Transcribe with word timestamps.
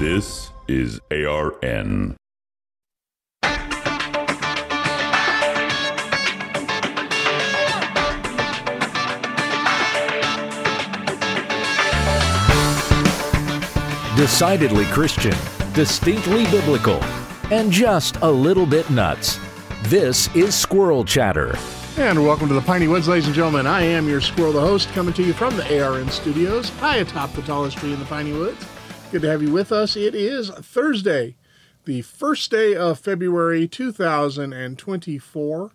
This 0.00 0.50
is 0.66 0.98
ARN. 1.10 2.16
Decidedly 14.16 14.86
Christian, 14.86 15.34
distinctly 15.74 16.44
biblical, 16.44 17.04
and 17.50 17.70
just 17.70 18.16
a 18.22 18.30
little 18.30 18.64
bit 18.64 18.88
nuts. 18.88 19.38
This 19.82 20.34
is 20.34 20.54
Squirrel 20.54 21.04
Chatter. 21.04 21.58
And 21.98 22.24
welcome 22.24 22.48
to 22.48 22.54
the 22.54 22.62
Piney 22.62 22.88
Woods, 22.88 23.06
ladies 23.06 23.26
and 23.26 23.34
gentlemen. 23.34 23.66
I 23.66 23.82
am 23.82 24.08
your 24.08 24.22
squirrel, 24.22 24.54
the 24.54 24.60
host, 24.60 24.88
coming 24.92 25.12
to 25.12 25.22
you 25.22 25.34
from 25.34 25.54
the 25.58 25.84
ARN 25.84 26.08
studios, 26.08 26.70
high 26.70 26.96
atop 26.96 27.34
the 27.34 27.42
tallest 27.42 27.76
tree 27.76 27.92
in 27.92 27.98
the 27.98 28.06
Piney 28.06 28.32
Woods. 28.32 28.64
Good 29.10 29.22
to 29.22 29.28
have 29.28 29.42
you 29.42 29.50
with 29.50 29.72
us. 29.72 29.96
It 29.96 30.14
is 30.14 30.50
Thursday, 30.50 31.34
the 31.84 32.02
first 32.02 32.52
day 32.52 32.76
of 32.76 33.00
February 33.00 33.66
2024. 33.66 35.70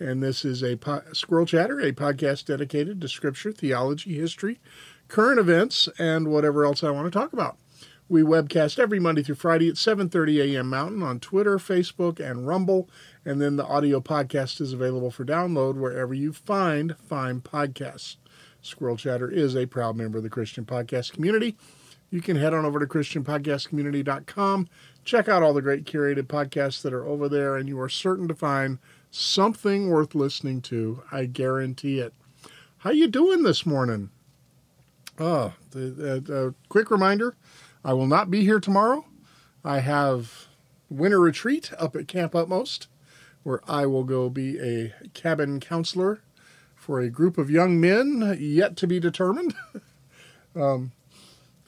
And 0.00 0.22
this 0.22 0.42
is 0.42 0.64
a 0.64 0.76
po- 0.76 1.02
Squirrel 1.12 1.44
Chatter, 1.44 1.80
a 1.80 1.92
podcast 1.92 2.46
dedicated 2.46 3.02
to 3.02 3.08
scripture, 3.08 3.52
theology, 3.52 4.14
history, 4.14 4.58
current 5.08 5.38
events, 5.38 5.86
and 5.98 6.28
whatever 6.28 6.64
else 6.64 6.82
I 6.82 6.90
want 6.90 7.12
to 7.12 7.18
talk 7.18 7.34
about. 7.34 7.58
We 8.08 8.22
webcast 8.22 8.78
every 8.78 8.98
Monday 8.98 9.22
through 9.22 9.34
Friday 9.34 9.68
at 9.68 9.74
7:30 9.74 10.54
a.m. 10.54 10.70
Mountain 10.70 11.02
on 11.02 11.20
Twitter, 11.20 11.58
Facebook, 11.58 12.20
and 12.20 12.48
Rumble, 12.48 12.88
and 13.22 13.38
then 13.38 13.56
the 13.56 13.66
audio 13.66 14.00
podcast 14.00 14.62
is 14.62 14.72
available 14.72 15.10
for 15.10 15.26
download 15.26 15.74
wherever 15.74 16.14
you 16.14 16.32
find 16.32 16.96
fine 16.96 17.42
podcasts. 17.42 18.16
Squirrel 18.62 18.96
Chatter 18.96 19.30
is 19.30 19.54
a 19.54 19.66
proud 19.66 19.94
member 19.94 20.16
of 20.16 20.24
the 20.24 20.30
Christian 20.30 20.64
podcast 20.64 21.12
community. 21.12 21.58
You 22.12 22.20
can 22.20 22.36
head 22.36 22.52
on 22.52 22.66
over 22.66 22.78
to 22.78 22.84
christianpodcastcommunity.com, 22.84 24.68
check 25.02 25.30
out 25.30 25.42
all 25.42 25.54
the 25.54 25.62
great 25.62 25.84
curated 25.84 26.24
podcasts 26.24 26.82
that 26.82 26.92
are 26.92 27.06
over 27.06 27.26
there, 27.26 27.56
and 27.56 27.70
you 27.70 27.80
are 27.80 27.88
certain 27.88 28.28
to 28.28 28.34
find 28.34 28.78
something 29.10 29.88
worth 29.88 30.14
listening 30.14 30.60
to. 30.60 31.02
I 31.10 31.24
guarantee 31.24 32.00
it. 32.00 32.12
How 32.76 32.90
you 32.90 33.08
doing 33.08 33.44
this 33.44 33.64
morning? 33.64 34.10
Oh, 35.18 35.54
uh, 35.74 36.20
uh, 36.30 36.50
quick 36.68 36.90
reminder 36.90 37.34
I 37.82 37.94
will 37.94 38.06
not 38.06 38.30
be 38.30 38.44
here 38.44 38.60
tomorrow. 38.60 39.06
I 39.64 39.78
have 39.78 40.48
winter 40.90 41.18
retreat 41.18 41.72
up 41.78 41.96
at 41.96 42.08
Camp 42.08 42.34
Utmost, 42.34 42.88
where 43.42 43.62
I 43.66 43.86
will 43.86 44.04
go 44.04 44.28
be 44.28 44.58
a 44.58 44.92
cabin 45.14 45.60
counselor 45.60 46.20
for 46.74 47.00
a 47.00 47.08
group 47.08 47.38
of 47.38 47.50
young 47.50 47.80
men 47.80 48.36
yet 48.38 48.76
to 48.76 48.86
be 48.86 49.00
determined. 49.00 49.54
um, 50.54 50.92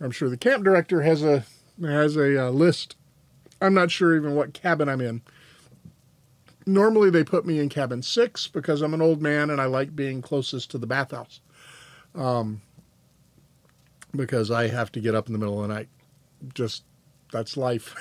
I'm 0.01 0.11
sure 0.11 0.29
the 0.29 0.37
camp 0.37 0.65
director 0.65 1.03
has 1.03 1.23
a 1.23 1.45
has 1.81 2.17
a 2.17 2.49
uh, 2.49 2.51
list. 2.51 2.97
I'm 3.61 3.75
not 3.75 3.91
sure 3.91 4.17
even 4.17 4.35
what 4.35 4.55
cabin 4.55 4.89
I'm 4.89 5.01
in. 5.01 5.23
Normally 6.67 7.11
they 7.11 7.25
put 7.25 7.47
me 7.47 7.59
in 7.59 7.69
cabin 7.69 8.03
six 8.03 8.47
because 8.47 8.83
I'm 8.83 8.95
an 8.95 9.03
old 9.03 9.21
man 9.21 9.51
and 9.51 9.61
I 9.61 9.67
like 9.67 9.95
being 9.95 10.23
closest 10.23 10.71
to 10.71 10.79
the 10.79 10.87
bathhouse. 10.87 11.41
Um, 12.15 12.63
because 14.15 14.51
I 14.51 14.69
have 14.69 14.93
to 14.93 15.01
get 15.01 15.15
up 15.15 15.27
in 15.27 15.33
the 15.33 15.39
middle 15.39 15.61
of 15.63 15.69
the 15.69 15.75
night 15.75 15.89
just 16.53 16.85
that's 17.33 17.57
life. 17.57 17.97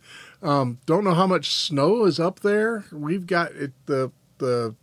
um, 0.42 0.78
don't 0.86 1.04
know 1.04 1.14
how 1.14 1.26
much 1.26 1.52
snow 1.52 2.04
is 2.04 2.18
up 2.18 2.40
there. 2.40 2.84
We've 2.92 3.26
got 3.26 3.52
it, 3.52 3.72
the 3.86 4.10
the 4.38 4.74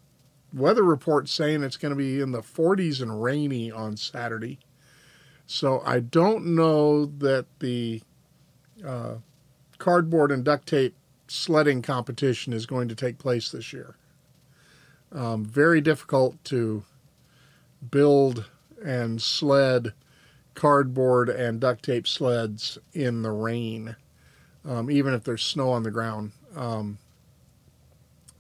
weather 0.54 0.84
report 0.84 1.28
saying 1.28 1.64
it's 1.64 1.78
going 1.78 1.92
to 1.92 1.96
be 1.96 2.20
in 2.22 2.32
the 2.32 2.42
40s 2.42 3.02
and 3.02 3.24
rainy 3.24 3.72
on 3.72 3.98
Saturday. 3.98 4.60
So 5.54 5.84
I 5.86 6.00
don't 6.00 6.56
know 6.56 7.06
that 7.06 7.46
the 7.60 8.02
uh, 8.84 9.18
cardboard 9.78 10.32
and 10.32 10.44
duct 10.44 10.68
tape 10.68 10.96
sledding 11.28 11.84
competition 11.84 12.54
is 12.54 12.66
going 12.66 12.88
to 12.88 12.96
take 12.96 13.20
place 13.20 13.52
this 13.52 13.72
year. 13.72 13.96
Um, 15.12 15.46
very 15.46 15.80
difficult 15.80 16.44
to 16.46 16.84
build 17.92 18.50
and 18.84 19.22
sled 19.22 19.94
cardboard 20.56 21.30
and 21.30 21.60
duct 21.60 21.86
tape 21.86 22.08
sleds 22.08 22.80
in 22.94 23.22
the 23.22 23.32
rain, 23.32 23.96
um, 24.66 24.90
even 24.90 25.14
if 25.14 25.24
there's 25.24 25.44
snow 25.44 25.70
on 25.70 25.84
the 25.84 25.92
ground. 25.92 26.32
Um, 26.56 26.98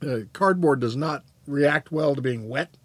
uh, 0.01 0.21
cardboard 0.33 0.79
does 0.79 0.95
not 0.95 1.23
react 1.45 1.91
well 1.91 2.15
to 2.15 2.23
being 2.23 2.49
wet, 2.49 2.75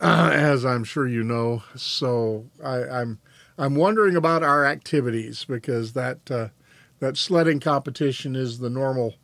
uh, 0.00 0.30
as 0.34 0.64
I'm 0.64 0.84
sure 0.84 1.06
you 1.06 1.22
know. 1.22 1.62
So 1.76 2.46
I, 2.62 2.84
I'm 2.84 3.20
I'm 3.58 3.74
wondering 3.74 4.16
about 4.16 4.42
our 4.42 4.64
activities 4.64 5.44
because 5.44 5.92
that 5.92 6.30
uh, 6.30 6.48
that 7.00 7.16
sledding 7.16 7.60
competition 7.60 8.36
is 8.36 8.58
the 8.58 8.70
normal 8.70 9.14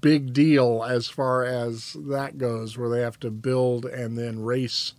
big 0.00 0.32
deal 0.32 0.84
as 0.84 1.08
far 1.08 1.44
as 1.44 1.96
that 1.98 2.36
goes, 2.38 2.76
where 2.76 2.90
they 2.90 3.00
have 3.00 3.18
to 3.20 3.30
build 3.30 3.86
and 3.86 4.18
then 4.18 4.42
race 4.42 4.94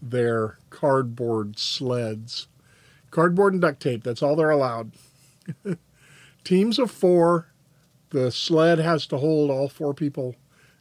their 0.00 0.58
cardboard 0.70 1.58
sleds 1.58 2.48
cardboard 3.12 3.52
and 3.52 3.62
duct 3.62 3.80
tape. 3.80 4.02
That's 4.02 4.22
all 4.22 4.34
they're 4.34 4.50
allowed. 4.50 4.90
Teams 6.44 6.80
of 6.80 6.90
four. 6.90 7.46
The 8.10 8.32
sled 8.32 8.78
has 8.78 9.06
to 9.06 9.18
hold 9.18 9.50
all 9.50 9.68
four 9.68 9.94
people 9.94 10.34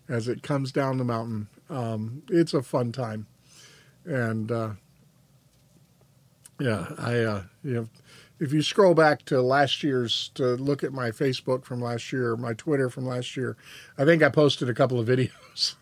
as 0.10 0.28
it 0.28 0.42
comes 0.44 0.72
down 0.72 0.98
the 0.98 1.06
mountain. 1.06 1.48
Um, 1.70 2.24
it's 2.30 2.54
a 2.54 2.64
fun 2.64 2.92
time, 2.92 3.28
and 4.06 4.52
uh, 4.52 4.72
yeah, 6.60 6.88
I 6.98 7.20
uh, 7.20 7.44
you 7.64 7.74
know, 7.74 7.90
if 8.40 8.54
you 8.54 8.62
scroll 8.62 8.94
back 8.94 9.24
to 9.26 9.42
last 9.42 9.84
year's 9.84 10.30
to 10.36 10.56
look 10.56 10.84
at 10.84 10.94
my 10.94 11.12
Facebook 11.12 11.64
from 11.64 11.82
last 11.82 12.12
year, 12.12 12.36
my 12.36 12.54
Twitter 12.54 12.90
from 12.90 13.06
last 13.06 13.38
year, 13.38 13.58
I 13.98 14.06
think 14.06 14.24
I 14.24 14.30
posted 14.30 14.70
a 14.70 14.74
couple 14.74 15.00
of 15.00 15.08
videos 15.10 15.76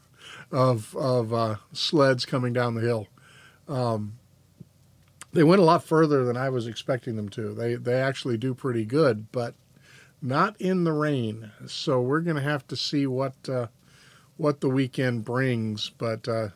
of 0.51 0.95
of 0.95 1.33
uh, 1.33 1.55
sleds 1.73 2.25
coming 2.25 2.53
down 2.53 2.75
the 2.75 2.81
hill. 2.81 3.07
Um, 3.67 4.19
they 5.31 5.43
went 5.43 5.61
a 5.61 5.65
lot 5.65 5.83
further 5.83 6.23
than 6.23 6.37
I 6.37 6.49
was 6.49 6.67
expecting 6.67 7.15
them 7.15 7.29
to. 7.29 7.53
They 7.53 7.75
they 7.75 8.01
actually 8.01 8.37
do 8.37 8.53
pretty 8.53 8.85
good, 8.85 9.31
but 9.31 9.53
not 10.21 10.59
in 10.59 10.83
the 10.83 10.93
rain. 10.93 11.51
So 11.67 12.01
we're 12.01 12.21
going 12.21 12.35
to 12.35 12.41
have 12.41 12.67
to 12.67 12.75
see 12.75 13.05
what 13.05 13.47
uh, 13.47 13.67
what 14.37 14.61
the 14.61 14.69
weekend 14.69 15.23
brings. 15.23 15.89
But 15.89 16.27
uh, 16.27 16.49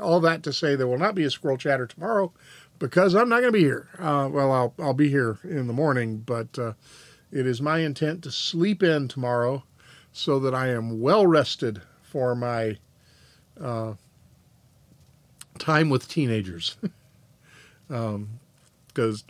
all 0.00 0.20
that 0.20 0.42
to 0.44 0.52
say, 0.52 0.76
there 0.76 0.86
will 0.86 0.98
not 0.98 1.14
be 1.14 1.24
a 1.24 1.30
squirrel 1.30 1.56
chatter 1.56 1.86
tomorrow 1.86 2.32
because 2.78 3.14
I'm 3.14 3.28
not 3.28 3.40
going 3.40 3.52
to 3.52 3.58
be 3.58 3.64
here. 3.64 3.88
Uh, 3.98 4.28
well, 4.30 4.52
I'll 4.52 4.74
I'll 4.78 4.94
be 4.94 5.08
here 5.08 5.38
in 5.44 5.66
the 5.66 5.72
morning, 5.72 6.18
but 6.18 6.58
uh, 6.58 6.72
it 7.32 7.46
is 7.46 7.60
my 7.60 7.78
intent 7.78 8.22
to 8.24 8.30
sleep 8.30 8.82
in 8.82 9.08
tomorrow 9.08 9.64
so 10.12 10.38
that 10.40 10.54
I 10.54 10.68
am 10.68 11.00
well 11.00 11.26
rested 11.26 11.82
for 12.02 12.34
my 12.34 12.78
uh, 13.60 13.94
time 15.58 15.90
with 15.90 16.08
teenagers. 16.08 16.76
because 17.86 17.90
um, 17.90 18.28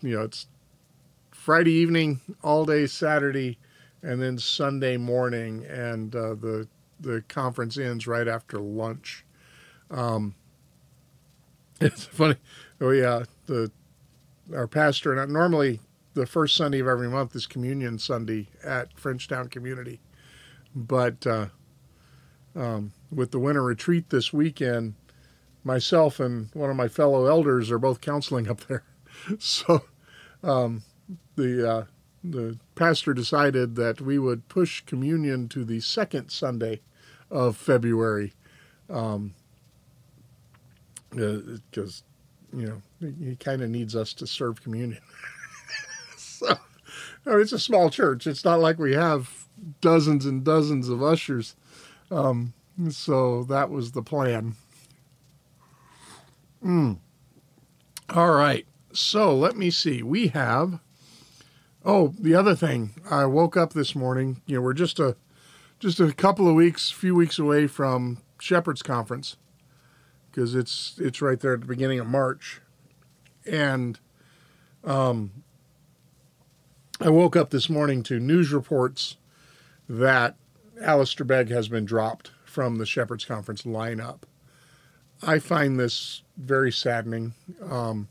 you 0.02 0.16
know 0.16 0.22
it's 0.22 0.46
Friday 1.30 1.72
evening, 1.72 2.20
all 2.42 2.64
day 2.64 2.86
Saturday, 2.86 3.58
and 4.02 4.20
then 4.20 4.38
Sunday 4.38 4.96
morning, 4.96 5.64
and 5.66 6.14
uh, 6.14 6.34
the 6.34 6.68
the 7.00 7.22
conference 7.28 7.78
ends 7.78 8.06
right 8.06 8.28
after 8.28 8.58
lunch. 8.58 9.24
Um, 9.90 10.34
it's 11.80 12.04
funny. 12.04 12.36
Oh 12.80 12.90
yeah, 12.90 13.24
the 13.46 13.70
our 14.54 14.66
pastor 14.66 15.12
and 15.12 15.20
I, 15.20 15.26
normally 15.26 15.80
the 16.14 16.26
first 16.26 16.56
Sunday 16.56 16.80
of 16.80 16.88
every 16.88 17.08
month 17.08 17.36
is 17.36 17.46
Communion 17.46 17.98
Sunday 17.98 18.48
at 18.64 18.96
Frenchtown 18.96 19.50
Community, 19.50 20.00
but 20.74 21.26
uh, 21.26 21.46
um, 22.56 22.92
with 23.12 23.30
the 23.30 23.38
winter 23.38 23.62
retreat 23.62 24.10
this 24.10 24.32
weekend, 24.32 24.94
myself 25.62 26.18
and 26.18 26.48
one 26.54 26.70
of 26.70 26.76
my 26.76 26.88
fellow 26.88 27.26
elders 27.26 27.70
are 27.70 27.78
both 27.78 28.00
counseling 28.00 28.48
up 28.48 28.60
there. 28.66 28.84
So 29.38 29.82
um, 30.44 30.82
the 31.34 31.68
uh, 31.68 31.84
the 32.22 32.58
pastor 32.76 33.14
decided 33.14 33.74
that 33.74 34.00
we 34.00 34.18
would 34.18 34.48
push 34.48 34.80
communion 34.82 35.48
to 35.48 35.64
the 35.64 35.80
second 35.80 36.30
Sunday 36.30 36.80
of 37.30 37.56
February, 37.56 38.34
because 41.10 42.02
uh, 42.52 42.56
you 42.58 42.66
know 42.66 42.82
he 43.18 43.36
kind 43.36 43.62
of 43.62 43.70
needs 43.70 43.96
us 43.96 44.12
to 44.14 44.26
serve 44.26 44.62
communion. 44.62 45.00
so 46.16 46.54
I 47.26 47.30
mean, 47.30 47.40
it's 47.40 47.52
a 47.52 47.58
small 47.58 47.90
church. 47.90 48.26
It's 48.26 48.44
not 48.44 48.60
like 48.60 48.78
we 48.78 48.94
have 48.94 49.46
dozens 49.80 50.24
and 50.26 50.44
dozens 50.44 50.88
of 50.88 51.02
ushers. 51.02 51.56
Um, 52.10 52.54
so 52.90 53.44
that 53.44 53.70
was 53.70 53.92
the 53.92 54.02
plan. 54.02 54.54
Mm. 56.64 56.98
All 58.10 58.32
right. 58.32 58.66
So 58.92 59.36
let 59.36 59.56
me 59.56 59.70
see. 59.70 60.02
We 60.02 60.28
have. 60.28 60.80
Oh, 61.84 62.14
the 62.18 62.34
other 62.34 62.54
thing. 62.54 62.94
I 63.10 63.26
woke 63.26 63.56
up 63.56 63.72
this 63.72 63.94
morning. 63.94 64.42
You 64.46 64.56
know, 64.56 64.62
we're 64.62 64.72
just 64.74 64.98
a 64.98 65.16
just 65.78 66.00
a 66.00 66.12
couple 66.12 66.48
of 66.48 66.54
weeks, 66.54 66.90
few 66.90 67.14
weeks 67.14 67.38
away 67.38 67.66
from 67.66 68.18
Shepherd's 68.40 68.82
Conference 68.82 69.36
because 70.30 70.54
it's 70.54 70.96
it's 70.98 71.22
right 71.22 71.40
there 71.40 71.54
at 71.54 71.60
the 71.60 71.66
beginning 71.66 71.98
of 71.98 72.06
March, 72.06 72.60
and 73.46 73.98
um, 74.84 75.30
I 77.00 77.10
woke 77.10 77.36
up 77.36 77.50
this 77.50 77.68
morning 77.68 78.02
to 78.04 78.18
news 78.18 78.52
reports 78.52 79.16
that 79.88 80.36
Alistair 80.80 81.24
Begg 81.24 81.48
has 81.50 81.68
been 81.68 81.84
dropped 81.84 82.30
from 82.44 82.76
the 82.76 82.86
Shepherds 82.86 83.24
Conference 83.24 83.62
lineup. 83.62 84.20
I 85.22 85.38
find 85.38 85.78
this 85.78 86.22
very 86.36 86.70
saddening. 86.70 87.34
Um, 87.68 88.08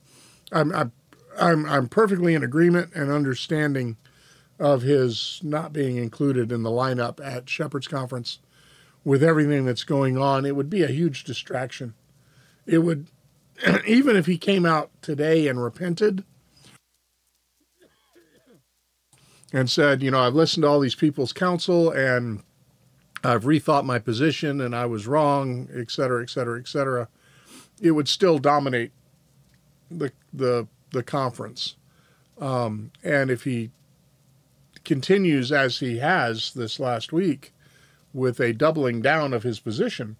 I'm, 0.52 0.74
I'm, 0.74 0.92
I'm, 1.40 1.66
I'm 1.66 1.88
perfectly 1.88 2.34
in 2.34 2.44
agreement 2.44 2.94
and 2.94 3.12
understanding 3.12 3.98
of 4.60 4.82
his 4.82 5.40
not 5.44 5.72
being 5.72 5.98
included 5.98 6.52
in 6.52 6.64
the 6.64 6.70
lineup 6.70 7.24
at 7.24 7.50
Shepherds 7.50 7.88
Conference 7.88 8.40
with 9.04 9.24
everything 9.24 9.66
that's 9.66 9.84
going 9.84 10.18
on. 10.18 10.46
It 10.46 10.56
would 10.56 10.70
be 10.70 10.84
a 10.84 10.88
huge 10.88 11.24
distraction. 11.24 11.94
It 12.68 12.80
would, 12.80 13.08
even 13.88 14.16
if 14.16 14.26
he 14.26 14.38
came 14.38 14.66
out 14.66 14.92
today 15.02 15.48
and 15.48 15.64
repented 15.64 16.24
and 19.54 19.70
said, 19.70 20.04
you 20.04 20.12
know, 20.12 20.20
I've 20.20 20.36
listened 20.36 20.64
to 20.64 20.68
all 20.68 20.80
these 20.80 20.96
people's 20.96 21.34
counsel 21.34 21.90
and 21.90 22.44
I've 23.24 23.46
rethought 23.46 23.86
my 23.86 24.00
position 24.00 24.62
and 24.62 24.76
I 24.76 24.86
was 24.86 25.08
wrong, 25.08 25.70
et 25.74 25.90
cetera, 25.90 26.22
et 26.22 26.30
cetera, 26.30 26.60
et 26.60 26.68
cetera, 26.68 27.08
it 27.82 27.92
would 27.92 28.08
still 28.08 28.38
dominate 28.38 28.92
the 29.90 30.12
the 30.34 30.68
the 30.92 31.04
conference. 31.04 31.76
Um, 32.40 32.92
and 33.04 33.32
if 33.32 33.44
he 33.44 33.72
continues 34.84 35.52
as 35.52 35.80
he 35.80 35.98
has 35.98 36.54
this 36.54 36.80
last 36.80 37.12
week 37.12 37.54
with 38.14 38.40
a 38.40 38.54
doubling 38.54 39.02
down 39.02 39.34
of 39.34 39.44
his 39.44 39.60
position, 39.60 40.18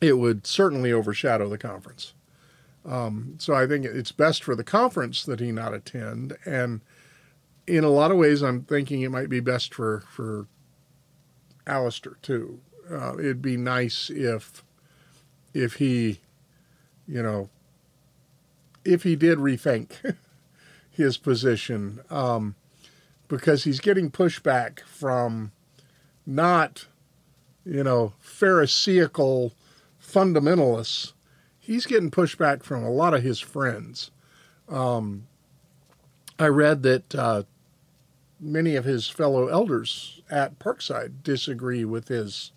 it 0.00 0.18
would 0.18 0.46
certainly 0.46 0.92
overshadow 0.92 1.48
the 1.48 1.58
conference. 1.58 2.14
Um, 2.84 3.36
so 3.38 3.54
I 3.54 3.66
think 3.66 3.84
it's 3.84 4.12
best 4.12 4.42
for 4.42 4.54
the 4.54 4.64
conference 4.64 5.24
that 5.24 5.40
he 5.40 5.52
not 5.52 5.74
attend. 5.74 6.36
And 6.46 6.80
in 7.66 7.84
a 7.84 7.90
lot 7.90 8.10
of 8.10 8.16
ways, 8.16 8.42
I'm 8.42 8.62
thinking 8.62 9.02
it 9.02 9.10
might 9.10 9.28
be 9.28 9.40
best 9.40 9.74
for, 9.74 10.00
for 10.10 10.46
Alistair 11.66 12.16
too. 12.22 12.60
Uh, 12.90 13.16
it'd 13.18 13.42
be 13.42 13.56
nice 13.56 14.10
if 14.10 14.64
if 15.52 15.74
he, 15.74 16.20
you 17.06 17.22
know, 17.22 17.48
if 18.84 19.02
he 19.02 19.16
did 19.16 19.38
rethink 19.38 20.16
his 20.90 21.16
position, 21.16 22.00
um, 22.08 22.54
because 23.28 23.64
he's 23.64 23.80
getting 23.80 24.10
pushback 24.10 24.80
from 24.80 25.52
not, 26.24 26.86
you 27.64 27.82
know, 27.82 28.12
Pharisaical 28.20 29.52
fundamentalists. 30.12 31.12
He's 31.58 31.86
getting 31.86 32.10
pushback 32.10 32.62
from 32.62 32.82
a 32.84 32.90
lot 32.90 33.14
of 33.14 33.22
his 33.22 33.40
friends. 33.40 34.10
Um, 34.68 35.26
I 36.38 36.46
read 36.46 36.82
that 36.84 37.14
uh, 37.14 37.42
many 38.40 38.76
of 38.76 38.84
his 38.84 39.08
fellow 39.08 39.48
elders 39.48 40.22
at 40.30 40.58
Parkside 40.58 41.22
disagree 41.22 41.84
with 41.84 42.08
his 42.08 42.52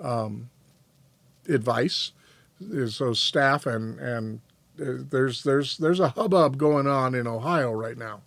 um, 0.00 0.50
advice. 1.48 2.12
So 2.88 3.12
staff 3.12 3.66
and 3.66 3.98
and 3.98 4.40
uh, 4.80 5.04
there's 5.10 5.42
there's 5.42 5.76
there's 5.78 6.00
a 6.00 6.10
hubbub 6.10 6.56
going 6.56 6.86
on 6.86 7.14
in 7.14 7.26
Ohio 7.26 7.72
right 7.72 7.98
now 7.98 8.22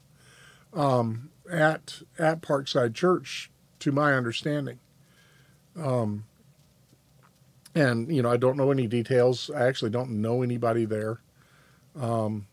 um, 0.74 1.30
at 1.50 2.02
at 2.18 2.42
Parkside 2.42 2.94
Church, 2.94 3.50
to 3.80 3.92
my 3.92 4.14
understanding. 4.14 4.80
Um, 5.76 6.26
and 7.78 8.14
you 8.14 8.22
know 8.22 8.32
I 8.32 8.38
don't 8.38 8.58
know 8.58 8.72
any 8.72 8.88
details. 8.88 9.50
I 9.56 9.68
actually 9.68 9.92
don't 9.92 10.22
know 10.22 10.42
anybody 10.42 10.86
there, 10.86 11.20
um, 12.00 12.48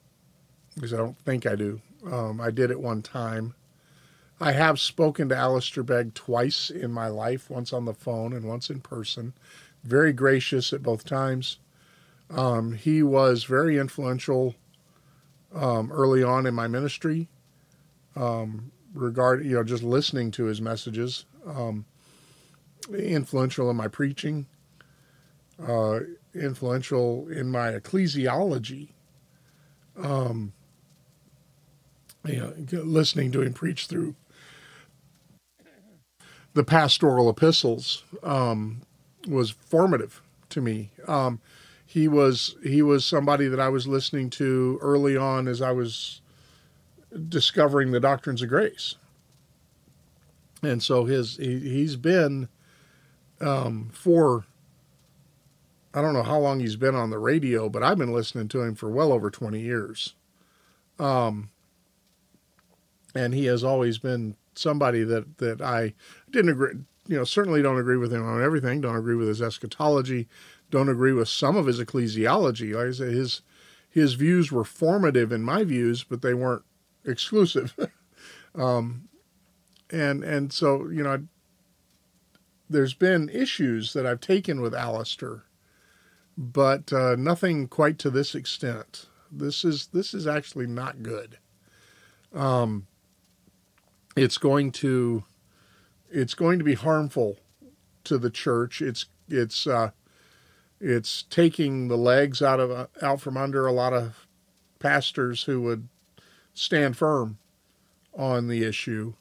because 0.75 0.93
I 0.93 0.99
don't 0.99 1.19
think 1.19 1.47
I 1.47 1.55
do. 1.55 1.81
Um, 2.11 2.41
I 2.41 2.51
did 2.51 2.71
at 2.71 2.81
one 2.81 3.03
time. 3.03 3.55
I 4.41 4.53
have 4.53 4.81
spoken 4.81 5.29
to 5.29 5.37
Alistair 5.37 5.85
Begg 5.85 6.15
twice 6.15 6.69
in 6.69 6.93
my 6.93 7.07
life, 7.07 7.49
once 7.49 7.73
on 7.73 7.85
the 7.85 7.95
phone 7.95 8.33
and 8.33 8.47
once 8.47 8.69
in 8.69 8.81
person. 8.81 9.33
Very 9.85 10.13
gracious 10.13 10.73
at 10.73 10.83
both 10.83 11.05
times. 11.05 11.59
Um, 12.31 12.73
he 12.73 13.03
was 13.03 13.45
very 13.45 13.79
influential 13.79 14.55
um, 15.55 15.93
early 15.93 16.23
on 16.23 16.47
in 16.47 16.55
my 16.55 16.67
ministry. 16.67 17.29
Um, 18.17 18.73
you 18.95 19.11
know, 19.11 19.65
just 19.65 19.83
listening 19.83 20.31
to 20.33 20.45
his 20.45 20.61
messages. 20.61 21.25
Um, 21.47 21.85
influential 22.93 23.71
in 23.71 23.77
my 23.77 23.89
preaching. 23.89 24.47
Uh, 25.63 26.01
influential 26.35 27.29
in 27.29 27.51
my 27.51 27.73
ecclesiology. 27.73 28.89
Um, 29.97 30.53
you 32.27 32.39
know, 32.39 32.83
listening 32.83 33.31
to 33.33 33.43
him 33.43 33.53
preach 33.53 33.87
through 33.87 34.17
the 36.55 36.65
pastoral 36.65 37.29
epistles 37.29 38.03
um, 38.23 38.83
was 39.29 39.51
formative 39.51 40.23
to 40.51 40.61
me. 40.61 40.91
Um, 41.07 41.41
he 41.87 42.09
was 42.09 42.57
he 42.63 42.83
was 42.83 43.05
somebody 43.05 43.47
that 43.47 43.61
I 43.61 43.69
was 43.69 43.87
listening 43.87 44.31
to 44.31 44.79
early 44.81 45.17
on 45.17 45.47
as 45.47 45.61
I 45.61 45.73
was 45.73 46.23
discovering 47.29 47.93
the 47.93 48.01
doctrines 48.01 48.43
of 48.43 48.49
grace, 48.49 48.97
and 50.63 50.83
so 50.83 51.05
his 51.05 51.37
he, 51.37 51.61
he's 51.61 51.95
been 51.97 52.49
um, 53.41 53.91
for 53.93 54.45
I 55.95 56.03
don't 56.03 56.15
know 56.15 56.23
how 56.23 56.39
long 56.39 56.61
he's 56.61 56.77
been 56.77 56.95
on 56.95 57.11
the 57.11 57.19
radio, 57.19 57.69
but 57.69 57.83
I've 57.83 57.99
been 57.99 58.13
listening 58.13 58.49
to 58.49 58.63
him 58.63 58.75
for 58.75 58.91
well 58.91 59.13
over 59.13 59.31
twenty 59.31 59.61
years. 59.61 60.15
Um, 60.99 61.51
and 63.15 63.35
he 63.35 63.47
has 63.47 63.63
always 63.63 63.99
been 63.99 64.37
somebody 64.55 65.05
that 65.05 65.39
that 65.39 65.61
I 65.61 65.95
didn't 66.31 66.51
agree. 66.51 66.75
You 67.07 67.19
know, 67.19 67.25
certainly 67.25 67.63
don't 67.63 67.79
agree 67.79 67.99
with 67.99 68.13
him 68.13 68.27
on 68.27 68.43
everything. 68.43 68.81
Don't 68.81 68.97
agree 68.97 69.15
with 69.15 69.29
his 69.29 69.43
eschatology. 69.43 70.27
Don't 70.71 70.89
agree 70.89 71.13
with 71.13 71.29
some 71.29 71.57
of 71.57 71.67
his 71.67 71.79
ecclesiology. 71.79 72.75
Like 72.75 73.01
I 73.07 73.13
his 73.13 73.43
his 73.89 74.15
views 74.15 74.51
were 74.51 74.65
formative 74.65 75.31
in 75.31 75.43
my 75.43 75.65
views, 75.65 76.03
but 76.03 76.23
they 76.23 76.35
weren't 76.35 76.65
exclusive. 77.05 77.77
um, 78.55 79.09
and 79.91 80.25
and 80.25 80.53
so 80.53 80.89
you 80.89 81.03
know, 81.03 81.25
there's 82.69 82.95
been 82.95 83.29
issues 83.29 83.93
that 83.93 84.07
I've 84.07 84.21
taken 84.21 84.61
with 84.61 84.75
Alistair, 84.75 85.45
but 86.37 86.93
uh, 86.93 87.17
nothing 87.17 87.69
quite 87.69 87.99
to 88.01 88.11
this 88.11 88.35
extent. 88.35 89.07
This 89.31 89.65
is 89.65 89.89
this 89.89 90.15
is 90.15 90.27
actually 90.27 90.67
not 90.67 91.03
good. 91.03 91.39
Um, 92.35 92.87
it's 94.17 94.39
going 94.39 94.73
to 94.73 95.25
it's 96.11 96.35
going 96.35 96.59
to 96.59 96.65
be 96.65 96.75
harmful 96.75 97.39
to 98.05 98.19
the 98.19 98.31
church. 98.31 98.81
It's 98.81 99.07
it's 99.29 99.67
uh, 99.67 99.91
it's 100.81 101.23
taking 101.23 101.89
the 101.89 101.97
legs 101.97 102.43
out 102.43 102.61
of 102.61 102.71
uh, 102.71 102.87
out 103.03 103.21
from 103.21 103.37
under 103.37 103.67
a 103.67 103.73
lot 103.73 103.93
of 103.93 104.27
pastors 104.79 105.45
who 105.45 105.61
would 105.63 105.89
stand 106.53 106.97
firm 106.97 107.39
on 108.17 108.49
the 108.49 108.65
issue, 108.65 109.15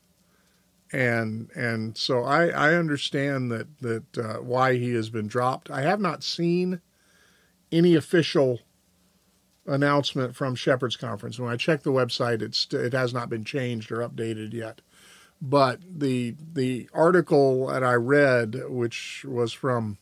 and 0.92 1.50
and 1.56 1.98
so 1.98 2.24
I 2.24 2.48
I 2.48 2.74
understand 2.76 3.52
that 3.52 3.80
that 3.80 4.18
uh, 4.18 4.38
why 4.42 4.76
he 4.78 4.94
has 4.94 5.10
been 5.10 5.28
dropped. 5.28 5.72
I 5.72 5.82
have 5.82 6.00
not 6.00 6.24
seen 6.24 6.82
any 7.74 7.96
official 7.96 8.60
announcement 9.66 10.36
from 10.36 10.56
Shepherds 10.56 10.96
Conference. 10.96 11.40
When 11.40 11.52
I 11.52 11.58
checked 11.58 11.84
the 11.84 11.92
website, 11.92 12.42
it's 12.42 12.68
it 12.72 12.94
has 12.94 13.14
not 13.14 13.30
been 13.30 13.44
changed 13.44 13.92
or 13.92 13.98
updated 13.98 14.54
yet. 14.54 14.82
But 15.42 15.80
the 15.90 16.36
the 16.54 16.90
article 16.94 17.68
that 17.68 17.84
I 17.84 17.94
read, 17.96 18.62
which 18.70 19.26
was 19.28 19.52
from 19.52 19.98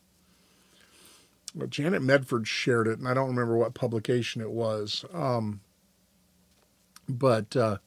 well, 1.56 1.68
Janet 1.68 2.01
Medford 2.01 2.48
shared 2.48 2.88
it, 2.88 3.00
and 3.00 3.08
I 3.08 3.13
don't 3.13 3.30
remember 3.30 3.58
what 3.58 3.74
publication 3.74 4.42
it 4.42 4.51
was. 4.51 5.04
Um, 5.13 5.62
but 7.10 7.56
uh, 7.56 7.78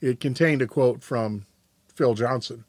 it 0.00 0.20
contained 0.20 0.62
a 0.62 0.66
quote 0.66 1.02
from 1.02 1.44
Phil 1.94 2.14
Johnson, 2.14 2.64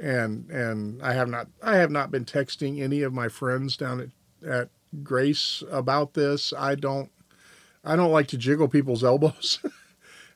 and 0.00 0.50
and 0.50 1.02
I 1.02 1.14
have 1.14 1.28
not 1.28 1.48
I 1.62 1.76
have 1.76 1.90
not 1.90 2.10
been 2.10 2.24
texting 2.24 2.80
any 2.80 3.02
of 3.02 3.12
my 3.12 3.28
friends 3.28 3.76
down 3.76 4.00
at, 4.00 4.48
at 4.48 4.70
Grace 5.02 5.62
about 5.70 6.14
this. 6.14 6.52
I 6.56 6.74
don't 6.74 7.10
I 7.84 7.96
don't 7.96 8.10
like 8.10 8.28
to 8.28 8.36
jiggle 8.36 8.68
people's 8.68 9.04
elbows, 9.12 9.60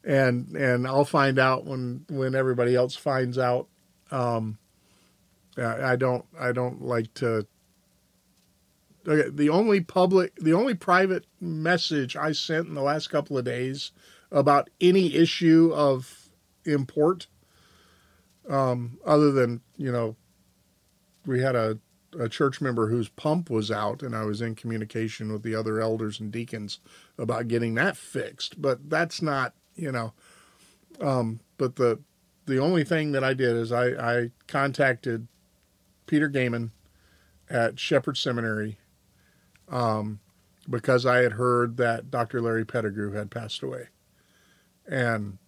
and 0.05 0.55
and 0.57 0.87
I'll 0.87 1.05
find 1.05 1.39
out 1.39 1.67
when 1.67 2.05
when 2.09 2.35
everybody 2.35 2.75
else 2.75 2.97
finds 2.97 3.37
out. 3.37 3.69
Um, 4.11 4.59
I 5.59 5.97
don't 5.97 6.25
I 6.39 6.53
don't 6.53 6.83
like 6.83 7.13
to. 7.15 7.47
Okay, 9.09 9.31
the 9.31 9.49
only 9.49 9.81
public, 9.81 10.37
the 10.37 10.53
only 10.53 10.75
private 10.75 11.25
message 11.41 12.17
I 12.17 12.33
sent 12.33 12.69
in 12.69 12.75
the 12.75 12.83
last 12.83 13.09
couple 13.09 13.39
of 13.39 13.45
days 13.45 13.93
about 14.31 14.69
any 14.81 15.15
issue 15.15 15.73
of 15.75 16.29
import, 16.67 17.27
um, 18.49 18.99
other 19.05 19.33
than 19.33 19.63
you 19.77 19.91
know, 19.91 20.17
we 21.27 21.41
had 21.41 21.57
a 21.57 21.79
a 22.19 22.29
church 22.29 22.61
member 22.61 22.89
whose 22.89 23.09
pump 23.09 23.51
was 23.51 23.71
out, 23.71 24.03
and 24.03 24.15
I 24.17 24.25
was 24.25 24.41
in 24.41 24.55
communication 24.55 25.33
with 25.33 25.43
the 25.43 25.55
other 25.55 25.81
elders 25.81 26.21
and 26.21 26.33
deacons 26.33 26.81
about 27.19 27.49
getting 27.49 27.75
that 27.75 27.97
fixed. 27.97 28.61
But 28.61 28.91
that's 28.91 29.23
not, 29.23 29.55
you 29.77 29.93
know, 29.93 30.13
Um, 31.01 31.41
but 31.59 31.77
the 31.77 32.01
the 32.47 32.59
only 32.59 32.85
thing 32.85 33.13
that 33.13 33.25
I 33.25 33.35
did 33.35 33.57
is 33.57 33.73
I, 33.73 33.87
I 33.89 34.31
contacted 34.49 35.29
Peter 36.07 36.29
Goeman 36.29 36.71
at 37.49 37.79
Shepherd 37.79 38.17
Seminary 38.17 38.79
um, 39.69 40.21
because 40.69 41.07
I 41.07 41.19
had 41.19 41.33
heard 41.33 41.77
that 41.79 42.11
Dr. 42.11 42.41
Larry 42.43 42.65
Pettigrew 42.65 43.13
had 43.13 43.31
passed 43.31 43.63
away, 43.63 43.89
and 44.89 45.39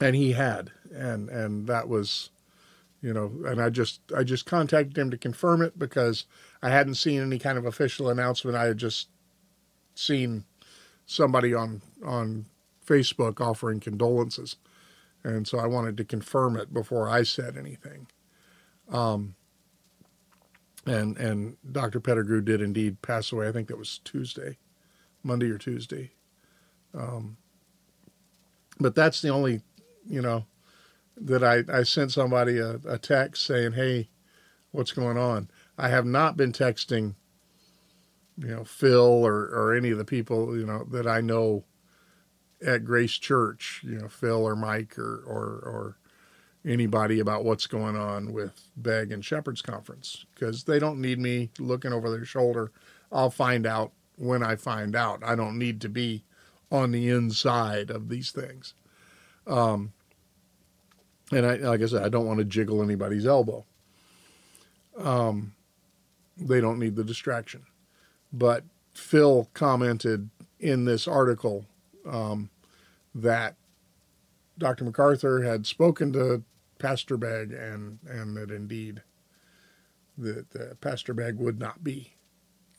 and 0.00 0.14
he 0.16 0.32
had, 0.32 0.70
and 0.94 1.28
and 1.30 1.66
that 1.68 1.88
was, 1.88 2.30
you 3.00 3.12
know, 3.12 3.30
and 3.46 3.60
I 3.60 3.70
just 3.70 4.00
I 4.16 4.24
just 4.24 4.46
contacted 4.46 4.98
him 4.98 5.10
to 5.10 5.18
confirm 5.18 5.62
it 5.62 5.78
because 5.78 6.24
I 6.62 6.70
hadn't 6.70 6.94
seen 6.94 7.20
any 7.20 7.38
kind 7.38 7.58
of 7.58 7.64
official 7.64 8.08
announcement. 8.08 8.56
I 8.56 8.64
had 8.64 8.78
just 8.78 9.08
seen 9.94 10.44
somebody 11.06 11.54
on 11.54 11.82
on 12.04 12.46
Facebook 12.86 13.40
offering 13.40 13.80
condolences, 13.80 14.56
and 15.22 15.46
so 15.46 15.58
I 15.58 15.66
wanted 15.66 15.96
to 15.98 16.04
confirm 16.04 16.56
it 16.56 16.72
before 16.72 17.08
I 17.08 17.22
said 17.22 17.56
anything. 17.56 18.08
Um, 18.90 19.34
and 20.86 21.16
and 21.18 21.56
Dr. 21.70 22.00
Pettigrew 22.00 22.40
did 22.40 22.60
indeed 22.60 23.00
pass 23.02 23.30
away. 23.30 23.48
I 23.48 23.52
think 23.52 23.68
that 23.68 23.78
was 23.78 23.98
Tuesday, 24.04 24.58
Monday 25.22 25.50
or 25.50 25.58
Tuesday. 25.58 26.10
Um, 26.94 27.36
but 28.80 28.94
that's 28.94 29.20
the 29.20 29.28
only, 29.28 29.60
you 30.08 30.22
know, 30.22 30.46
that 31.20 31.42
I, 31.42 31.62
I 31.72 31.82
sent 31.82 32.12
somebody 32.12 32.58
a, 32.58 32.80
a 32.86 32.98
text 32.98 33.44
saying, 33.44 33.72
"Hey, 33.72 34.08
what's 34.70 34.92
going 34.92 35.18
on?" 35.18 35.50
I 35.76 35.88
have 35.88 36.06
not 36.06 36.36
been 36.36 36.52
texting, 36.52 37.14
you 38.36 38.48
know, 38.48 38.64
Phil 38.64 39.00
or 39.00 39.48
or 39.48 39.74
any 39.74 39.90
of 39.90 39.98
the 39.98 40.04
people 40.04 40.56
you 40.56 40.66
know 40.66 40.84
that 40.90 41.06
I 41.06 41.20
know 41.20 41.64
at 42.66 42.84
Grace 42.84 43.12
Church, 43.12 43.82
you 43.84 43.98
know, 43.98 44.08
Phil 44.08 44.44
or 44.44 44.56
Mike 44.56 44.98
or 44.98 45.22
or 45.26 45.44
or 45.64 45.98
anybody 46.66 47.20
about 47.20 47.44
what's 47.44 47.66
going 47.66 47.96
on 47.96 48.32
with 48.32 48.70
Begg 48.76 49.12
and 49.12 49.24
Shepherd's 49.24 49.62
Conference 49.62 50.26
because 50.34 50.64
they 50.64 50.78
don't 50.78 51.00
need 51.00 51.18
me 51.18 51.50
looking 51.58 51.92
over 51.92 52.10
their 52.10 52.24
shoulder. 52.24 52.72
I'll 53.10 53.30
find 53.30 53.66
out 53.66 53.92
when 54.16 54.42
I 54.42 54.56
find 54.56 54.94
out. 54.94 55.22
I 55.24 55.34
don't 55.34 55.58
need 55.58 55.80
to 55.82 55.88
be 55.88 56.24
on 56.70 56.90
the 56.90 57.08
inside 57.08 57.90
of 57.90 58.08
these 58.08 58.30
things. 58.30 58.74
Um, 59.46 59.92
and 61.30 61.46
I, 61.46 61.56
like 61.56 61.82
I 61.82 61.86
said, 61.86 62.02
I 62.02 62.08
don't 62.08 62.26
want 62.26 62.38
to 62.38 62.44
jiggle 62.44 62.82
anybody's 62.82 63.26
elbow. 63.26 63.64
Um, 64.96 65.54
they 66.36 66.60
don't 66.60 66.78
need 66.78 66.96
the 66.96 67.04
distraction. 67.04 67.64
But 68.32 68.64
Phil 68.94 69.48
commented 69.54 70.30
in 70.58 70.84
this 70.84 71.06
article 71.06 71.66
um, 72.06 72.50
that 73.14 73.56
Dr. 74.56 74.84
MacArthur 74.84 75.42
had 75.42 75.66
spoken 75.66 76.12
to 76.14 76.42
Pastor 76.78 77.16
Begg 77.16 77.52
and, 77.52 77.98
and 78.08 78.36
that 78.36 78.50
indeed 78.50 79.02
that, 80.16 80.50
that 80.50 80.80
Pastor 80.80 81.14
Begg 81.14 81.36
would 81.38 81.58
not 81.58 81.84
be 81.84 82.12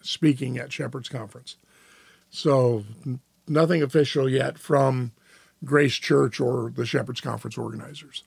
speaking 0.01 0.57
at 0.57 0.71
Shepherd's 0.71 1.09
Conference. 1.09 1.57
So 2.29 2.83
nothing 3.47 3.81
official 3.81 4.29
yet 4.29 4.57
from 4.57 5.11
Grace 5.63 5.95
Church 5.95 6.39
or 6.39 6.71
the 6.73 6.85
Shepherd's 6.85 7.21
Conference 7.21 7.57
organizers. 7.57 8.23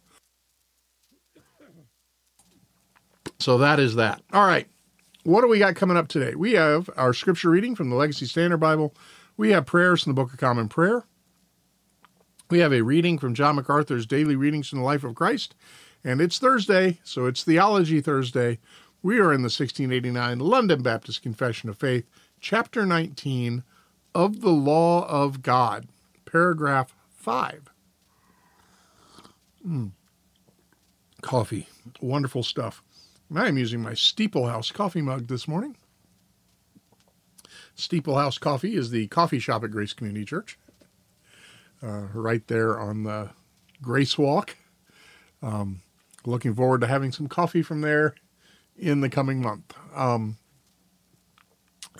So 3.42 3.58
that 3.58 3.80
is 3.80 3.96
that. 3.96 4.22
All 4.32 4.46
right. 4.46 4.68
What 5.24 5.40
do 5.40 5.48
we 5.48 5.58
got 5.58 5.74
coming 5.74 5.96
up 5.96 6.08
today? 6.08 6.34
We 6.36 6.52
have 6.52 6.88
our 6.96 7.12
scripture 7.12 7.50
reading 7.50 7.74
from 7.74 7.90
the 7.90 7.96
Legacy 7.96 8.26
Standard 8.26 8.58
Bible. 8.58 8.94
We 9.36 9.50
have 9.50 9.66
prayers 9.66 10.02
from 10.04 10.12
the 10.12 10.22
Book 10.22 10.32
of 10.32 10.38
Common 10.38 10.68
Prayer. 10.68 11.04
We 12.50 12.60
have 12.60 12.72
a 12.72 12.82
reading 12.82 13.18
from 13.18 13.34
John 13.34 13.56
MacArthur's 13.56 14.06
Daily 14.06 14.36
Readings 14.36 14.68
from 14.68 14.78
the 14.78 14.84
Life 14.84 15.02
of 15.02 15.16
Christ. 15.16 15.56
And 16.04 16.20
it's 16.20 16.38
Thursday, 16.38 17.00
so 17.02 17.26
it's 17.26 17.42
Theology 17.42 18.00
Thursday. 18.00 18.58
We 19.02 19.18
are 19.18 19.32
in 19.32 19.42
the 19.42 19.46
1689 19.46 20.38
London 20.38 20.82
Baptist 20.82 21.22
Confession 21.22 21.68
of 21.68 21.78
Faith, 21.78 22.08
chapter 22.40 22.86
19 22.86 23.64
of 24.14 24.40
the 24.40 24.50
Law 24.50 25.08
of 25.08 25.42
God, 25.42 25.88
paragraph 26.24 26.94
5. 27.16 27.70
Mm. 29.66 29.90
Coffee, 31.22 31.68
wonderful 32.00 32.42
stuff. 32.42 32.82
I 33.34 33.48
am 33.48 33.56
using 33.56 33.80
my 33.80 33.92
Steeplehouse 33.92 34.72
coffee 34.72 35.02
mug 35.02 35.28
this 35.28 35.48
morning. 35.48 35.76
Steeplehouse 37.74 38.38
Coffee 38.38 38.74
is 38.74 38.90
the 38.90 39.06
coffee 39.08 39.38
shop 39.38 39.64
at 39.64 39.70
Grace 39.70 39.94
Community 39.94 40.24
Church, 40.24 40.58
uh, 41.82 42.08
right 42.12 42.46
there 42.46 42.78
on 42.78 43.04
the 43.04 43.30
Grace 43.80 44.18
Walk. 44.18 44.56
Um, 45.42 45.80
looking 46.26 46.54
forward 46.54 46.82
to 46.82 46.86
having 46.86 47.12
some 47.12 47.26
coffee 47.26 47.62
from 47.62 47.80
there 47.80 48.14
in 48.76 49.00
the 49.00 49.08
coming 49.08 49.40
month. 49.40 49.74
Um, 49.94 50.36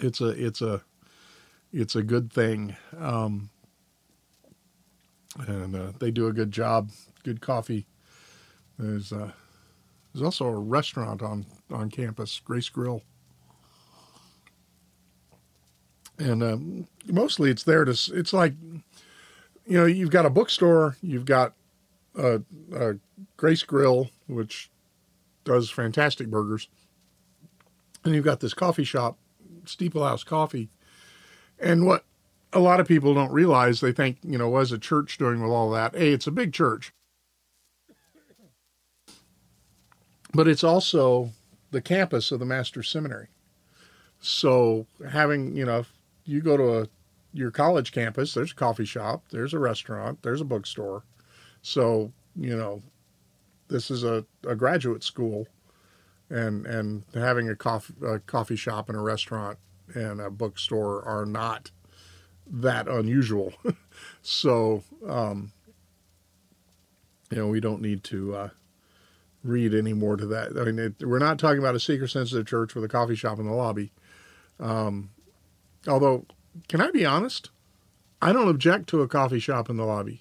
it's 0.00 0.20
a 0.20 0.28
it's 0.28 0.60
a 0.60 0.82
it's 1.72 1.96
a 1.96 2.02
good 2.02 2.32
thing, 2.32 2.76
um, 2.98 3.48
and 5.46 5.74
uh, 5.74 5.92
they 5.98 6.10
do 6.10 6.26
a 6.26 6.32
good 6.32 6.52
job. 6.52 6.90
Good 7.24 7.40
coffee. 7.40 7.86
There's 8.78 9.12
uh, 9.12 9.32
there's 10.12 10.22
also 10.22 10.46
a 10.46 10.58
restaurant 10.58 11.22
on 11.22 11.46
on 11.70 11.90
campus, 11.90 12.40
Grace 12.44 12.68
Grill, 12.68 13.02
and 16.18 16.42
um, 16.42 16.86
mostly 17.06 17.50
it's 17.50 17.64
there 17.64 17.84
to. 17.84 17.96
It's 18.14 18.32
like, 18.32 18.54
you 19.66 19.78
know, 19.78 19.86
you've 19.86 20.10
got 20.10 20.26
a 20.26 20.30
bookstore, 20.30 20.96
you've 21.02 21.24
got 21.24 21.54
a, 22.16 22.42
a 22.74 22.94
Grace 23.36 23.62
Grill, 23.62 24.10
which 24.26 24.70
does 25.44 25.70
fantastic 25.70 26.28
burgers, 26.28 26.68
and 28.04 28.14
you've 28.14 28.24
got 28.24 28.40
this 28.40 28.54
coffee 28.54 28.84
shop, 28.84 29.18
Steeplehouse 29.64 30.24
Coffee, 30.24 30.68
and 31.58 31.86
what 31.86 32.04
a 32.52 32.60
lot 32.60 32.80
of 32.80 32.88
people 32.88 33.14
don't 33.14 33.32
realize, 33.32 33.80
they 33.80 33.92
think, 33.92 34.18
you 34.22 34.36
know, 34.36 34.48
what 34.48 34.60
is 34.60 34.72
a 34.72 34.78
church 34.78 35.16
doing 35.16 35.40
with 35.40 35.50
all 35.50 35.70
that? 35.70 35.94
A, 35.94 36.12
it's 36.12 36.26
a 36.26 36.30
big 36.30 36.52
church. 36.52 36.92
But 40.32 40.48
it's 40.48 40.64
also 40.64 41.30
the 41.70 41.80
campus 41.80 42.32
of 42.32 42.38
the 42.38 42.46
Master's 42.46 42.88
Seminary. 42.88 43.28
So 44.20 44.86
having, 45.10 45.56
you 45.56 45.64
know, 45.64 45.80
if 45.80 45.92
you 46.24 46.40
go 46.40 46.56
to 46.56 46.80
a 46.80 46.88
your 47.34 47.50
college 47.50 47.92
campus, 47.92 48.34
there's 48.34 48.52
a 48.52 48.54
coffee 48.54 48.84
shop, 48.84 49.24
there's 49.30 49.54
a 49.54 49.58
restaurant, 49.58 50.22
there's 50.22 50.42
a 50.42 50.44
bookstore. 50.44 51.02
So, 51.62 52.12
you 52.36 52.54
know, 52.54 52.82
this 53.68 53.90
is 53.90 54.04
a, 54.04 54.24
a 54.46 54.54
graduate 54.54 55.02
school 55.02 55.46
and 56.30 56.66
and 56.66 57.04
having 57.14 57.48
a 57.48 57.56
coffee 57.56 57.94
a 58.04 58.18
coffee 58.18 58.56
shop 58.56 58.88
and 58.88 58.98
a 58.98 59.00
restaurant 59.00 59.58
and 59.94 60.20
a 60.20 60.30
bookstore 60.30 61.02
are 61.04 61.26
not 61.26 61.70
that 62.46 62.88
unusual. 62.88 63.52
so, 64.22 64.82
um, 65.08 65.52
you 67.30 67.38
know, 67.38 67.48
we 67.48 67.60
don't 67.60 67.80
need 67.80 68.04
to 68.04 68.34
uh, 68.34 68.48
read 69.44 69.74
any 69.74 69.92
more 69.92 70.16
to 70.16 70.26
that. 70.26 70.56
I 70.58 70.64
mean, 70.64 70.78
it, 70.78 70.94
we're 71.06 71.18
not 71.18 71.38
talking 71.38 71.58
about 71.58 71.74
a 71.74 71.80
seeker 71.80 72.06
sensitive 72.06 72.46
church 72.46 72.74
with 72.74 72.84
a 72.84 72.88
coffee 72.88 73.14
shop 73.14 73.38
in 73.38 73.46
the 73.46 73.52
lobby. 73.52 73.92
Um, 74.60 75.10
although, 75.88 76.26
can 76.68 76.80
I 76.80 76.90
be 76.90 77.04
honest? 77.04 77.50
I 78.20 78.32
don't 78.32 78.48
object 78.48 78.88
to 78.90 79.02
a 79.02 79.08
coffee 79.08 79.40
shop 79.40 79.68
in 79.68 79.76
the 79.76 79.84
lobby. 79.84 80.20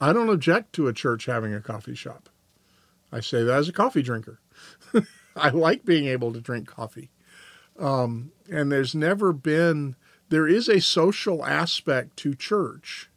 I 0.00 0.12
don't 0.12 0.28
object 0.28 0.72
to 0.74 0.88
a 0.88 0.92
church 0.92 1.26
having 1.26 1.54
a 1.54 1.60
coffee 1.60 1.94
shop. 1.94 2.28
I 3.10 3.20
say 3.20 3.42
that 3.42 3.58
as 3.58 3.68
a 3.68 3.72
coffee 3.72 4.02
drinker. 4.02 4.40
I 5.36 5.50
like 5.50 5.84
being 5.84 6.06
able 6.06 6.32
to 6.32 6.40
drink 6.40 6.68
coffee. 6.68 7.10
Um, 7.78 8.32
and 8.50 8.70
there's 8.70 8.94
never 8.94 9.32
been, 9.32 9.96
there 10.28 10.46
is 10.46 10.68
a 10.68 10.80
social 10.80 11.44
aspect 11.44 12.16
to 12.18 12.34
church 12.34 13.10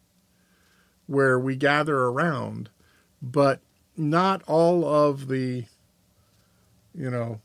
where 1.07 1.39
we 1.39 1.55
gather 1.55 1.97
around, 1.97 2.69
but 3.21 3.61
not 3.97 4.43
all 4.47 4.85
of 4.85 5.27
the, 5.27 5.65
you 6.93 7.09
know, 7.09 7.39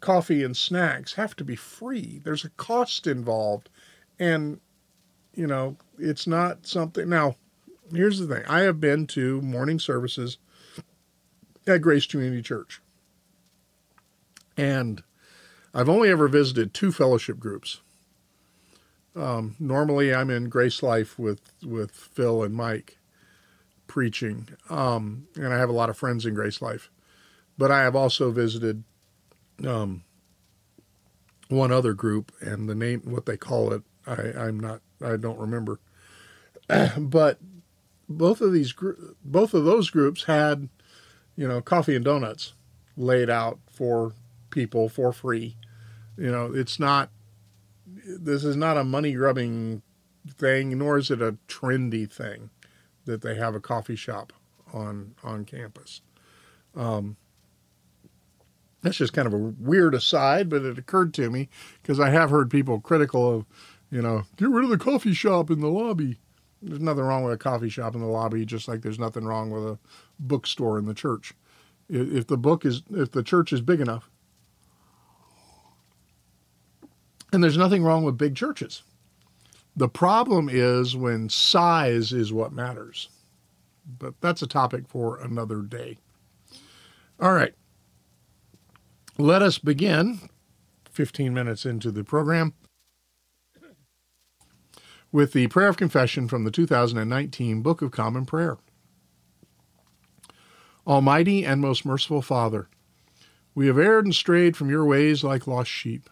coffee 0.00 0.42
and 0.42 0.56
snacks 0.56 1.14
have 1.14 1.36
to 1.36 1.44
be 1.44 1.56
free. 1.56 2.20
There's 2.24 2.44
a 2.44 2.50
cost 2.50 3.06
involved. 3.06 3.68
And, 4.18 4.60
you 5.34 5.46
know, 5.46 5.76
it's 5.98 6.26
not 6.26 6.66
something. 6.66 7.08
Now, 7.08 7.36
here's 7.92 8.18
the 8.18 8.34
thing 8.34 8.44
I 8.48 8.60
have 8.60 8.80
been 8.80 9.06
to 9.08 9.40
morning 9.42 9.78
services 9.78 10.38
at 11.66 11.82
Grace 11.82 12.06
Community 12.06 12.42
Church. 12.42 12.80
And 14.56 15.02
I've 15.72 15.88
only 15.88 16.10
ever 16.10 16.28
visited 16.28 16.74
two 16.74 16.92
fellowship 16.92 17.38
groups. 17.38 17.80
Um, 19.16 19.56
normally, 19.58 20.14
I'm 20.14 20.30
in 20.30 20.48
Grace 20.48 20.82
Life 20.82 21.18
with, 21.18 21.40
with 21.64 21.90
Phil 21.90 22.42
and 22.42 22.54
Mike 22.54 22.98
preaching. 23.90 24.48
Um, 24.68 25.26
and 25.34 25.52
I 25.52 25.58
have 25.58 25.68
a 25.68 25.72
lot 25.72 25.90
of 25.90 25.96
friends 25.96 26.24
in 26.24 26.32
Grace 26.32 26.62
Life. 26.62 26.90
But 27.58 27.72
I 27.72 27.80
have 27.80 27.96
also 27.96 28.30
visited 28.30 28.84
um, 29.66 30.04
one 31.48 31.72
other 31.72 31.92
group, 31.92 32.30
and 32.40 32.68
the 32.68 32.76
name, 32.76 33.02
what 33.04 33.26
they 33.26 33.36
call 33.36 33.72
it, 33.72 33.82
I, 34.06 34.32
I'm 34.38 34.60
not, 34.60 34.80
I 35.04 35.16
don't 35.16 35.40
remember. 35.40 35.80
but 36.98 37.40
both 38.08 38.40
of 38.40 38.52
these 38.52 38.72
both 39.24 39.54
of 39.54 39.64
those 39.64 39.90
groups 39.90 40.24
had, 40.24 40.68
you 41.34 41.48
know, 41.48 41.60
coffee 41.60 41.96
and 41.96 42.04
donuts 42.04 42.52
laid 42.96 43.28
out 43.28 43.58
for 43.72 44.12
people 44.50 44.88
for 44.88 45.12
free. 45.12 45.56
You 46.16 46.30
know, 46.30 46.52
it's 46.54 46.78
not. 46.78 47.10
This 48.06 48.44
is 48.44 48.54
not 48.54 48.76
a 48.76 48.84
money 48.84 49.14
grubbing 49.14 49.82
thing, 50.28 50.78
nor 50.78 50.96
is 50.98 51.10
it 51.10 51.20
a 51.20 51.36
trendy 51.48 52.10
thing 52.10 52.50
that 53.04 53.22
they 53.22 53.34
have 53.34 53.54
a 53.54 53.60
coffee 53.60 53.96
shop 53.96 54.32
on 54.72 55.14
on 55.22 55.44
campus. 55.44 56.02
Um, 56.76 57.16
that's 58.82 58.96
just 58.96 59.12
kind 59.12 59.26
of 59.26 59.34
a 59.34 59.38
weird 59.38 59.94
aside, 59.94 60.48
but 60.48 60.62
it 60.62 60.78
occurred 60.78 61.12
to 61.14 61.30
me 61.30 61.48
because 61.82 62.00
I 62.00 62.10
have 62.10 62.30
heard 62.30 62.50
people 62.50 62.80
critical 62.80 63.34
of, 63.34 63.44
you 63.90 64.00
know, 64.00 64.22
get 64.36 64.48
rid 64.48 64.64
of 64.64 64.70
the 64.70 64.78
coffee 64.78 65.12
shop 65.12 65.50
in 65.50 65.60
the 65.60 65.68
lobby. 65.68 66.18
There's 66.62 66.80
nothing 66.80 67.04
wrong 67.04 67.24
with 67.24 67.34
a 67.34 67.38
coffee 67.38 67.68
shop 67.68 67.94
in 67.94 68.00
the 68.00 68.06
lobby, 68.06 68.44
just 68.44 68.68
like 68.68 68.82
there's 68.82 68.98
nothing 68.98 69.24
wrong 69.24 69.50
with 69.50 69.64
a 69.64 69.78
bookstore 70.18 70.78
in 70.78 70.86
the 70.86 70.94
church. 70.94 71.34
If 71.88 72.26
the 72.26 72.36
book 72.36 72.64
is, 72.64 72.82
if 72.90 73.10
the 73.10 73.22
church 73.22 73.52
is 73.52 73.60
big 73.60 73.80
enough, 73.80 74.08
and 77.32 77.42
there's 77.42 77.58
nothing 77.58 77.82
wrong 77.82 78.04
with 78.04 78.18
big 78.18 78.34
churches. 78.34 78.82
The 79.80 79.88
problem 79.88 80.50
is 80.52 80.94
when 80.94 81.30
size 81.30 82.12
is 82.12 82.34
what 82.34 82.52
matters. 82.52 83.08
But 83.98 84.12
that's 84.20 84.42
a 84.42 84.46
topic 84.46 84.86
for 84.86 85.18
another 85.18 85.62
day. 85.62 85.96
All 87.18 87.32
right. 87.32 87.54
Let 89.16 89.40
us 89.40 89.56
begin 89.56 90.20
15 90.90 91.32
minutes 91.32 91.64
into 91.64 91.90
the 91.90 92.04
program 92.04 92.52
with 95.10 95.32
the 95.32 95.46
prayer 95.46 95.68
of 95.68 95.78
confession 95.78 96.28
from 96.28 96.44
the 96.44 96.50
2019 96.50 97.62
Book 97.62 97.80
of 97.80 97.90
Common 97.90 98.26
Prayer. 98.26 98.58
Almighty 100.86 101.42
and 101.42 101.62
most 101.62 101.86
merciful 101.86 102.20
Father, 102.20 102.68
we 103.54 103.66
have 103.66 103.78
erred 103.78 104.04
and 104.04 104.14
strayed 104.14 104.58
from 104.58 104.68
your 104.68 104.84
ways 104.84 105.24
like 105.24 105.46
lost 105.46 105.70
sheep. 105.70 106.10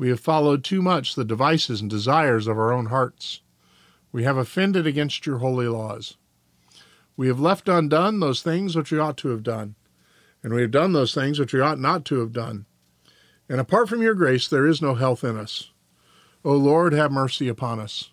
We 0.00 0.08
have 0.08 0.20
followed 0.20 0.64
too 0.64 0.80
much 0.80 1.14
the 1.14 1.26
devices 1.26 1.82
and 1.82 1.90
desires 1.90 2.46
of 2.46 2.58
our 2.58 2.72
own 2.72 2.86
hearts. 2.86 3.42
We 4.12 4.24
have 4.24 4.38
offended 4.38 4.86
against 4.86 5.26
your 5.26 5.40
holy 5.40 5.68
laws. 5.68 6.16
We 7.18 7.28
have 7.28 7.38
left 7.38 7.68
undone 7.68 8.18
those 8.18 8.40
things 8.40 8.74
which 8.74 8.90
we 8.90 8.98
ought 8.98 9.18
to 9.18 9.28
have 9.28 9.42
done, 9.42 9.74
and 10.42 10.54
we 10.54 10.62
have 10.62 10.70
done 10.70 10.94
those 10.94 11.12
things 11.12 11.38
which 11.38 11.52
we 11.52 11.60
ought 11.60 11.78
not 11.78 12.06
to 12.06 12.20
have 12.20 12.32
done. 12.32 12.64
And 13.46 13.60
apart 13.60 13.90
from 13.90 14.00
your 14.00 14.14
grace, 14.14 14.48
there 14.48 14.66
is 14.66 14.80
no 14.80 14.94
health 14.94 15.22
in 15.22 15.36
us. 15.36 15.70
O 16.46 16.54
Lord, 16.54 16.94
have 16.94 17.12
mercy 17.12 17.46
upon 17.46 17.78
us. 17.78 18.08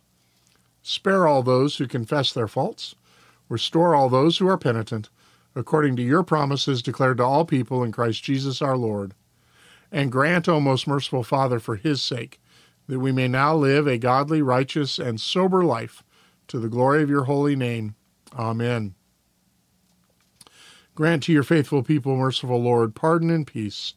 Spare 0.81 1.25
all 1.25 1.41
those 1.41 1.77
who 1.77 1.87
confess 1.87 2.33
their 2.33 2.49
faults. 2.49 2.95
Restore 3.47 3.95
all 3.95 4.09
those 4.09 4.39
who 4.39 4.49
are 4.49 4.57
penitent, 4.57 5.07
according 5.55 5.95
to 5.95 6.03
your 6.03 6.23
promises 6.23 6.81
declared 6.81 7.15
to 7.19 7.23
all 7.23 7.45
people 7.45 7.81
in 7.81 7.93
Christ 7.93 8.25
Jesus 8.25 8.61
our 8.61 8.75
Lord. 8.75 9.13
And 9.91 10.11
grant, 10.11 10.49
O 10.49 10.59
most 10.59 10.87
merciful 10.87 11.23
Father, 11.23 11.59
for 11.59 11.75
his 11.75 12.01
sake, 12.01 12.39
that 12.87 12.99
we 12.99 13.11
may 13.11 13.27
now 13.27 13.55
live 13.55 13.87
a 13.87 13.97
godly, 13.97 14.41
righteous, 14.41 14.99
and 14.99 15.19
sober 15.19 15.63
life 15.63 16.03
to 16.47 16.59
the 16.59 16.69
glory 16.69 17.03
of 17.03 17.09
your 17.09 17.25
holy 17.25 17.55
name. 17.55 17.95
Amen. 18.37 18.95
Grant 20.95 21.23
to 21.23 21.33
your 21.33 21.43
faithful 21.43 21.83
people, 21.83 22.15
merciful 22.15 22.61
Lord, 22.61 22.95
pardon 22.95 23.29
and 23.29 23.45
peace, 23.45 23.93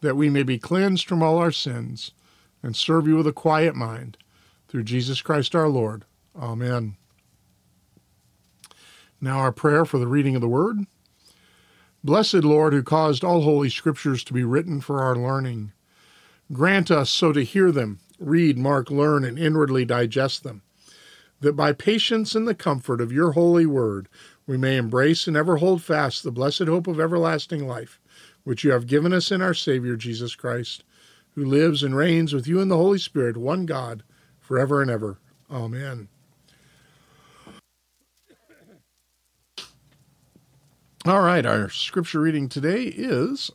that 0.00 0.16
we 0.16 0.28
may 0.28 0.42
be 0.42 0.58
cleansed 0.58 1.06
from 1.06 1.22
all 1.22 1.38
our 1.38 1.52
sins 1.52 2.12
and 2.62 2.74
serve 2.74 3.06
you 3.06 3.16
with 3.16 3.26
a 3.26 3.32
quiet 3.32 3.74
mind. 3.74 4.16
Through 4.68 4.84
Jesus 4.84 5.20
Christ 5.20 5.54
our 5.54 5.68
Lord. 5.68 6.04
Amen. 6.34 6.96
Now, 9.20 9.38
our 9.38 9.52
prayer 9.52 9.84
for 9.84 9.98
the 9.98 10.06
reading 10.06 10.34
of 10.34 10.40
the 10.40 10.48
Word. 10.48 10.78
Blessed 12.04 12.42
Lord, 12.42 12.72
who 12.72 12.82
caused 12.82 13.22
all 13.22 13.42
holy 13.42 13.70
scriptures 13.70 14.24
to 14.24 14.32
be 14.32 14.42
written 14.42 14.80
for 14.80 15.00
our 15.00 15.14
learning, 15.14 15.72
grant 16.52 16.90
us 16.90 17.10
so 17.10 17.32
to 17.32 17.44
hear 17.44 17.70
them, 17.70 18.00
read, 18.18 18.58
mark, 18.58 18.90
learn, 18.90 19.24
and 19.24 19.38
inwardly 19.38 19.84
digest 19.84 20.42
them, 20.42 20.62
that 21.40 21.52
by 21.52 21.72
patience 21.72 22.34
and 22.34 22.48
the 22.48 22.56
comfort 22.56 23.00
of 23.00 23.12
your 23.12 23.32
holy 23.32 23.66
word 23.66 24.08
we 24.48 24.56
may 24.56 24.76
embrace 24.76 25.28
and 25.28 25.36
ever 25.36 25.58
hold 25.58 25.80
fast 25.80 26.24
the 26.24 26.32
blessed 26.32 26.66
hope 26.66 26.88
of 26.88 26.98
everlasting 26.98 27.68
life, 27.68 28.00
which 28.42 28.64
you 28.64 28.72
have 28.72 28.88
given 28.88 29.12
us 29.12 29.30
in 29.30 29.40
our 29.40 29.54
Savior 29.54 29.94
Jesus 29.94 30.34
Christ, 30.34 30.82
who 31.36 31.44
lives 31.44 31.84
and 31.84 31.94
reigns 31.94 32.32
with 32.32 32.48
you 32.48 32.60
in 32.60 32.66
the 32.68 32.76
Holy 32.76 32.98
Spirit, 32.98 33.36
one 33.36 33.64
God, 33.64 34.02
forever 34.40 34.82
and 34.82 34.90
ever. 34.90 35.18
Amen. 35.48 36.08
All 41.04 41.22
right, 41.22 41.44
our 41.44 41.68
scripture 41.68 42.20
reading 42.20 42.48
today 42.48 42.84
is 42.84 43.50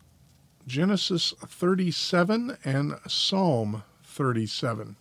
Genesis 0.67 1.33
37 1.47 2.57
and 2.65 2.95
Psalm 3.07 3.83
37. 4.03 4.97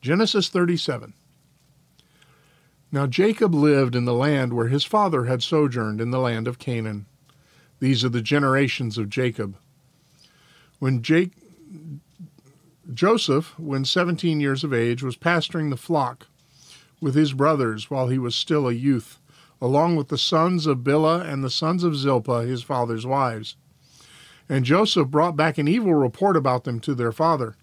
Genesis 0.00 0.48
37. 0.48 1.14
Now 2.90 3.06
Jacob 3.06 3.54
lived 3.54 3.94
in 3.94 4.04
the 4.04 4.12
land 4.12 4.52
where 4.52 4.66
his 4.66 4.82
father 4.82 5.26
had 5.26 5.44
sojourned 5.44 6.00
in 6.00 6.10
the 6.10 6.18
land 6.18 6.48
of 6.48 6.58
Canaan. 6.58 7.06
These 7.78 8.04
are 8.04 8.08
the 8.08 8.20
generations 8.20 8.98
of 8.98 9.08
Jacob. 9.08 9.54
When 10.80 11.02
Jake, 11.02 11.34
Joseph, 12.92 13.56
when 13.60 13.84
17 13.84 14.40
years 14.40 14.64
of 14.64 14.74
age, 14.74 15.04
was 15.04 15.14
pasturing 15.14 15.70
the 15.70 15.76
flock 15.76 16.26
with 17.00 17.14
his 17.14 17.32
brothers 17.32 17.92
while 17.92 18.08
he 18.08 18.18
was 18.18 18.34
still 18.34 18.66
a 18.66 18.72
youth 18.72 19.20
along 19.60 19.96
with 19.96 20.08
the 20.08 20.18
sons 20.18 20.66
of 20.66 20.78
Bilhah 20.78 21.26
and 21.26 21.42
the 21.42 21.50
sons 21.50 21.82
of 21.84 21.96
Zilpah, 21.96 22.42
his 22.42 22.62
father's 22.62 23.06
wives. 23.06 23.56
And 24.48 24.64
Joseph 24.64 25.08
brought 25.08 25.36
back 25.36 25.58
an 25.58 25.68
evil 25.68 25.94
report 25.94 26.36
about 26.36 26.64
them 26.64 26.78
to 26.80 26.94
their 26.94 27.12
father. 27.12 27.56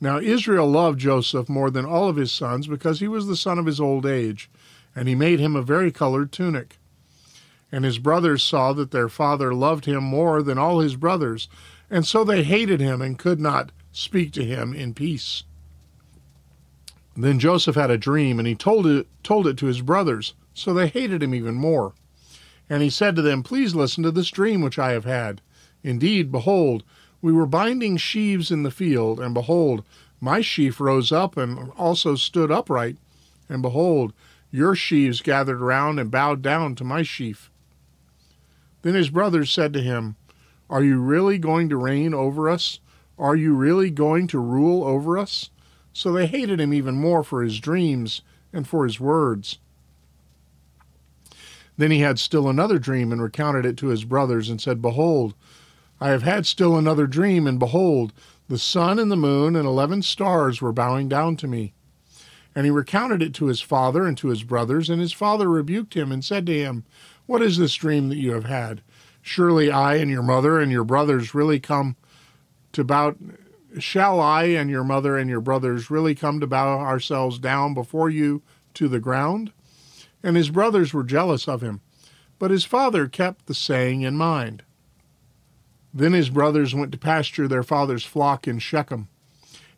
Now 0.00 0.18
Israel 0.18 0.68
loved 0.68 0.98
Joseph 0.98 1.48
more 1.48 1.70
than 1.70 1.84
all 1.84 2.08
of 2.08 2.16
his 2.16 2.32
sons 2.32 2.66
because 2.66 3.00
he 3.00 3.08
was 3.08 3.26
the 3.26 3.36
son 3.36 3.58
of 3.58 3.66
his 3.66 3.80
old 3.80 4.06
age, 4.06 4.50
and 4.94 5.08
he 5.08 5.14
made 5.14 5.40
him 5.40 5.54
a 5.54 5.62
varicolored 5.62 6.32
tunic. 6.32 6.78
And 7.70 7.84
his 7.84 7.98
brothers 7.98 8.42
saw 8.42 8.72
that 8.72 8.90
their 8.90 9.08
father 9.08 9.54
loved 9.54 9.84
him 9.84 10.02
more 10.02 10.42
than 10.42 10.58
all 10.58 10.80
his 10.80 10.96
brothers, 10.96 11.48
and 11.88 12.06
so 12.06 12.24
they 12.24 12.42
hated 12.42 12.80
him 12.80 13.00
and 13.00 13.18
could 13.18 13.40
not 13.40 13.72
speak 13.92 14.32
to 14.32 14.44
him 14.44 14.74
in 14.74 14.94
peace. 14.94 15.44
Then 17.16 17.38
Joseph 17.38 17.76
had 17.76 17.90
a 17.90 17.98
dream, 17.98 18.38
and 18.38 18.48
he 18.48 18.54
told 18.54 18.86
it, 18.86 19.06
told 19.22 19.46
it 19.46 19.56
to 19.58 19.66
his 19.66 19.82
brothers. 19.82 20.34
So 20.60 20.74
they 20.74 20.88
hated 20.88 21.22
him 21.22 21.34
even 21.34 21.54
more. 21.54 21.94
And 22.68 22.82
he 22.82 22.90
said 22.90 23.16
to 23.16 23.22
them, 23.22 23.42
Please 23.42 23.74
listen 23.74 24.02
to 24.02 24.10
this 24.10 24.28
dream 24.28 24.60
which 24.60 24.78
I 24.78 24.92
have 24.92 25.06
had. 25.06 25.40
Indeed, 25.82 26.30
behold, 26.30 26.82
we 27.22 27.32
were 27.32 27.46
binding 27.46 27.96
sheaves 27.96 28.50
in 28.50 28.62
the 28.62 28.70
field, 28.70 29.20
and 29.20 29.32
behold, 29.32 29.84
my 30.20 30.42
sheaf 30.42 30.78
rose 30.78 31.12
up 31.12 31.38
and 31.38 31.72
also 31.78 32.14
stood 32.14 32.50
upright, 32.50 32.98
and 33.48 33.62
behold, 33.62 34.12
your 34.50 34.74
sheaves 34.74 35.22
gathered 35.22 35.60
round 35.60 35.98
and 35.98 36.10
bowed 36.10 36.42
down 36.42 36.74
to 36.74 36.84
my 36.84 37.02
sheaf. 37.02 37.50
Then 38.82 38.92
his 38.92 39.08
brothers 39.08 39.50
said 39.50 39.72
to 39.72 39.80
him, 39.80 40.16
Are 40.68 40.84
you 40.84 41.00
really 41.00 41.38
going 41.38 41.70
to 41.70 41.78
reign 41.78 42.12
over 42.12 42.50
us? 42.50 42.80
Are 43.18 43.34
you 43.34 43.54
really 43.54 43.88
going 43.88 44.26
to 44.26 44.38
rule 44.38 44.84
over 44.84 45.16
us? 45.16 45.48
So 45.94 46.12
they 46.12 46.26
hated 46.26 46.60
him 46.60 46.74
even 46.74 46.96
more 46.96 47.22
for 47.24 47.42
his 47.42 47.60
dreams 47.60 48.20
and 48.52 48.68
for 48.68 48.84
his 48.84 49.00
words. 49.00 49.56
Then 51.80 51.92
he 51.92 52.00
had 52.00 52.18
still 52.18 52.46
another 52.46 52.78
dream 52.78 53.10
and 53.10 53.22
recounted 53.22 53.64
it 53.64 53.78
to 53.78 53.86
his 53.86 54.04
brothers 54.04 54.50
and 54.50 54.60
said, 54.60 54.82
Behold, 54.82 55.32
I 55.98 56.10
have 56.10 56.24
had 56.24 56.44
still 56.44 56.76
another 56.76 57.06
dream, 57.06 57.46
and 57.46 57.58
behold, 57.58 58.12
the 58.48 58.58
sun 58.58 58.98
and 58.98 59.10
the 59.10 59.16
moon 59.16 59.56
and 59.56 59.66
eleven 59.66 60.02
stars 60.02 60.60
were 60.60 60.74
bowing 60.74 61.08
down 61.08 61.36
to 61.36 61.48
me. 61.48 61.72
And 62.54 62.66
he 62.66 62.70
recounted 62.70 63.22
it 63.22 63.32
to 63.36 63.46
his 63.46 63.62
father 63.62 64.06
and 64.06 64.14
to 64.18 64.28
his 64.28 64.42
brothers, 64.42 64.90
and 64.90 65.00
his 65.00 65.14
father 65.14 65.48
rebuked 65.48 65.94
him 65.94 66.12
and 66.12 66.22
said 66.22 66.44
to 66.46 66.52
him, 66.52 66.84
What 67.24 67.40
is 67.40 67.56
this 67.56 67.74
dream 67.76 68.10
that 68.10 68.18
you 68.18 68.32
have 68.32 68.44
had? 68.44 68.82
Surely 69.22 69.70
I 69.70 69.94
and 69.94 70.10
your 70.10 70.22
mother 70.22 70.60
and 70.60 70.70
your 70.70 70.84
brothers 70.84 71.34
really 71.34 71.60
come 71.60 71.96
to 72.72 72.84
bow. 72.84 73.14
Shall 73.78 74.20
I 74.20 74.44
and 74.48 74.68
your 74.68 74.84
mother 74.84 75.16
and 75.16 75.30
your 75.30 75.40
brothers 75.40 75.90
really 75.90 76.14
come 76.14 76.40
to 76.40 76.46
bow 76.46 76.78
ourselves 76.78 77.38
down 77.38 77.72
before 77.72 78.10
you 78.10 78.42
to 78.74 78.86
the 78.86 79.00
ground? 79.00 79.52
And 80.22 80.36
his 80.36 80.50
brothers 80.50 80.92
were 80.92 81.04
jealous 81.04 81.48
of 81.48 81.62
him. 81.62 81.80
But 82.38 82.50
his 82.50 82.64
father 82.64 83.06
kept 83.06 83.46
the 83.46 83.54
saying 83.54 84.02
in 84.02 84.16
mind. 84.16 84.62
Then 85.92 86.12
his 86.12 86.30
brothers 86.30 86.74
went 86.74 86.92
to 86.92 86.98
pasture 86.98 87.48
their 87.48 87.62
father's 87.62 88.04
flock 88.04 88.46
in 88.46 88.58
Shechem. 88.58 89.08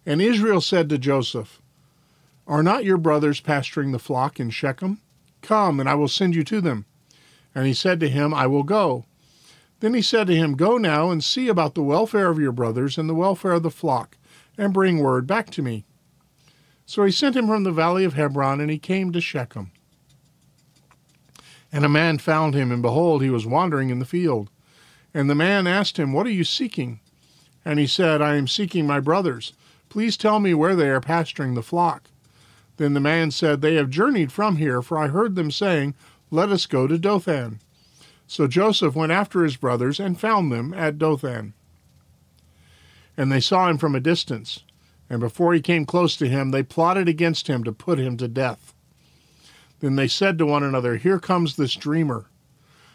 And 0.05 0.21
Israel 0.21 0.61
said 0.61 0.89
to 0.89 0.99
Joseph, 0.99 1.61
Are 2.47 2.63
not 2.63 2.85
your 2.85 2.99
brothers 2.99 3.41
pasturing 3.41 3.93
the 3.93 3.99
flock 3.99 4.39
in 4.39 4.51
Shechem? 4.51 5.01
Come, 5.41 5.81
and 5.81 5.89
I 5.89 5.95
will 5.95 6.09
send 6.09 6.35
you 6.35 6.45
to 6.45 6.61
them. 6.61 6.87
And 7.55 7.67
he 7.67 7.75
said 7.75 7.99
to 8.01 8.09
him, 8.09 8.33
I 8.33 8.47
will 8.47 8.63
go. 8.63 9.05
Then 9.81 9.95
he 9.95 10.03
said 10.03 10.29
to 10.29 10.37
him, 10.37 10.55
Go 10.55 10.79
now 10.79 11.11
and 11.11 11.25
see 11.25 11.49
about 11.49 11.75
the 11.75 11.83
welfare 11.83 12.29
of 12.29 12.39
your 12.39 12.53
brothers 12.53 12.97
and 12.99 13.09
the 13.09 13.15
welfare 13.15 13.53
of 13.53 13.65
the 13.65 13.71
flock, 13.71 14.17
and 14.57 14.73
bring 14.73 14.99
word 14.99 15.27
back 15.27 15.51
to 15.51 15.63
me. 15.63 15.85
So 16.87 17.05
he 17.05 17.11
sent 17.11 17.37
him 17.37 17.49
from 17.49 17.65
the 17.65 17.73
valley 17.73 18.05
of 18.05 18.15
Hebron, 18.15 18.61
and 18.61 18.71
he 18.71 18.79
came 18.79 19.13
to 19.13 19.21
Shechem. 19.21 19.72
And 21.73 21.85
a 21.85 21.89
man 21.89 22.19
found 22.19 22.55
him, 22.55 22.71
and 22.71 22.83
behold, 22.83 23.23
he 23.23 23.31
was 23.31 23.47
wandering 23.47 23.89
in 23.89 23.99
the 23.99 24.05
field. 24.05 24.51
And 25.15 25.29
the 25.29 25.35
man 25.35 25.67
asked 25.67 25.99
him, 25.99 26.13
What 26.13 26.27
are 26.27 26.31
you 26.31 26.45
seeking? 26.45 27.01
And 27.65 27.79
he 27.79 27.87
said, 27.87 28.21
I 28.21 28.37
am 28.37 28.47
seeking 28.47 28.87
my 28.87 29.01
brothers. 29.01 29.53
Please 29.89 30.17
tell 30.17 30.41
me 30.41 30.53
where 30.55 30.77
they 30.77 30.89
are 30.89 31.01
pasturing 31.01 31.55
the 31.55 31.63
flock. 31.63 32.09
Then 32.77 32.95
the 32.95 33.01
man 33.01 33.31
said, 33.31 33.61
They 33.61 33.75
have 33.77 33.91
journeyed 33.91 34.33
from 34.33 34.57
here, 34.57 34.83
for 34.83 34.99
I 34.99 35.09
heard 35.09 35.35
them 35.35 35.51
saying, 35.51 35.95
Let 36.31 36.51
us 36.51 36.67
go 36.67 36.87
to 36.87 36.99
Dothan. 36.99 37.61
So 38.27 38.47
Joseph 38.47 38.95
went 38.95 39.13
after 39.13 39.45
his 39.45 39.57
brothers 39.57 40.01
and 40.01 40.19
found 40.19 40.51
them 40.51 40.73
at 40.75 40.99
Dothan. 40.99 41.53
And 43.17 43.31
they 43.31 43.41
saw 43.41 43.69
him 43.69 43.79
from 43.79 43.95
a 43.95 44.01
distance. 44.01 44.65
And 45.11 45.21
before 45.21 45.53
he 45.53 45.61
came 45.61 45.85
close 45.85 46.17
to 46.17 46.29
him, 46.29 46.51
they 46.51 46.63
plotted 46.63 47.09
against 47.09 47.47
him 47.47 47.63
to 47.65 47.73
put 47.73 47.99
him 47.99 48.17
to 48.17 48.29
death. 48.29 48.72
Then 49.83 49.97
they 49.97 50.07
said 50.07 50.39
to 50.39 50.47
one 50.47 50.63
another, 50.63 50.97
Here 50.97 51.19
comes 51.19 51.57
this 51.57 51.75
dreamer. 51.75 52.27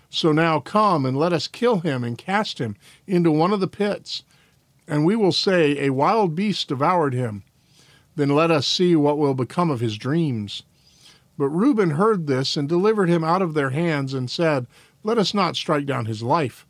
So 0.09 0.31
now 0.31 0.61
come 0.61 1.05
and 1.05 1.17
let 1.17 1.33
us 1.33 1.49
kill 1.49 1.81
him 1.81 2.01
and 2.01 2.17
cast 2.17 2.59
him 2.59 2.77
into 3.05 3.29
one 3.29 3.51
of 3.51 3.59
the 3.59 3.67
pits. 3.67 4.23
And 4.87 5.05
we 5.05 5.17
will 5.17 5.33
say, 5.33 5.77
A 5.85 5.89
wild 5.89 6.33
beast 6.33 6.69
devoured 6.69 7.13
him. 7.13 7.43
Then 8.15 8.29
let 8.29 8.51
us 8.51 8.65
see 8.65 8.95
what 8.95 9.17
will 9.17 9.33
become 9.33 9.69
of 9.69 9.81
his 9.81 9.97
dreams. 9.97 10.63
But 11.37 11.49
Reuben 11.49 11.91
heard 11.91 12.25
this 12.25 12.55
and 12.55 12.69
delivered 12.69 13.09
him 13.09 13.23
out 13.23 13.41
of 13.41 13.53
their 13.53 13.71
hands 13.71 14.13
and 14.13 14.31
said, 14.31 14.65
Let 15.03 15.17
us 15.17 15.33
not 15.33 15.57
strike 15.57 15.85
down 15.85 16.05
his 16.05 16.23
life. 16.23 16.65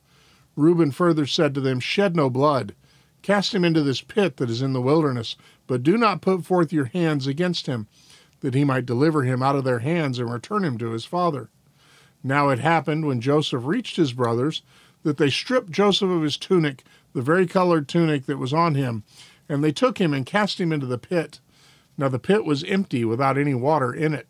Reuben 0.55 0.89
further 0.89 1.27
said 1.27 1.53
to 1.53 1.61
them, 1.61 1.79
Shed 1.79 2.15
no 2.15 2.27
blood. 2.31 2.73
Cast 3.21 3.53
him 3.53 3.63
into 3.63 3.83
this 3.83 4.01
pit 4.01 4.37
that 4.37 4.49
is 4.49 4.63
in 4.63 4.73
the 4.73 4.81
wilderness, 4.81 5.35
but 5.67 5.83
do 5.83 5.95
not 5.95 6.21
put 6.21 6.43
forth 6.43 6.73
your 6.73 6.85
hands 6.85 7.27
against 7.27 7.67
him, 7.67 7.87
that 8.41 8.53
he 8.53 8.63
might 8.63 8.85
deliver 8.85 9.23
him 9.23 9.41
out 9.41 9.55
of 9.55 9.63
their 9.63 9.79
hands 9.79 10.19
and 10.19 10.31
return 10.31 10.63
him 10.63 10.77
to 10.77 10.91
his 10.91 11.05
father. 11.05 11.49
Now 12.23 12.49
it 12.49 12.59
happened, 12.59 13.05
when 13.05 13.21
Joseph 13.21 13.65
reached 13.65 13.95
his 13.95 14.13
brothers, 14.13 14.61
that 15.03 15.17
they 15.17 15.29
stripped 15.29 15.71
Joseph 15.71 16.09
of 16.09 16.23
his 16.23 16.37
tunic, 16.37 16.83
the 17.13 17.21
varicolored 17.21 17.87
tunic 17.87 18.25
that 18.25 18.37
was 18.37 18.53
on 18.53 18.75
him, 18.75 19.03
and 19.47 19.63
they 19.63 19.71
took 19.71 19.99
him 19.99 20.13
and 20.13 20.25
cast 20.25 20.59
him 20.59 20.71
into 20.71 20.85
the 20.85 20.97
pit. 20.97 21.39
Now 21.97 22.09
the 22.09 22.19
pit 22.19 22.45
was 22.45 22.63
empty, 22.63 23.05
without 23.05 23.37
any 23.37 23.53
water 23.53 23.93
in 23.93 24.13
it. 24.13 24.27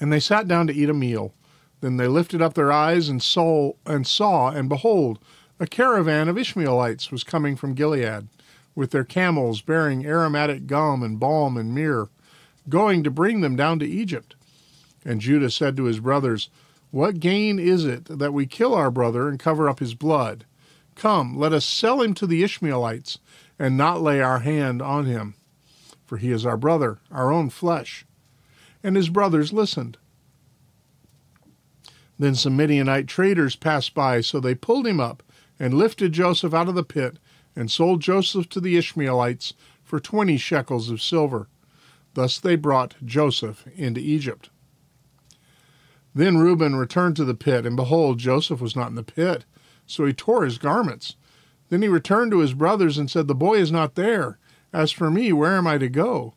And 0.00 0.12
they 0.12 0.20
sat 0.20 0.48
down 0.48 0.66
to 0.68 0.74
eat 0.74 0.88
a 0.88 0.94
meal. 0.94 1.34
Then 1.80 1.96
they 1.96 2.08
lifted 2.08 2.42
up 2.42 2.54
their 2.54 2.72
eyes 2.72 3.08
and 3.08 3.22
saw, 3.22 3.72
and 3.86 4.06
saw, 4.06 4.48
and 4.48 4.68
behold, 4.68 5.18
a 5.60 5.66
caravan 5.66 6.28
of 6.28 6.38
Ishmaelites 6.38 7.10
was 7.10 7.24
coming 7.24 7.56
from 7.56 7.74
Gilead, 7.74 8.28
with 8.78 8.92
their 8.92 9.02
camels 9.02 9.60
bearing 9.60 10.06
aromatic 10.06 10.68
gum 10.68 11.02
and 11.02 11.18
balm 11.18 11.56
and 11.56 11.74
myrrh, 11.74 12.08
going 12.68 13.02
to 13.02 13.10
bring 13.10 13.40
them 13.40 13.56
down 13.56 13.76
to 13.80 13.84
Egypt. 13.84 14.36
And 15.04 15.20
Judah 15.20 15.50
said 15.50 15.76
to 15.76 15.84
his 15.86 15.98
brothers, 15.98 16.48
What 16.92 17.18
gain 17.18 17.58
is 17.58 17.84
it 17.84 18.04
that 18.04 18.32
we 18.32 18.46
kill 18.46 18.76
our 18.76 18.92
brother 18.92 19.28
and 19.28 19.36
cover 19.36 19.68
up 19.68 19.80
his 19.80 19.94
blood? 19.94 20.44
Come, 20.94 21.36
let 21.36 21.52
us 21.52 21.64
sell 21.64 22.00
him 22.00 22.14
to 22.14 22.26
the 22.26 22.44
Ishmaelites, 22.44 23.18
and 23.58 23.76
not 23.76 24.00
lay 24.00 24.20
our 24.20 24.38
hand 24.38 24.80
on 24.80 25.06
him. 25.06 25.34
For 26.06 26.16
he 26.16 26.30
is 26.30 26.46
our 26.46 26.56
brother, 26.56 26.98
our 27.10 27.32
own 27.32 27.50
flesh. 27.50 28.06
And 28.84 28.94
his 28.94 29.08
brothers 29.08 29.52
listened. 29.52 29.98
Then 32.16 32.36
some 32.36 32.56
Midianite 32.56 33.08
traders 33.08 33.56
passed 33.56 33.92
by, 33.92 34.20
so 34.20 34.38
they 34.38 34.54
pulled 34.54 34.86
him 34.86 35.00
up 35.00 35.24
and 35.58 35.74
lifted 35.74 36.12
Joseph 36.12 36.54
out 36.54 36.68
of 36.68 36.76
the 36.76 36.84
pit 36.84 37.18
and 37.58 37.72
sold 37.72 38.00
Joseph 38.00 38.48
to 38.50 38.60
the 38.60 38.76
Ishmaelites 38.76 39.52
for 39.82 39.98
twenty 39.98 40.36
shekels 40.36 40.90
of 40.90 41.02
silver. 41.02 41.48
Thus 42.14 42.38
they 42.38 42.54
brought 42.54 42.94
Joseph 43.04 43.66
into 43.74 44.00
Egypt. 44.00 44.48
Then 46.14 46.38
Reuben 46.38 46.76
returned 46.76 47.16
to 47.16 47.24
the 47.24 47.34
pit, 47.34 47.66
and 47.66 47.74
behold, 47.74 48.18
Joseph 48.18 48.60
was 48.60 48.76
not 48.76 48.90
in 48.90 48.94
the 48.94 49.02
pit. 49.02 49.44
So 49.86 50.04
he 50.04 50.12
tore 50.12 50.44
his 50.44 50.56
garments. 50.56 51.16
Then 51.68 51.82
he 51.82 51.88
returned 51.88 52.30
to 52.30 52.38
his 52.38 52.54
brothers 52.54 52.96
and 52.96 53.10
said, 53.10 53.26
The 53.26 53.34
boy 53.34 53.56
is 53.56 53.72
not 53.72 53.96
there. 53.96 54.38
As 54.72 54.92
for 54.92 55.10
me, 55.10 55.32
where 55.32 55.56
am 55.56 55.66
I 55.66 55.78
to 55.78 55.88
go? 55.88 56.34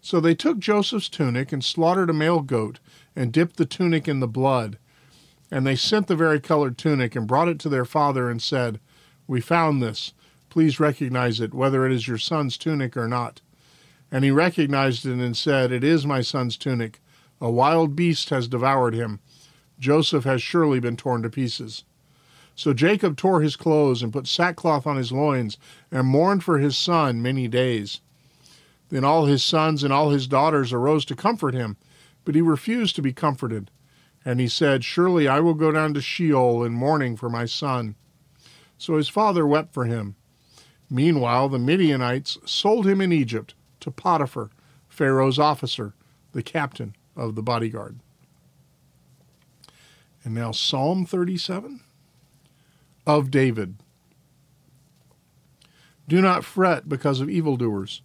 So 0.00 0.20
they 0.20 0.36
took 0.36 0.60
Joseph's 0.60 1.08
tunic 1.08 1.52
and 1.52 1.64
slaughtered 1.64 2.10
a 2.10 2.14
male 2.14 2.42
goat 2.42 2.78
and 3.16 3.32
dipped 3.32 3.56
the 3.56 3.66
tunic 3.66 4.06
in 4.06 4.20
the 4.20 4.28
blood. 4.28 4.78
And 5.50 5.66
they 5.66 5.74
sent 5.74 6.06
the 6.06 6.14
vari-colored 6.14 6.78
tunic 6.78 7.16
and 7.16 7.26
brought 7.26 7.48
it 7.48 7.58
to 7.60 7.68
their 7.68 7.84
father 7.84 8.30
and 8.30 8.40
said, 8.40 8.78
We 9.26 9.40
found 9.40 9.82
this. 9.82 10.12
Please 10.50 10.80
recognize 10.80 11.40
it, 11.40 11.54
whether 11.54 11.86
it 11.86 11.92
is 11.92 12.08
your 12.08 12.18
son's 12.18 12.58
tunic 12.58 12.96
or 12.96 13.08
not. 13.08 13.40
And 14.10 14.24
he 14.24 14.32
recognized 14.32 15.06
it 15.06 15.12
and 15.12 15.36
said, 15.36 15.70
It 15.70 15.84
is 15.84 16.04
my 16.04 16.20
son's 16.20 16.56
tunic. 16.56 17.00
A 17.40 17.50
wild 17.50 17.96
beast 17.96 18.30
has 18.30 18.48
devoured 18.48 18.92
him. 18.92 19.20
Joseph 19.78 20.24
has 20.24 20.42
surely 20.42 20.80
been 20.80 20.96
torn 20.96 21.22
to 21.22 21.30
pieces. 21.30 21.84
So 22.56 22.74
Jacob 22.74 23.16
tore 23.16 23.40
his 23.40 23.56
clothes 23.56 24.02
and 24.02 24.12
put 24.12 24.26
sackcloth 24.26 24.86
on 24.86 24.96
his 24.96 25.12
loins 25.12 25.56
and 25.90 26.06
mourned 26.06 26.44
for 26.44 26.58
his 26.58 26.76
son 26.76 27.22
many 27.22 27.48
days. 27.48 28.00
Then 28.90 29.04
all 29.04 29.26
his 29.26 29.42
sons 29.44 29.84
and 29.84 29.92
all 29.92 30.10
his 30.10 30.26
daughters 30.26 30.72
arose 30.72 31.04
to 31.06 31.16
comfort 31.16 31.54
him, 31.54 31.76
but 32.24 32.34
he 32.34 32.42
refused 32.42 32.96
to 32.96 33.02
be 33.02 33.12
comforted. 33.12 33.70
And 34.24 34.40
he 34.40 34.48
said, 34.48 34.84
Surely 34.84 35.28
I 35.28 35.40
will 35.40 35.54
go 35.54 35.70
down 35.70 35.94
to 35.94 36.02
Sheol 36.02 36.64
in 36.64 36.72
mourning 36.72 37.16
for 37.16 37.30
my 37.30 37.46
son. 37.46 37.94
So 38.76 38.96
his 38.96 39.08
father 39.08 39.46
wept 39.46 39.72
for 39.72 39.84
him. 39.84 40.16
Meanwhile, 40.90 41.48
the 41.48 41.58
Midianites 41.58 42.36
sold 42.44 42.86
him 42.86 43.00
in 43.00 43.12
Egypt 43.12 43.54
to 43.78 43.92
Potiphar, 43.92 44.50
Pharaoh's 44.88 45.38
officer, 45.38 45.94
the 46.32 46.42
captain 46.42 46.96
of 47.16 47.36
the 47.36 47.42
bodyguard. 47.42 48.00
And 50.24 50.34
now 50.34 50.50
Psalm 50.50 51.06
37 51.06 51.80
of 53.06 53.30
David. 53.30 53.76
Do 56.08 56.20
not 56.20 56.44
fret 56.44 56.88
because 56.88 57.20
of 57.20 57.30
evildoers. 57.30 58.02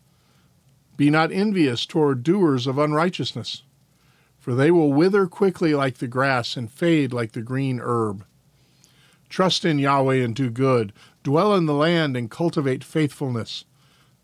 Be 0.96 1.10
not 1.10 1.32
envious 1.32 1.86
toward 1.86 2.24
doers 2.24 2.68
of 2.68 2.78
unrighteousness, 2.78 3.64
for 4.40 4.54
they 4.54 4.72
will 4.72 4.94
wither 4.94 5.28
quickly 5.28 5.74
like 5.74 5.98
the 5.98 6.08
grass 6.08 6.56
and 6.56 6.72
fade 6.72 7.12
like 7.12 7.32
the 7.34 7.42
green 7.42 7.82
herb. 7.84 8.26
Trust 9.28 9.66
in 9.66 9.80
Yahweh 9.80 10.24
and 10.24 10.36
do 10.36 10.50
good. 10.50 10.94
Dwell 11.26 11.56
in 11.56 11.66
the 11.66 11.74
land 11.74 12.16
and 12.16 12.30
cultivate 12.30 12.84
faithfulness. 12.84 13.66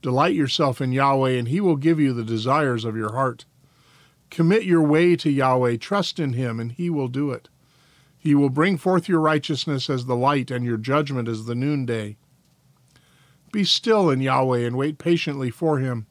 Delight 0.04 0.36
yourself 0.36 0.80
in 0.80 0.92
Yahweh, 0.92 1.32
and 1.32 1.48
he 1.48 1.60
will 1.60 1.76
give 1.76 2.00
you 2.00 2.14
the 2.14 2.24
desires 2.24 2.86
of 2.86 2.96
your 2.96 3.14
heart. 3.14 3.46
Commit 4.30 4.66
your 4.66 4.84
way 4.84 5.16
to 5.16 5.32
Yahweh, 5.32 5.78
trust 5.78 6.20
in 6.20 6.34
him, 6.34 6.60
and 6.60 6.72
he 6.72 6.92
will 6.92 7.08
do 7.08 7.32
it. 7.32 7.50
He 8.20 8.36
will 8.36 8.52
bring 8.52 8.78
forth 8.78 9.10
your 9.10 9.20
righteousness 9.20 9.90
as 9.90 10.06
the 10.06 10.16
light 10.16 10.52
and 10.52 10.64
your 10.64 10.78
judgment 10.78 11.28
as 11.28 11.46
the 11.46 11.56
noonday. 11.56 12.18
Be 13.52 13.64
still 13.64 14.12
in 14.12 14.22
Yahweh 14.22 14.60
and 14.60 14.78
wait 14.78 15.00
patiently 15.00 15.50
for 15.50 15.80
him. 15.80 16.06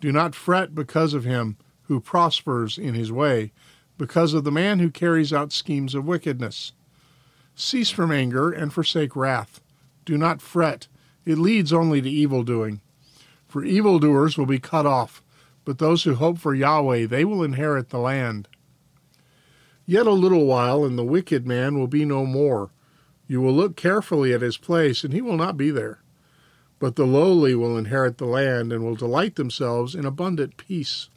Do 0.00 0.12
not 0.12 0.36
fret 0.36 0.72
because 0.72 1.14
of 1.14 1.24
him 1.24 1.56
who 1.88 1.98
prospers 1.98 2.78
in 2.78 2.94
his 2.94 3.10
way, 3.10 3.50
because 3.98 4.34
of 4.34 4.44
the 4.44 4.52
man 4.52 4.78
who 4.78 4.88
carries 4.88 5.32
out 5.32 5.50
schemes 5.50 5.96
of 5.96 6.06
wickedness. 6.06 6.74
Cease 7.56 7.90
from 7.90 8.12
anger 8.12 8.52
and 8.52 8.72
forsake 8.72 9.16
wrath. 9.16 9.60
Do 10.04 10.18
not 10.18 10.42
fret, 10.42 10.88
it 11.24 11.38
leads 11.38 11.72
only 11.72 12.02
to 12.02 12.10
evil 12.10 12.42
doing. 12.42 12.80
For 13.46 13.64
evildoers 13.64 14.36
will 14.36 14.46
be 14.46 14.58
cut 14.58 14.86
off, 14.86 15.22
but 15.64 15.78
those 15.78 16.02
who 16.04 16.14
hope 16.14 16.38
for 16.38 16.54
Yahweh, 16.54 17.06
they 17.06 17.24
will 17.24 17.42
inherit 17.42 17.90
the 17.90 17.98
land. 17.98 18.48
Yet 19.86 20.06
a 20.06 20.12
little 20.12 20.46
while, 20.46 20.84
and 20.84 20.98
the 20.98 21.04
wicked 21.04 21.46
man 21.46 21.78
will 21.78 21.86
be 21.86 22.04
no 22.04 22.24
more. 22.24 22.70
You 23.26 23.40
will 23.40 23.52
look 23.52 23.76
carefully 23.76 24.32
at 24.32 24.42
his 24.42 24.56
place, 24.56 25.04
and 25.04 25.12
he 25.12 25.20
will 25.22 25.36
not 25.36 25.56
be 25.56 25.70
there. 25.70 26.00
But 26.78 26.96
the 26.96 27.06
lowly 27.06 27.54
will 27.54 27.78
inherit 27.78 28.18
the 28.18 28.26
land, 28.26 28.72
and 28.72 28.84
will 28.84 28.96
delight 28.96 29.36
themselves 29.36 29.94
in 29.94 30.04
abundant 30.04 30.56
peace. 30.56 31.08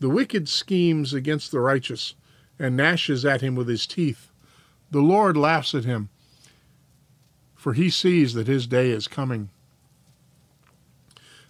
The 0.00 0.10
wicked 0.10 0.48
schemes 0.48 1.14
against 1.14 1.50
the 1.50 1.60
righteous, 1.60 2.14
and 2.58 2.76
gnashes 2.76 3.24
at 3.24 3.40
him 3.40 3.54
with 3.54 3.68
his 3.68 3.86
teeth. 3.86 4.30
The 4.90 5.00
Lord 5.00 5.36
laughs 5.36 5.74
at 5.74 5.84
him, 5.84 6.10
for 7.64 7.72
he 7.72 7.88
sees 7.88 8.34
that 8.34 8.46
his 8.46 8.66
day 8.66 8.90
is 8.90 9.08
coming. 9.08 9.48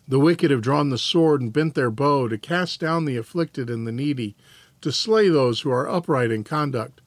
The 0.07 0.20
wicked 0.20 0.53
have 0.53 0.62
drawn 0.62 0.90
the 0.90 0.96
sword 0.96 1.40
and 1.40 1.53
bent 1.53 1.74
their 1.74 1.90
bow 1.90 2.29
to 2.29 2.38
cast 2.38 2.79
down 2.79 3.05
the 3.05 3.16
afflicted 3.16 3.68
and 3.68 3.85
the 3.85 3.90
needy 3.90 4.37
to 4.81 4.92
slay 4.92 5.29
those 5.29 5.62
who 5.62 5.72
are 5.72 5.88
upright 5.88 6.31
in 6.31 6.44
conduct. 6.44 7.00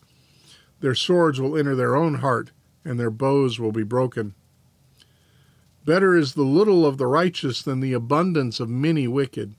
Their 0.82 0.94
swords 0.94 1.40
will 1.40 1.56
enter 1.56 1.74
their 1.74 1.96
own 1.96 2.16
heart, 2.16 2.52
and 2.84 3.00
their 3.00 3.10
bows 3.10 3.62
will 3.62 3.72
be 3.72 3.84
broken. 3.84 4.34
Better 5.86 6.18
is 6.18 6.34
the 6.34 6.44
little 6.44 6.86
of 6.86 6.98
the 6.98 7.08
righteous 7.08 7.62
than 7.62 7.80
the 7.80 7.94
abundance 7.94 8.60
of 8.60 8.68
many 8.68 9.08
wicked. 9.08 9.56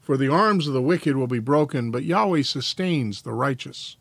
For 0.00 0.16
the 0.16 0.30
arms 0.30 0.68
of 0.68 0.72
the 0.72 0.80
wicked 0.80 1.16
will 1.16 1.26
be 1.26 1.40
broken, 1.40 1.90
but 1.90 2.04
Yahweh 2.04 2.42
sustains 2.42 3.22
the 3.22 3.32
righteous. 3.32 3.96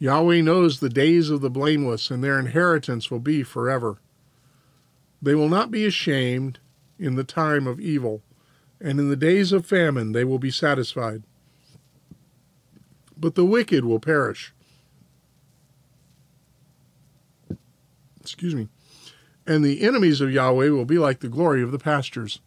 Yahweh 0.00 0.40
knows 0.40 0.80
the 0.80 0.88
days 0.88 1.28
of 1.28 1.42
the 1.42 1.50
blameless, 1.50 2.10
and 2.10 2.24
their 2.24 2.38
inheritance 2.38 3.10
will 3.10 3.20
be 3.20 3.42
forever. 3.42 3.98
They 5.20 5.34
will 5.34 5.50
not 5.50 5.70
be 5.70 5.84
ashamed 5.84 6.58
in 6.98 7.16
the 7.16 7.24
time 7.24 7.66
of 7.66 7.78
evil, 7.78 8.22
and 8.80 8.98
in 8.98 9.10
the 9.10 9.16
days 9.16 9.52
of 9.52 9.66
famine 9.66 10.12
they 10.12 10.24
will 10.24 10.38
be 10.38 10.50
satisfied. 10.50 11.22
But 13.14 13.34
the 13.34 13.44
wicked 13.44 13.84
will 13.84 14.00
perish. 14.00 14.54
Excuse 18.22 18.54
me. 18.54 18.68
And 19.46 19.62
the 19.62 19.82
enemies 19.82 20.22
of 20.22 20.32
Yahweh 20.32 20.70
will 20.70 20.86
be 20.86 20.98
like 20.98 21.20
the 21.20 21.28
glory 21.28 21.62
of 21.62 21.72
the 21.72 21.78
pastures. 21.78 22.40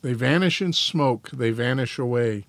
They 0.00 0.14
vanish 0.14 0.62
in 0.62 0.72
smoke, 0.72 1.28
they 1.30 1.50
vanish 1.50 1.98
away. 1.98 2.46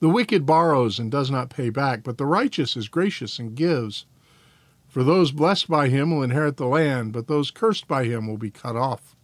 The 0.00 0.08
wicked 0.08 0.46
borrows 0.46 0.98
and 0.98 1.10
does 1.10 1.30
not 1.30 1.50
pay 1.50 1.68
back, 1.68 2.02
but 2.02 2.16
the 2.16 2.26
righteous 2.26 2.76
is 2.76 2.88
gracious 2.88 3.38
and 3.38 3.54
gives. 3.54 4.06
For 4.88 5.04
those 5.04 5.30
blessed 5.30 5.68
by 5.68 5.88
him 5.88 6.10
will 6.10 6.22
inherit 6.22 6.56
the 6.56 6.66
land, 6.66 7.12
but 7.12 7.28
those 7.28 7.50
cursed 7.50 7.86
by 7.86 8.04
him 8.04 8.26
will 8.26 8.38
be 8.38 8.50
cut 8.50 8.76
off. 8.76 9.14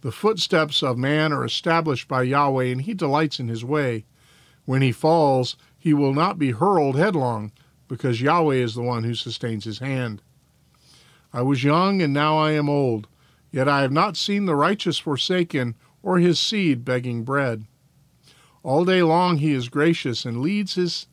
The 0.00 0.10
footsteps 0.10 0.82
of 0.82 0.98
man 0.98 1.32
are 1.32 1.44
established 1.44 2.08
by 2.08 2.24
Yahweh, 2.24 2.64
and 2.64 2.82
he 2.82 2.92
delights 2.92 3.38
in 3.38 3.46
his 3.46 3.64
way. 3.64 4.04
When 4.64 4.82
he 4.82 4.90
falls, 4.90 5.56
he 5.78 5.94
will 5.94 6.12
not 6.12 6.40
be 6.40 6.50
hurled 6.50 6.96
headlong, 6.96 7.52
because 7.86 8.20
Yahweh 8.20 8.56
is 8.56 8.74
the 8.74 8.82
one 8.82 9.04
who 9.04 9.14
sustains 9.14 9.64
his 9.64 9.78
hand. 9.78 10.22
I 11.32 11.42
was 11.42 11.62
young, 11.62 12.02
and 12.02 12.12
now 12.12 12.36
I 12.36 12.50
am 12.50 12.68
old, 12.68 13.06
yet 13.52 13.68
I 13.68 13.82
have 13.82 13.92
not 13.92 14.16
seen 14.16 14.46
the 14.46 14.56
righteous 14.56 14.98
forsaken, 14.98 15.76
or 16.02 16.18
his 16.18 16.40
seed 16.40 16.84
begging 16.84 17.22
bread. 17.22 17.64
All 18.62 18.84
day 18.84 19.02
long 19.02 19.38
he 19.38 19.52
is 19.52 19.68
gracious 19.68 20.24
and 20.24 20.40
leads 20.40 20.74
his 20.74 21.06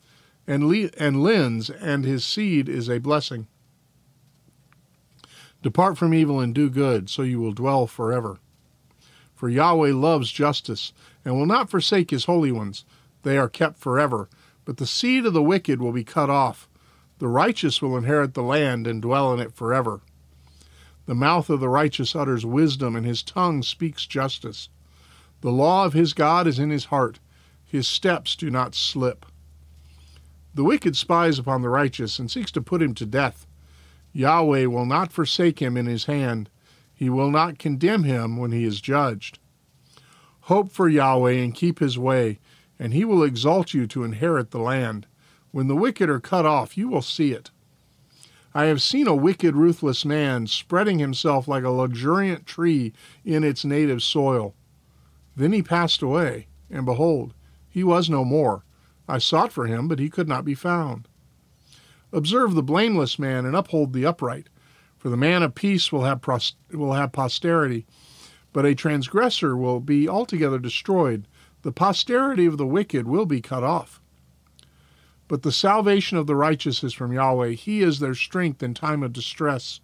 and, 0.48 0.68
le- 0.68 0.90
and 0.98 1.22
lends, 1.22 1.70
and 1.70 2.04
his 2.04 2.26
seed 2.26 2.68
is 2.68 2.90
a 2.90 3.00
blessing. 3.00 3.48
Depart 5.62 5.98
from 5.98 6.14
evil 6.14 6.40
and 6.40 6.56
do 6.56 6.70
good, 6.70 7.10
so 7.10 7.22
you 7.22 7.40
will 7.40 7.52
dwell 7.52 7.86
forever. 7.86 8.40
For 9.36 9.48
Yahweh 9.48 9.94
loves 9.94 10.32
justice, 10.32 10.92
and 11.24 11.36
will 11.36 11.46
not 11.46 11.70
forsake 11.70 12.10
his 12.10 12.26
holy 12.26 12.52
ones. 12.52 12.84
They 13.24 13.38
are 13.38 13.50
kept 13.50 13.78
forever. 13.78 14.28
But 14.66 14.78
the 14.78 14.88
seed 14.88 15.26
of 15.26 15.34
the 15.34 15.44
wicked 15.44 15.80
will 15.80 15.92
be 15.92 16.04
cut 16.04 16.30
off. 16.30 16.68
The 17.20 17.28
righteous 17.28 17.82
will 17.82 17.98
inherit 17.98 18.34
the 18.34 18.44
land 18.44 18.88
and 18.88 19.02
dwell 19.02 19.34
in 19.34 19.40
it 19.40 19.54
forever. 19.54 20.02
The 21.06 21.16
mouth 21.16 21.50
of 21.50 21.60
the 21.60 21.70
righteous 21.70 22.16
utters 22.16 22.46
wisdom, 22.46 22.96
and 22.96 23.06
his 23.06 23.24
tongue 23.24 23.64
speaks 23.64 24.06
justice. 24.06 24.70
The 25.42 25.52
law 25.52 25.86
of 25.86 25.94
his 25.94 26.14
God 26.14 26.48
is 26.48 26.60
in 26.60 26.70
his 26.70 26.86
heart. 26.86 27.20
His 27.70 27.88
steps 27.88 28.36
do 28.36 28.50
not 28.50 28.74
slip. 28.74 29.28
The 30.56 30.64
wicked 30.64 30.98
spies 30.98 31.38
upon 31.38 31.62
the 31.62 31.70
righteous 31.70 32.18
and 32.18 32.30
seeks 32.30 32.50
to 32.54 32.64
put 32.64 32.82
him 32.82 32.96
to 32.96 33.06
death. 33.06 33.46
Yahweh 34.12 34.66
will 34.66 34.88
not 34.88 35.14
forsake 35.14 35.60
him 35.60 35.78
in 35.78 35.86
his 35.86 36.06
hand. 36.06 36.50
He 36.96 37.12
will 37.12 37.30
not 37.30 37.60
condemn 37.60 38.06
him 38.06 38.38
when 38.38 38.52
he 38.52 38.64
is 38.64 38.82
judged. 38.82 39.38
Hope 40.42 40.72
for 40.72 40.90
Yahweh 40.90 41.34
and 41.34 41.54
keep 41.54 41.78
his 41.78 41.96
way, 41.96 42.40
and 42.80 42.92
he 42.92 43.06
will 43.06 43.24
exalt 43.24 43.72
you 43.76 43.86
to 43.86 44.04
inherit 44.04 44.50
the 44.50 44.58
land. 44.58 45.06
When 45.52 45.68
the 45.68 45.76
wicked 45.76 46.10
are 46.10 46.20
cut 46.20 46.48
off, 46.48 46.76
you 46.76 46.88
will 46.88 47.04
see 47.04 47.34
it. 47.34 47.52
I 48.56 48.66
have 48.66 48.82
seen 48.82 49.08
a 49.08 49.16
wicked, 49.16 49.56
ruthless 49.56 50.04
man 50.04 50.48
spreading 50.48 50.98
himself 50.98 51.48
like 51.48 51.64
a 51.64 51.70
luxuriant 51.70 52.48
tree 52.48 52.94
in 53.24 53.44
its 53.44 53.64
native 53.64 54.02
soil. 54.02 54.56
Then 55.36 55.54
he 55.54 55.62
passed 55.62 56.02
away, 56.02 56.48
and 56.72 56.84
behold, 56.84 57.36
he 57.80 57.84
was 57.86 58.10
no 58.10 58.26
more. 58.26 58.66
I 59.08 59.20
sought 59.20 59.54
for 59.54 59.66
him, 59.66 59.88
but 59.88 60.00
he 60.00 60.10
could 60.10 60.28
not 60.28 60.44
be 60.44 60.54
found. 60.54 61.08
Observe 62.12 62.54
the 62.54 62.62
blameless 62.62 63.18
man 63.18 63.46
and 63.46 63.56
uphold 63.56 63.94
the 63.94 64.06
upright, 64.06 64.50
for 64.98 65.08
the 65.08 65.16
man 65.16 65.44
of 65.44 65.56
peace 65.56 65.90
will 65.90 66.04
have, 66.04 66.20
pros- 66.20 66.56
will 66.74 66.92
have 66.92 67.14
posterity, 67.14 67.86
but 68.52 68.66
a 68.66 68.76
transgressor 68.76 69.56
will 69.56 69.80
be 69.80 70.10
altogether 70.10 70.60
destroyed. 70.60 71.26
The 71.62 71.72
posterity 71.72 72.46
of 72.46 72.58
the 72.58 72.68
wicked 72.68 73.08
will 73.08 73.26
be 73.26 73.40
cut 73.40 73.64
off. 73.64 74.02
But 75.30 75.44
the 75.44 75.54
salvation 75.54 76.18
of 76.18 76.28
the 76.28 76.36
righteous 76.36 76.84
is 76.84 76.92
from 76.92 77.14
Yahweh. 77.14 77.52
He 77.52 77.82
is 77.82 78.00
their 78.00 78.14
strength 78.14 78.62
in 78.62 78.74
time 78.74 79.04
of 79.04 79.14
distress. 79.14 79.80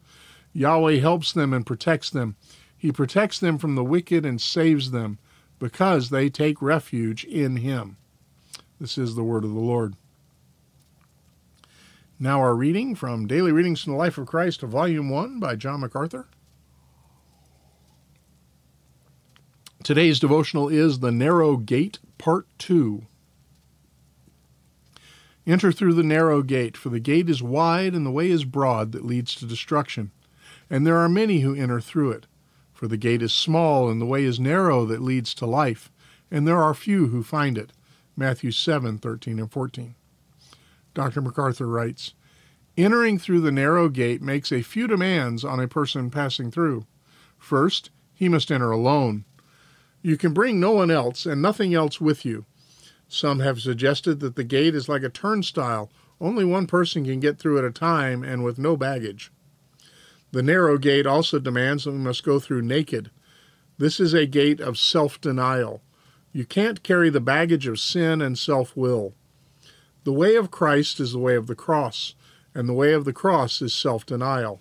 Yahweh 0.51 0.97
helps 0.97 1.31
them 1.31 1.53
and 1.53 1.65
protects 1.65 2.09
them. 2.09 2.35
He 2.75 2.91
protects 2.91 3.39
them 3.39 3.57
from 3.57 3.75
the 3.75 3.85
wicked 3.85 4.25
and 4.25 4.41
saves 4.41 4.91
them 4.91 5.17
because 5.59 6.09
they 6.09 6.29
take 6.29 6.61
refuge 6.61 7.23
in 7.23 7.57
him. 7.57 7.97
This 8.79 8.97
is 8.97 9.15
the 9.15 9.23
word 9.23 9.43
of 9.43 9.53
the 9.53 9.59
Lord. 9.59 9.95
Now, 12.19 12.39
our 12.39 12.55
reading 12.55 12.95
from 12.95 13.27
Daily 13.27 13.51
Readings 13.51 13.83
from 13.83 13.93
the 13.93 13.99
Life 13.99 14.17
of 14.17 14.27
Christ, 14.27 14.61
Volume 14.61 15.09
1 15.09 15.39
by 15.39 15.55
John 15.55 15.81
MacArthur. 15.81 16.27
Today's 19.83 20.19
devotional 20.19 20.69
is 20.69 20.99
The 20.99 21.11
Narrow 21.11 21.57
Gate, 21.57 21.99
Part 22.17 22.47
2. 22.57 23.05
Enter 25.47 25.71
through 25.71 25.93
the 25.93 26.03
narrow 26.03 26.41
gate, 26.41 26.75
for 26.75 26.89
the 26.89 26.99
gate 26.99 27.29
is 27.29 27.43
wide 27.43 27.93
and 27.93 28.03
the 28.03 28.11
way 28.11 28.31
is 28.31 28.45
broad 28.45 28.93
that 28.93 29.05
leads 29.05 29.35
to 29.35 29.45
destruction, 29.45 30.09
and 30.69 30.87
there 30.87 30.97
are 30.97 31.07
many 31.07 31.41
who 31.41 31.53
enter 31.53 31.79
through 31.79 32.11
it. 32.11 32.25
For 32.75 32.89
the 32.89 32.97
gate 32.97 33.21
is 33.21 33.33
small 33.33 33.89
and 33.89 34.01
the 34.01 34.05
way 34.05 34.25
is 34.25 34.37
narrow 34.37 34.85
that 34.85 35.01
leads 35.01 35.33
to 35.35 35.45
life, 35.45 35.89
and 36.29 36.45
there 36.45 36.61
are 36.61 36.73
few 36.73 37.07
who 37.07 37.23
find 37.23 37.57
it. 37.57 37.71
Matthew 38.17 38.51
7 38.51 38.97
13 38.97 39.39
and 39.39 39.49
14. 39.49 39.95
Dr. 40.93 41.21
MacArthur 41.21 41.67
writes 41.67 42.13
Entering 42.75 43.17
through 43.17 43.39
the 43.39 43.51
narrow 43.51 43.87
gate 43.87 44.21
makes 44.21 44.51
a 44.51 44.61
few 44.61 44.87
demands 44.87 45.45
on 45.45 45.61
a 45.61 45.69
person 45.69 46.11
passing 46.11 46.51
through. 46.51 46.85
First, 47.37 47.91
he 48.13 48.27
must 48.27 48.51
enter 48.51 48.71
alone. 48.71 49.23
You 50.01 50.17
can 50.17 50.33
bring 50.33 50.59
no 50.59 50.71
one 50.71 50.91
else 50.91 51.25
and 51.25 51.41
nothing 51.41 51.73
else 51.73 52.01
with 52.01 52.25
you. 52.25 52.45
Some 53.07 53.39
have 53.39 53.61
suggested 53.61 54.19
that 54.19 54.35
the 54.35 54.43
gate 54.43 54.75
is 54.75 54.89
like 54.89 55.03
a 55.03 55.09
turnstile, 55.09 55.89
only 56.19 56.43
one 56.43 56.67
person 56.67 57.05
can 57.05 57.21
get 57.21 57.39
through 57.39 57.57
at 57.57 57.63
a 57.63 57.71
time 57.71 58.21
and 58.21 58.43
with 58.43 58.59
no 58.59 58.75
baggage. 58.75 59.31
The 60.35 60.43
narrow 60.43 60.77
gate 60.77 61.05
also 61.05 61.39
demands 61.39 61.85
that 61.85 61.93
we 61.93 61.97
must 61.97 62.25
go 62.25 62.41
through 62.41 62.61
naked. 62.61 63.09
This 63.77 64.01
is 64.01 64.13
a 64.13 64.25
gate 64.25 64.59
of 64.59 64.77
self 64.77 65.21
denial. 65.21 65.81
You 66.33 66.43
can't 66.43 66.83
carry 66.83 67.09
the 67.09 67.21
baggage 67.21 67.67
of 67.67 67.79
sin 67.79 68.21
and 68.21 68.37
self 68.37 68.75
will. 68.75 69.13
The 70.03 70.11
way 70.11 70.35
of 70.35 70.51
Christ 70.51 70.99
is 70.99 71.13
the 71.13 71.19
way 71.19 71.35
of 71.37 71.47
the 71.47 71.55
cross, 71.55 72.15
and 72.53 72.67
the 72.67 72.73
way 72.73 72.91
of 72.91 73.05
the 73.05 73.13
cross 73.13 73.61
is 73.61 73.73
self 73.73 74.05
denial. 74.05 74.59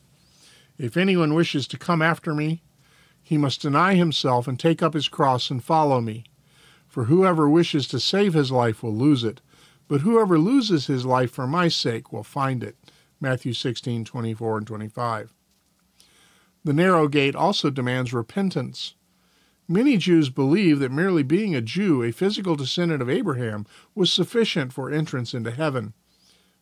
If 0.79 0.97
anyone 0.97 1.35
wishes 1.35 1.67
to 1.67 1.77
come 1.77 2.01
after 2.03 2.35
me, 2.35 2.63
he 3.21 3.37
must 3.37 3.61
deny 3.61 3.97
himself 3.97 4.47
and 4.47 4.61
take 4.61 4.81
up 4.81 4.95
his 4.95 5.09
cross 5.09 5.51
and 5.51 5.65
follow 5.65 6.01
me. 6.01 6.23
For 6.87 7.07
whoever 7.07 7.51
wishes 7.51 7.89
to 7.89 7.99
save 7.99 8.35
his 8.35 8.53
life 8.53 8.81
will 8.85 8.95
lose 8.95 9.25
it, 9.25 9.41
but 9.89 10.03
whoever 10.03 10.39
loses 10.39 10.87
his 10.87 11.05
life 11.05 11.33
for 11.33 11.49
my 11.49 11.67
sake 11.67 12.13
will 12.13 12.23
find 12.23 12.63
it. 12.63 12.77
Matthew 13.21 13.53
16, 13.53 14.05
24 14.05 14.59
and 14.59 14.67
25. 14.69 15.34
The 16.65 16.73
narrow 16.73 17.09
gate 17.09 17.37
also 17.37 17.69
demands 17.69 18.15
repentance. 18.15 18.95
Many 19.69 19.99
Jews 19.99 20.31
believe 20.31 20.79
that 20.79 20.91
merely 20.91 21.23
being 21.23 21.55
a 21.55 21.61
Jew, 21.61 22.03
a 22.03 22.11
physical 22.11 22.57
descendant 22.57 23.03
of 23.03 23.11
Abraham, 23.11 23.67
was 23.95 24.11
sufficient 24.11 24.73
for 24.73 24.91
entrance 24.91 25.35
into 25.35 25.51
heaven. 25.51 25.93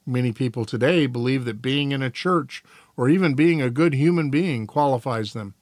Many 0.04 0.32
people 0.32 0.64
today 0.64 1.06
believe 1.06 1.44
that 1.44 1.62
being 1.62 1.92
in 1.92 2.02
a 2.02 2.10
church 2.10 2.64
or 2.96 3.08
even 3.08 3.34
being 3.34 3.62
a 3.62 3.70
good 3.70 3.94
human 3.94 4.28
being 4.28 4.66
qualifies 4.66 5.32
them. 5.32 5.54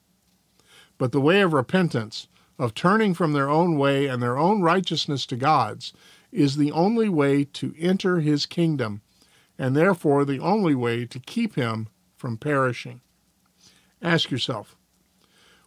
But 0.96 1.12
the 1.12 1.20
way 1.20 1.42
of 1.42 1.53
repentance, 1.53 2.26
of 2.59 2.74
turning 2.74 3.12
from 3.12 3.33
their 3.33 3.50
own 3.50 3.76
way 3.76 4.07
and 4.07 4.22
their 4.22 4.38
own 4.38 4.62
righteousness 4.62 5.26
to 5.26 5.37
God's, 5.37 5.92
is 6.33 6.57
the 6.57 6.72
only 6.72 7.11
way 7.11 7.44
to 7.44 7.74
enter 7.79 8.20
his 8.20 8.46
kingdom, 8.46 9.03
and 9.59 9.76
therefore 9.76 10.24
the 10.24 10.40
only 10.40 10.74
way 10.74 11.05
to 11.05 11.18
keep 11.18 11.57
him 11.57 11.88
from 12.16 12.38
perishing. 12.38 13.03
Ask 14.03 14.31
yourself, 14.31 14.77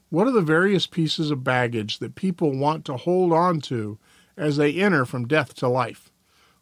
what 0.10 0.28
are 0.28 0.32
the 0.32 0.42
various 0.42 0.88
pieces 0.88 1.32
of 1.32 1.44
baggage 1.44 2.00
that 2.00 2.16
people 2.16 2.56
want 2.56 2.86
to 2.86 2.98
hold 2.98 3.32
on 3.32 3.62
to 3.62 3.98
as 4.38 4.58
they 4.58 4.74
enter 4.74 5.06
from 5.06 5.28
death 5.28 5.54
to 5.56 5.68
life? 5.68 6.12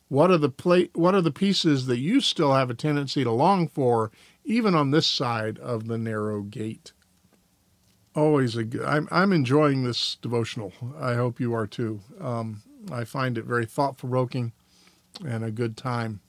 What 0.08 0.32
are 0.32 0.38
the 0.38 0.50
pla- 0.50 0.92
what 0.94 1.16
are 1.16 1.22
the 1.22 1.32
pieces 1.32 1.86
that 1.86 2.00
you 2.00 2.20
still 2.20 2.54
have 2.54 2.70
a 2.70 2.74
tendency 2.74 3.24
to 3.24 3.32
long 3.32 3.68
for 3.68 4.12
even 4.44 4.76
on 4.76 4.92
this 4.92 5.08
side 5.08 5.58
of 5.60 5.88
the 5.88 5.98
narrow 5.98 6.42
gate? 6.42 6.92
Always 8.14 8.58
a 8.58 8.66
good, 8.66 8.84
I'm 8.84 9.08
I'm 9.10 9.32
enjoying 9.32 9.84
this 9.84 10.16
devotional. 10.22 10.74
I 11.00 11.14
hope 11.14 11.40
you 11.40 11.54
are 11.54 11.68
too. 11.68 12.02
Um, 12.20 12.62
I 12.92 13.06
find 13.06 13.38
it 13.38 13.46
very 13.46 13.66
thought 13.66 13.98
provoking 13.98 14.52
and 15.26 15.46
a 15.46 15.52
good 15.52 15.78
time 15.78 16.20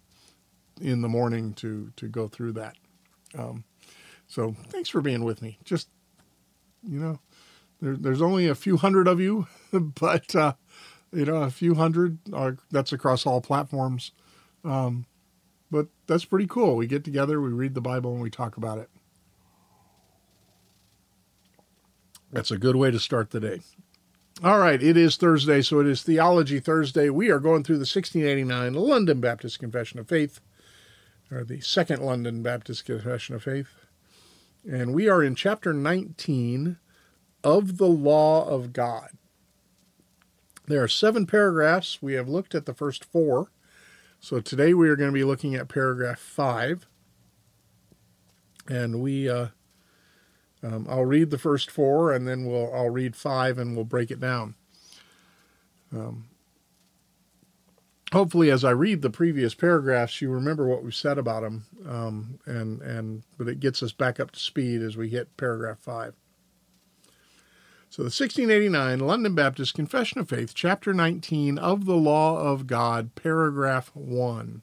in 0.81 1.03
the 1.03 1.09
morning 1.09 1.53
to 1.55 1.93
to 1.97 2.07
go 2.07 2.29
through 2.29 2.53
that. 2.53 2.77
Um, 3.37 3.65
so 4.33 4.57
thanks 4.69 4.89
for 4.89 5.03
being 5.03 5.25
with 5.25 5.43
me. 5.43 5.59
Just 5.63 5.91
you 6.83 6.99
know, 6.99 7.21
there, 7.83 7.97
there's 7.97 8.23
only 8.23 8.49
a 8.49 8.55
few 8.55 8.79
hundred 8.79 9.07
of 9.07 9.21
you, 9.21 9.47
but 9.73 10.35
uh, 10.35 10.55
you 11.13 11.27
know, 11.27 11.43
a 11.43 11.51
few 11.51 11.75
hundred. 11.75 12.17
Are, 12.33 12.57
that's 12.71 12.95
across 12.95 13.27
all 13.27 13.43
platforms. 13.43 14.13
Um, 14.65 15.05
but 15.71 15.89
that's 16.07 16.25
pretty 16.25 16.47
cool. 16.47 16.77
We 16.77 16.87
get 16.87 17.05
together, 17.05 17.43
we 17.43 17.51
read 17.51 17.75
the 17.75 17.83
Bible, 17.83 18.13
and 18.15 18.23
we 18.23 18.31
talk 18.31 18.57
about 18.57 18.79
it. 18.79 18.89
That's 22.33 22.51
a 22.51 22.57
good 22.57 22.77
way 22.77 22.91
to 22.91 22.99
start 22.99 23.33
the 23.33 23.41
day. 23.41 23.61
All 24.43 24.59
right, 24.59 24.83
it 24.83 24.97
is 24.97 25.17
Thursday, 25.17 25.61
so 25.61 25.81
it 25.81 25.87
is 25.87 26.03
Theology 26.03 26.59
Thursday. 26.59 27.11
We 27.11 27.31
are 27.31 27.39
going 27.39 27.65
through 27.65 27.77
the 27.77 27.81
1689 27.81 28.73
London 28.73 29.21
Baptist 29.21 29.59
Confession 29.59 29.99
of 29.99 30.09
Faith, 30.09 30.41
or 31.31 31.45
the 31.45 31.61
Second 31.61 32.03
London 32.03 32.43
Baptist 32.43 32.87
Confession 32.87 33.35
of 33.35 33.43
Faith. 33.43 33.82
And 34.65 34.95
we 34.95 35.09
are 35.09 35.23
in 35.23 35.35
chapter 35.35 35.73
19 35.73 36.79
of 37.43 37.79
the 37.79 37.89
Law 37.89 38.47
of 38.47 38.73
God. 38.73 39.11
There 40.67 40.83
are 40.83 40.89
seven 40.89 41.27
paragraphs. 41.27 42.01
We 42.01 42.15
have 42.15 42.29
looked 42.29 42.55
at 42.55 42.67
the 42.67 42.75
first 42.75 43.05
four. 43.05 43.51
So 44.21 44.41
today 44.41 44.73
we 44.73 44.89
are 44.89 44.97
going 44.97 45.11
to 45.11 45.15
be 45.15 45.25
looking 45.25 45.57
at 45.57 45.69
paragraph 45.69 46.21
five. 46.21 46.87
And 48.69 49.03
we, 49.03 49.29
uh, 49.29 49.49
um, 50.63 50.87
I'll 50.89 51.05
read 51.05 51.31
the 51.31 51.39
first 51.39 51.69
four 51.69 52.13
and 52.13 52.29
then 52.29 52.47
we'll, 52.47 52.73
I'll 52.73 52.91
read 52.91 53.17
five 53.17 53.59
and 53.59 53.75
we'll 53.75 53.85
break 53.85 54.13
it 54.13 54.21
down. 54.21 54.55
Um, 55.93 56.29
hopefully, 58.13 58.51
as 58.51 58.65
I 58.65 58.71
read 58.71 59.03
the 59.03 59.11
previous 59.11 59.55
paragraphs, 59.55 60.21
you 60.21 60.31
remember 60.31 60.67
what 60.67 60.85
we've 60.85 60.95
said 60.95 61.19
about 61.19 61.43
them. 61.43 61.65
Um, 61.89 62.39
and, 62.47 62.81
and, 62.83 63.23
but 63.39 63.49
it 63.49 63.61
gets 63.61 63.83
us 63.83 63.93
back 63.93 64.21
up 64.21 64.31
to 64.33 64.41
speed 64.41 64.83
as 64.83 64.97
we 64.97 65.09
hit 65.09 65.37
paragraph 65.37 65.79
five. 65.79 66.15
So, 67.91 68.03
the 68.03 68.07
1689 68.07 69.01
London 69.01 69.35
Baptist 69.35 69.75
Confession 69.75 70.21
of 70.21 70.29
Faith, 70.29 70.55
Chapter 70.55 70.95
19 70.95 71.59
of 71.59 71.85
the 71.85 71.97
Law 71.97 72.39
of 72.39 72.67
God, 72.67 73.15
Paragraph 73.15 73.91
1. 73.95 74.63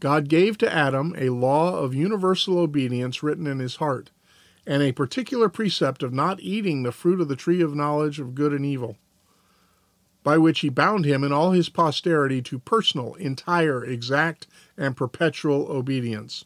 God 0.00 0.28
gave 0.28 0.56
to 0.58 0.72
Adam 0.72 1.14
a 1.18 1.28
law 1.30 1.76
of 1.76 1.94
universal 1.94 2.58
obedience 2.58 3.22
written 3.22 3.46
in 3.46 3.58
his 3.58 3.76
heart, 3.76 4.10
and 4.66 4.82
a 4.82 4.92
particular 4.92 5.48
precept 5.48 6.02
of 6.02 6.12
not 6.12 6.40
eating 6.40 6.82
the 6.82 6.92
fruit 6.92 7.20
of 7.20 7.28
the 7.28 7.36
tree 7.36 7.60
of 7.60 7.74
knowledge 7.74 8.20
of 8.20 8.34
good 8.34 8.52
and 8.52 8.64
evil, 8.64 8.96
by 10.22 10.36
which 10.36 10.60
he 10.60 10.68
bound 10.68 11.04
him 11.04 11.24
and 11.24 11.32
all 11.32 11.52
his 11.52 11.68
posterity 11.68 12.42
to 12.42 12.58
personal, 12.58 13.14
entire, 13.14 13.84
exact, 13.84 14.46
and 14.76 14.96
perpetual 14.96 15.66
obedience, 15.70 16.44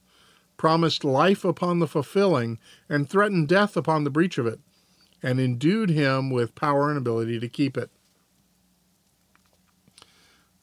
promised 0.57 1.05
life 1.05 1.45
upon 1.45 1.79
the 1.79 1.89
fulfilling, 1.89 2.59
and 2.89 3.09
threatened 3.09 3.49
death 3.49 3.77
upon 3.77 4.05
the 4.05 4.11
breach 4.11 4.39
of 4.39 4.47
it 4.47 4.61
and 5.23 5.39
endued 5.39 5.91
him 5.91 6.31
with 6.31 6.55
power 6.55 6.89
and 6.89 6.99
ability 6.99 7.39
to 7.39 7.49
keep 7.49 7.77
it. 7.77 7.91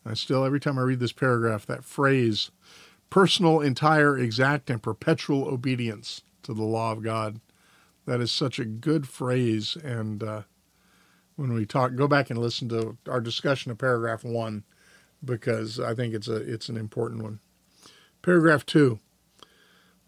I 0.06 0.14
still, 0.14 0.44
every 0.44 0.60
time 0.60 0.78
I 0.78 0.82
read 0.82 1.00
this 1.00 1.12
paragraph, 1.12 1.66
that 1.68 1.84
phrase, 1.84 2.52
personal, 3.10 3.62
entire, 3.62 4.18
exact, 4.18 4.70
and 4.70 4.82
perpetual 4.82 5.46
obedience 5.48 6.22
to 6.44 6.54
the 6.54 6.64
law 6.64 6.92
of 6.92 7.04
God, 7.04 7.40
that 8.06 8.22
is 8.22 8.32
such 8.32 8.60
a 8.60 8.66
good 8.66 9.08
phrase. 9.08 9.78
And 9.84 10.24
uh, 10.24 10.42
when 11.40 11.54
we 11.54 11.66
talk, 11.66 11.96
go 11.96 12.06
back 12.06 12.30
and 12.30 12.38
listen 12.38 12.68
to 12.68 12.98
our 13.08 13.22
discussion 13.22 13.72
of 13.72 13.78
paragraph 13.78 14.26
one, 14.26 14.66
because 15.24 15.80
I 15.80 15.96
think 15.96 16.14
it's 16.14 16.28
a 16.28 16.36
it's 16.36 16.68
an 16.68 16.76
important 16.76 17.24
one. 17.24 17.40
Paragraph 18.22 18.66
two. 18.66 19.00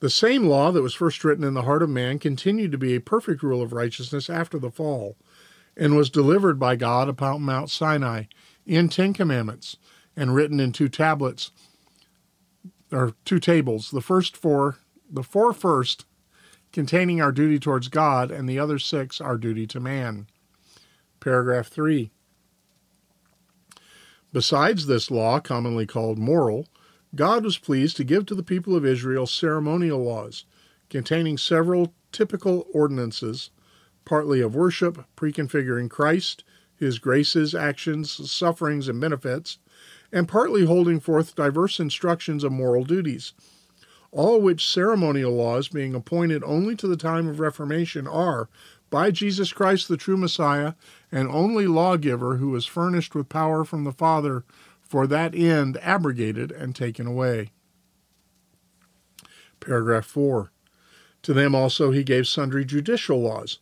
The 0.01 0.09
same 0.09 0.45
law 0.45 0.71
that 0.71 0.81
was 0.81 0.93
first 0.93 1.23
written 1.23 1.45
in 1.45 1.53
the 1.53 1.61
heart 1.61 1.83
of 1.83 1.89
man 1.89 2.19
continued 2.19 2.71
to 2.73 2.77
be 2.77 2.95
a 2.95 2.99
perfect 3.01 3.43
rule 3.43 3.61
of 3.61 3.71
righteousness 3.71 4.29
after 4.29 4.59
the 4.59 4.71
fall, 4.71 5.15
and 5.77 5.95
was 5.95 6.09
delivered 6.09 6.59
by 6.59 6.75
God 6.75 7.07
upon 7.07 7.43
Mount 7.43 7.69
Sinai 7.69 8.23
in 8.65 8.89
Ten 8.89 9.13
Commandments, 9.13 9.77
and 10.17 10.35
written 10.35 10.59
in 10.59 10.73
two 10.73 10.89
tablets, 10.89 11.51
or 12.91 13.13
two 13.23 13.39
tables. 13.39 13.89
The 13.91 14.01
first 14.01 14.35
four, 14.35 14.79
the 15.09 15.23
four 15.23 15.53
first, 15.53 16.05
containing 16.73 17.21
our 17.21 17.31
duty 17.31 17.57
towards 17.57 17.87
God, 17.87 18.31
and 18.31 18.49
the 18.49 18.59
other 18.59 18.79
six 18.79 19.21
our 19.21 19.37
duty 19.37 19.65
to 19.67 19.79
man. 19.79 20.27
Paragraph 21.21 21.67
3. 21.67 22.11
Besides 24.33 24.87
this 24.87 25.11
law, 25.11 25.39
commonly 25.39 25.85
called 25.85 26.17
moral, 26.17 26.67
God 27.13 27.43
was 27.43 27.59
pleased 27.59 27.95
to 27.97 28.03
give 28.03 28.25
to 28.25 28.35
the 28.35 28.41
people 28.41 28.75
of 28.75 28.85
Israel 28.85 29.27
ceremonial 29.27 30.03
laws 30.03 30.45
containing 30.89 31.37
several 31.37 31.93
typical 32.11 32.65
ordinances, 32.73 33.51
partly 34.03 34.41
of 34.41 34.55
worship, 34.55 35.05
preconfiguring 35.15 35.89
Christ, 35.89 36.43
his 36.75 36.97
graces, 36.97 37.53
actions, 37.53 38.11
sufferings, 38.31 38.87
and 38.87 38.99
benefits, 38.99 39.59
and 40.11 40.27
partly 40.27 40.65
holding 40.65 40.99
forth 40.99 41.35
diverse 41.35 41.79
instructions 41.79 42.43
of 42.43 42.51
moral 42.51 42.83
duties. 42.83 43.33
All 44.11 44.41
which 44.41 44.67
ceremonial 44.67 45.33
laws, 45.33 45.67
being 45.67 45.93
appointed 45.93 46.43
only 46.43 46.75
to 46.77 46.87
the 46.87 46.97
time 46.97 47.27
of 47.27 47.39
Reformation, 47.39 48.07
are, 48.07 48.49
by 48.91 49.09
Jesus 49.09 49.51
Christ 49.51 49.87
the 49.87 49.97
true 49.97 50.17
Messiah, 50.17 50.73
and 51.11 51.27
only 51.29 51.65
lawgiver 51.65 52.35
who 52.35 52.55
is 52.55 52.67
furnished 52.67 53.15
with 53.15 53.29
power 53.29 53.63
from 53.63 53.85
the 53.85 53.91
Father 53.91 54.43
for 54.81 55.07
that 55.07 55.33
end 55.33 55.77
abrogated 55.81 56.51
and 56.51 56.75
taken 56.75 57.07
away. 57.07 57.49
Paragraph 59.59 60.05
4. 60.05 60.51
To 61.23 61.33
them 61.33 61.55
also 61.55 61.91
he 61.91 62.03
gave 62.03 62.27
sundry 62.27 62.65
judicial 62.65 63.21
laws, 63.21 63.59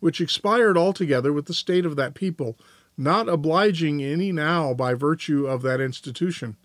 which 0.00 0.20
expired 0.20 0.76
altogether 0.76 1.32
with 1.32 1.46
the 1.46 1.54
state 1.54 1.86
of 1.86 1.94
that 1.96 2.14
people, 2.14 2.58
not 2.98 3.28
obliging 3.28 4.02
any 4.02 4.32
now 4.32 4.74
by 4.74 4.94
virtue 4.94 5.46
of 5.46 5.62
that 5.62 5.80
institution, 5.80 6.56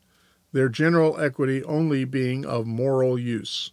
their 0.51 0.69
general 0.69 1.19
equity 1.19 1.63
only 1.65 2.03
being 2.03 2.45
of 2.45 2.65
moral 2.65 3.19
use. 3.19 3.71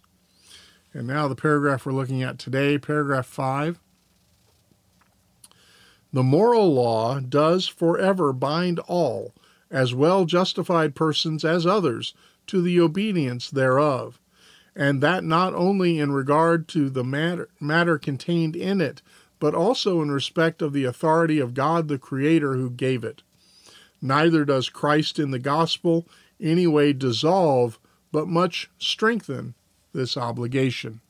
And 0.93 1.07
now 1.07 1.27
the 1.27 1.35
paragraph 1.35 1.85
we're 1.85 1.93
looking 1.93 2.21
at 2.21 2.37
today, 2.37 2.77
paragraph 2.77 3.25
5. 3.25 3.79
The 6.15 6.23
moral 6.23 6.73
law 6.73 7.19
does 7.19 7.67
forever 7.67 8.31
bind 8.31 8.79
all 8.79 9.35
as 9.69 9.93
well 9.93 10.23
justified 10.23 10.95
persons 10.95 11.43
as 11.43 11.65
others, 11.65 12.13
to 12.47 12.61
the 12.61 12.79
obedience 12.79 13.49
thereof, 13.49 14.17
and 14.73 15.01
that 15.01 15.25
not 15.25 15.53
only 15.53 15.99
in 15.99 16.13
regard 16.13 16.69
to 16.69 16.89
the 16.89 17.03
matter, 17.03 17.49
matter 17.59 17.97
contained 17.97 18.55
in 18.55 18.79
it, 18.79 19.01
but 19.39 19.53
also 19.53 20.01
in 20.01 20.09
respect 20.09 20.61
of 20.61 20.71
the 20.71 20.85
authority 20.85 21.37
of 21.39 21.53
God 21.53 21.89
the 21.89 21.99
Creator 21.99 22.55
who 22.55 22.69
gave 22.69 23.03
it. 23.03 23.21
Neither 24.01 24.45
does 24.45 24.69
Christ 24.69 25.19
in 25.19 25.31
the 25.31 25.37
gospel 25.37 26.07
any 26.39 26.65
way 26.65 26.93
dissolve, 26.93 27.77
but 28.13 28.29
much 28.29 28.69
strengthen 28.79 29.53
this 29.91 30.15
obligation. 30.15 31.01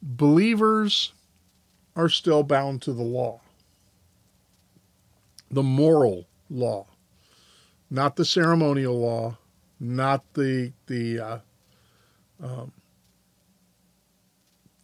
Believers 0.00 1.14
are 1.98 2.08
still 2.08 2.44
bound 2.44 2.80
to 2.80 2.92
the 2.92 3.02
law, 3.02 3.40
the 5.50 5.64
moral 5.64 6.26
law, 6.48 6.86
not 7.90 8.14
the 8.14 8.24
ceremonial 8.24 8.98
law, 8.98 9.36
not 9.80 10.22
the 10.34 10.72
the 10.86 11.18
uh, 11.18 11.38
um, 12.42 12.72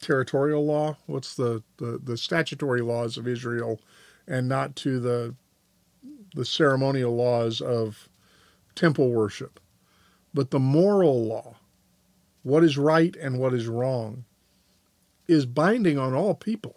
territorial 0.00 0.66
law. 0.66 0.96
What's 1.06 1.36
the, 1.36 1.62
the 1.76 2.00
the 2.02 2.16
statutory 2.16 2.80
laws 2.80 3.16
of 3.16 3.28
Israel, 3.28 3.80
and 4.26 4.48
not 4.48 4.74
to 4.76 4.98
the 4.98 5.36
the 6.34 6.44
ceremonial 6.44 7.14
laws 7.14 7.60
of 7.60 8.08
temple 8.74 9.12
worship, 9.12 9.60
but 10.34 10.50
the 10.50 10.58
moral 10.58 11.24
law, 11.24 11.54
what 12.42 12.64
is 12.64 12.76
right 12.76 13.14
and 13.14 13.38
what 13.38 13.54
is 13.54 13.68
wrong, 13.68 14.24
is 15.28 15.46
binding 15.46 15.96
on 15.96 16.12
all 16.12 16.34
people. 16.34 16.74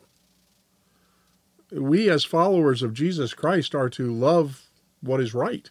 We, 1.72 2.10
as 2.10 2.24
followers 2.24 2.82
of 2.82 2.94
Jesus 2.94 3.34
Christ, 3.34 3.76
are 3.76 3.90
to 3.90 4.14
love 4.14 4.70
what 5.02 5.20
is 5.20 5.34
right 5.34 5.70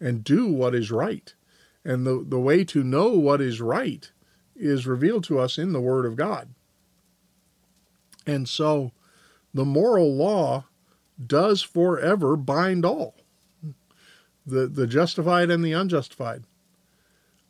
and 0.00 0.24
do 0.24 0.46
what 0.46 0.74
is 0.74 0.90
right. 0.90 1.34
And 1.84 2.06
the, 2.06 2.24
the 2.26 2.38
way 2.40 2.64
to 2.64 2.84
know 2.84 3.10
what 3.10 3.40
is 3.40 3.60
right 3.60 4.10
is 4.54 4.86
revealed 4.86 5.24
to 5.24 5.38
us 5.38 5.56
in 5.56 5.72
the 5.72 5.80
Word 5.80 6.04
of 6.04 6.16
God. 6.16 6.50
And 8.26 8.48
so 8.48 8.92
the 9.54 9.64
moral 9.64 10.14
law 10.14 10.66
does 11.26 11.62
forever 11.62 12.36
bind 12.36 12.84
all 12.84 13.16
the, 14.46 14.66
the 14.66 14.86
justified 14.86 15.50
and 15.50 15.64
the 15.64 15.72
unjustified. 15.72 16.44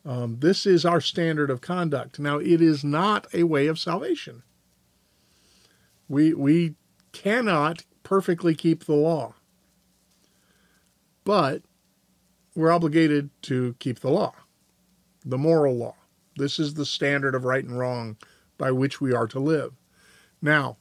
Um, 0.04 0.38
this 0.40 0.64
is 0.64 0.84
our 0.84 1.00
standard 1.00 1.50
of 1.50 1.60
conduct. 1.60 2.18
Now, 2.18 2.38
it 2.38 2.62
is 2.62 2.82
not 2.82 3.26
a 3.34 3.42
way 3.42 3.66
of 3.66 3.78
salvation. 3.78 4.42
We, 6.08 6.32
we 6.32 6.74
cannot 7.12 7.84
perfectly 8.02 8.54
keep 8.54 8.84
the 8.84 8.94
law 8.94 9.34
but 11.24 11.62
we're 12.54 12.72
obligated 12.72 13.30
to 13.42 13.74
keep 13.78 14.00
the 14.00 14.10
law, 14.10 14.34
the 15.24 15.38
moral 15.38 15.76
law. 15.76 15.94
This 16.36 16.58
is 16.58 16.74
the 16.74 16.86
standard 16.86 17.34
of 17.34 17.44
right 17.44 17.64
and 17.64 17.78
wrong 17.78 18.16
by 18.58 18.72
which 18.72 19.00
we 19.00 19.12
are 19.12 19.26
to 19.28 19.38
live. 19.38 19.72
Now, 20.42 20.76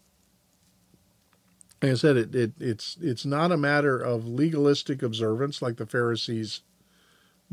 like 1.82 1.92
I 1.92 1.96
said, 1.96 2.18
it, 2.18 2.36
it, 2.36 2.52
it's 2.60 2.98
it's 3.00 3.26
not 3.26 3.52
a 3.52 3.58
matter 3.58 3.98
of 4.00 4.28
legalistic 4.28 5.04
observance 5.04 5.62
like 5.62 5.78
the 5.78 5.86
Pharisees 5.86 6.62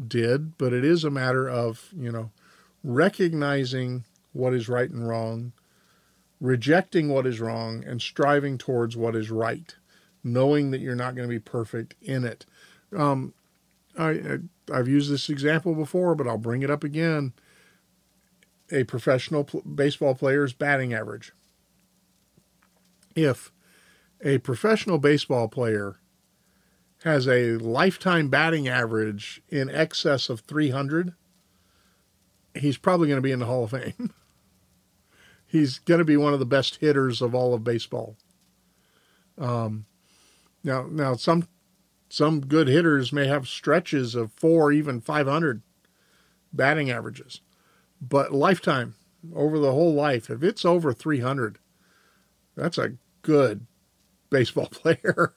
did, 0.09 0.57
but 0.59 0.73
it 0.73 0.85
is 0.85 1.05
a 1.05 1.11
matter 1.11 1.49
of 1.49 1.91
you 1.97 2.11
know 2.11 2.31
recognizing 2.83 4.05
what 4.33 4.55
is 4.55 4.69
right 4.69 4.91
and 4.91 5.07
wrong, 5.07 5.53
rejecting 6.41 7.09
what 7.09 7.27
is 7.27 7.41
wrong 7.41 7.85
and 7.85 8.01
striving 8.01 8.59
towards 8.59 8.97
what 8.97 9.17
is 9.17 9.31
right, 9.31 9.75
knowing 10.23 10.71
that 10.71 10.81
you're 10.81 10.95
not 10.95 11.15
going 11.15 11.29
to 11.29 11.35
be 11.35 11.39
perfect 11.39 11.95
in 12.03 12.25
it. 12.25 12.45
Um, 12.97 13.35
I, 13.99 14.11
I 14.11 14.39
I've 14.73 14.89
used 14.89 15.11
this 15.11 15.29
example 15.31 15.75
before, 15.75 16.15
but 16.15 16.27
I'll 16.27 16.39
bring 16.39 16.63
it 16.63 16.71
up 16.71 16.85
again. 16.85 17.33
A 18.71 18.85
professional 18.85 19.45
pl- 19.45 19.63
baseball 19.63 20.15
player's 20.15 20.53
batting 20.53 20.93
average. 20.93 21.33
If 23.15 23.53
a 24.23 24.39
professional 24.39 24.99
baseball 24.99 25.49
player 25.49 26.01
has 27.05 27.29
a 27.29 27.57
lifetime 27.59 28.29
batting 28.29 28.67
average 28.67 29.41
in 29.49 29.71
excess 29.71 30.29
of 30.29 30.41
300, 30.41 31.15
he's 32.55 32.77
probably 32.77 33.07
going 33.07 33.19
to 33.19 33.23
be 33.23 33.33
in 33.33 33.39
the 33.39 33.47
Hall 33.47 33.65
of 33.65 33.71
Fame. 33.71 34.13
he's 35.59 35.79
going 35.79 35.99
to 35.99 36.05
be 36.05 36.17
one 36.17 36.33
of 36.33 36.39
the 36.39 36.47
best 36.47 36.77
hitters 36.77 37.23
of 37.23 37.35
all 37.35 37.55
of 37.55 37.65
baseball. 37.65 38.17
Um, 39.39 39.87
now, 40.65 40.87
now 40.91 41.15
some 41.15 41.49
some 42.09 42.41
good 42.41 42.69
hitters 42.69 43.13
may 43.13 43.27
have 43.27 43.49
stretches 43.49 44.15
of 44.15 44.33
four, 44.33 44.71
even 44.71 45.01
500 45.01 45.63
batting 46.53 46.91
averages, 46.91 47.41
but 48.01 48.33
lifetime 48.33 48.95
over 49.35 49.59
the 49.59 49.73
whole 49.73 49.93
life, 49.93 50.31
if 50.31 50.43
it's 50.43 50.65
over 50.65 50.93
300, 50.93 51.59
that's 52.57 52.79
a 52.79 52.93
good 53.23 53.67
baseball 54.31 54.67
player. 54.71 55.35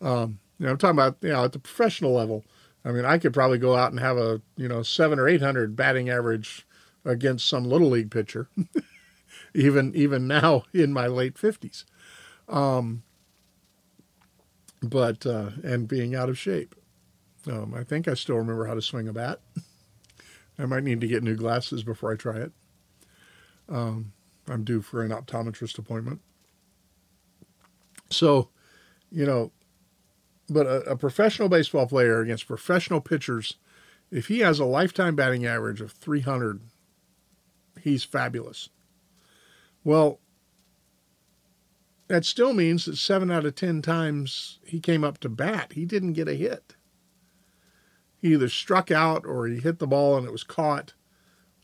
um, 0.00 0.38
you 0.58 0.66
know, 0.66 0.72
I'm 0.72 0.78
talking 0.78 0.98
about 0.98 1.16
you 1.22 1.30
know 1.30 1.44
at 1.44 1.52
the 1.52 1.58
professional 1.58 2.12
level. 2.12 2.44
I 2.84 2.92
mean, 2.92 3.04
I 3.04 3.18
could 3.18 3.32
probably 3.32 3.58
go 3.58 3.74
out 3.74 3.90
and 3.90 4.00
have 4.00 4.16
a 4.16 4.40
you 4.56 4.68
know 4.68 4.82
seven 4.82 5.18
or 5.18 5.28
eight 5.28 5.42
hundred 5.42 5.74
batting 5.74 6.08
average 6.08 6.66
against 7.04 7.48
some 7.48 7.64
little 7.64 7.88
league 7.90 8.10
pitcher, 8.10 8.48
even 9.54 9.94
even 9.94 10.26
now 10.26 10.64
in 10.72 10.92
my 10.92 11.06
late 11.06 11.38
fifties. 11.38 11.84
Um, 12.48 13.02
but 14.82 15.24
uh, 15.26 15.50
and 15.62 15.88
being 15.88 16.14
out 16.14 16.28
of 16.28 16.38
shape. 16.38 16.74
Um, 17.46 17.74
I 17.74 17.82
think 17.82 18.06
I 18.06 18.14
still 18.14 18.36
remember 18.36 18.66
how 18.66 18.74
to 18.74 18.82
swing 18.82 19.08
a 19.08 19.12
bat. 19.12 19.40
I 20.58 20.66
might 20.66 20.84
need 20.84 21.00
to 21.00 21.08
get 21.08 21.22
new 21.22 21.34
glasses 21.34 21.82
before 21.82 22.12
I 22.12 22.16
try 22.16 22.36
it. 22.36 22.52
Um, 23.68 24.12
I'm 24.48 24.64
due 24.64 24.82
for 24.82 25.02
an 25.02 25.10
optometrist 25.10 25.78
appointment. 25.78 26.20
So, 28.10 28.50
you 29.10 29.24
know, 29.24 29.50
but 30.48 30.66
a, 30.66 30.90
a, 30.90 30.96
professional 30.96 31.48
baseball 31.48 31.86
player 31.86 32.20
against 32.20 32.46
professional 32.46 33.00
pitchers, 33.00 33.56
if 34.10 34.28
he 34.28 34.40
has 34.40 34.58
a 34.58 34.64
lifetime 34.64 35.16
batting 35.16 35.46
average 35.46 35.80
of 35.80 35.92
300, 35.92 36.60
he's 37.80 38.04
fabulous. 38.04 38.68
Well, 39.84 40.20
that 42.08 42.24
still 42.24 42.52
means 42.52 42.84
that 42.84 42.96
seven 42.96 43.30
out 43.30 43.46
of 43.46 43.54
10 43.54 43.82
times 43.82 44.58
he 44.64 44.80
came 44.80 45.02
up 45.02 45.18
to 45.18 45.28
bat, 45.28 45.72
he 45.72 45.84
didn't 45.84 46.12
get 46.12 46.28
a 46.28 46.34
hit. 46.34 46.76
He 48.20 48.34
either 48.34 48.48
struck 48.48 48.90
out 48.90 49.24
or 49.26 49.46
he 49.46 49.58
hit 49.58 49.78
the 49.78 49.86
ball 49.86 50.16
and 50.16 50.26
it 50.26 50.30
was 50.32 50.44
caught, 50.44 50.94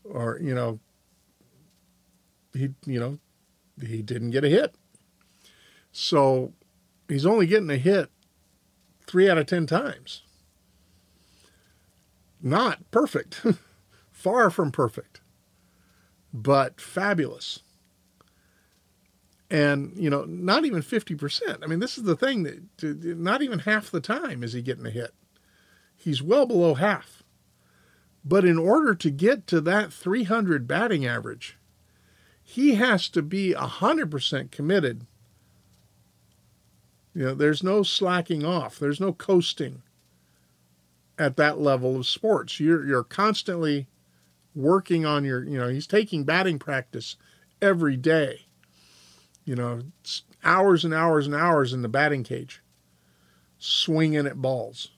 or, 0.03 0.39
you 0.41 0.53
know, 0.53 0.79
he, 2.53 2.69
you 2.85 2.99
know, 2.99 3.19
he 3.79 4.01
didn't 4.01 4.31
get 4.31 4.43
a 4.43 4.49
hit. 4.49 4.75
So 5.91 6.53
he's 7.07 7.25
only 7.25 7.47
getting 7.47 7.69
a 7.69 7.77
hit 7.77 8.09
three 9.05 9.29
out 9.29 9.37
of 9.37 9.45
10 9.45 9.67
times. 9.67 10.23
Not 12.41 12.89
perfect, 12.91 13.45
far 14.11 14.49
from 14.49 14.71
perfect, 14.71 15.21
but 16.33 16.81
fabulous 16.81 17.61
and 19.49 19.93
you 19.95 20.09
know 20.09 20.25
not 20.25 20.65
even 20.65 20.81
50% 20.81 21.63
i 21.63 21.67
mean 21.67 21.79
this 21.79 21.97
is 21.97 22.03
the 22.03 22.15
thing 22.15 22.43
that 22.43 23.17
not 23.17 23.41
even 23.41 23.59
half 23.59 23.89
the 23.89 23.99
time 24.01 24.43
is 24.43 24.53
he 24.53 24.61
getting 24.61 24.85
a 24.85 24.91
hit. 24.91 25.13
He's 25.95 26.21
well 26.23 26.45
below 26.45 26.75
half. 26.75 27.23
But 28.23 28.45
in 28.45 28.57
order 28.57 28.95
to 28.95 29.09
get 29.09 29.47
to 29.47 29.59
that 29.61 29.91
300 29.91 30.67
batting 30.67 31.05
average 31.05 31.57
he 32.49 32.73
has 32.75 33.09
to 33.09 33.21
be 33.21 33.53
100% 33.53 34.49
committed. 34.49 35.05
You 37.13 37.25
know 37.25 37.35
there's 37.35 37.61
no 37.61 37.83
slacking 37.83 38.43
off. 38.43 38.79
There's 38.79 38.99
no 38.99 39.13
coasting 39.13 39.83
at 41.19 41.37
that 41.37 41.59
level 41.59 41.97
of 41.97 42.07
sports. 42.07 42.59
You're 42.59 42.87
you're 42.87 43.03
constantly 43.03 43.85
working 44.55 45.05
on 45.05 45.25
your 45.25 45.43
you 45.43 45.59
know 45.59 45.67
he's 45.67 45.85
taking 45.85 46.23
batting 46.23 46.57
practice 46.57 47.17
every 47.61 47.95
day 47.95 48.47
you 49.49 49.55
know, 49.55 49.81
hours 50.43 50.85
and 50.85 50.93
hours 50.93 51.25
and 51.25 51.33
hours 51.33 51.73
in 51.73 51.81
the 51.81 51.87
batting 51.87 52.23
cage, 52.23 52.61
swinging 53.57 54.27
at 54.27 54.39
balls, 54.39 54.91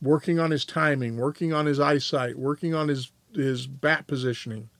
working 0.00 0.38
on 0.38 0.52
his 0.52 0.64
timing, 0.64 1.16
working 1.16 1.52
on 1.52 1.66
his 1.66 1.80
eyesight, 1.80 2.38
working 2.38 2.72
on 2.72 2.86
his 2.86 3.10
his 3.34 3.66
bat 3.66 4.06
positioning, 4.06 4.70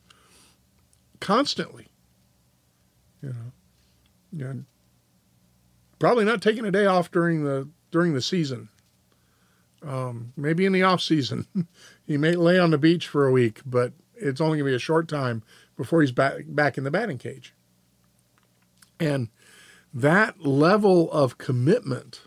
constantly. 1.19 1.89
You 3.21 3.31
know, 3.31 4.45
know, 4.45 4.65
probably 5.99 6.25
not 6.25 6.41
taking 6.41 6.65
a 6.65 6.71
day 6.71 6.87
off 6.87 7.11
during 7.11 7.43
the 7.43 7.69
during 7.91 8.15
the 8.15 8.23
season. 8.23 8.69
Um, 9.85 10.35
maybe 10.37 10.67
in 10.67 10.73
the 10.73 10.85
off 10.85 11.01
season, 11.01 11.49
he 12.07 12.17
may 12.17 12.37
lay 12.37 12.61
on 12.61 12.71
the 12.71 12.79
beach 12.79 13.09
for 13.09 13.27
a 13.27 13.33
week, 13.33 13.61
but 13.67 13.93
it's 14.15 14.41
only 14.41 14.59
going 14.59 14.69
to 14.69 14.73
be 14.73 14.77
a 14.77 14.79
short 14.79 15.09
time 15.09 15.43
before 15.77 16.01
he's 16.01 16.13
back 16.13 16.45
back 16.47 16.79
in 16.79 16.85
the 16.85 16.93
batting 16.93 17.19
cage. 17.19 17.55
And 19.03 19.31
that 19.93 20.47
level 20.47 21.11
of 21.11 21.37
commitment 21.37 22.21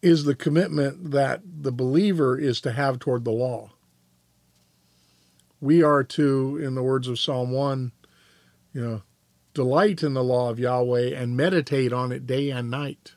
is 0.00 0.24
the 0.24 0.34
commitment 0.34 1.10
that 1.10 1.42
the 1.44 1.72
believer 1.72 2.38
is 2.38 2.62
to 2.62 2.72
have 2.72 2.98
toward 2.98 3.26
the 3.26 3.30
law. 3.30 3.72
We 5.60 5.82
are 5.82 6.02
to, 6.04 6.56
in 6.56 6.74
the 6.74 6.82
words 6.82 7.06
of 7.06 7.18
Psalm 7.18 7.50
1, 7.50 7.92
you 8.72 8.80
know, 8.80 9.02
delight 9.52 10.02
in 10.02 10.14
the 10.14 10.24
law 10.24 10.48
of 10.48 10.58
Yahweh 10.58 11.10
and 11.14 11.36
meditate 11.36 11.92
on 11.92 12.10
it 12.10 12.26
day 12.26 12.48
and 12.48 12.70
night. 12.70 13.12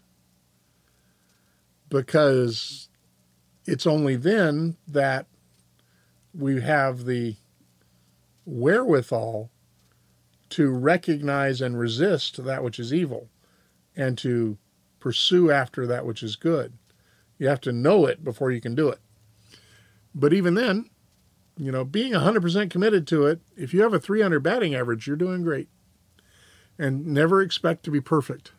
Because 1.88 2.90
it's 3.66 3.88
only 3.88 4.18
then 4.18 4.76
that 4.90 5.28
we 6.34 6.60
have 6.60 7.06
the 7.06 7.38
wherewithal 8.46 9.50
to 10.52 10.70
recognize 10.70 11.62
and 11.62 11.78
resist 11.78 12.44
that 12.44 12.64
which 12.64 12.80
is 12.80 12.94
evil 12.94 13.30
and 13.96 14.18
to 14.20 14.58
pursue 15.00 15.52
after 15.52 15.88
that 15.88 16.06
which 16.06 16.22
is 16.22 16.36
good. 16.36 16.74
You 17.38 17.48
have 17.48 17.62
to 17.62 17.72
know 17.72 18.06
it 18.06 18.24
before 18.24 18.52
you 18.52 18.62
can 18.62 18.76
do 18.76 18.90
it. 18.90 19.00
But 20.14 20.34
even 20.34 20.54
then, 20.54 20.90
you 21.58 21.72
know, 21.72 21.84
being 21.84 22.14
100% 22.14 22.70
committed 22.70 23.08
to 23.08 23.26
it, 23.26 23.42
if 23.56 23.74
you 23.74 23.82
have 23.82 23.94
a 23.94 24.00
300 24.00 24.42
batting 24.42 24.76
average, 24.76 25.08
you're 25.08 25.16
doing 25.16 25.42
great. 25.42 25.70
And 26.78 27.08
never 27.08 27.42
expect 27.42 27.84
to 27.84 27.92
be 27.92 28.02
perfect. 28.02 28.52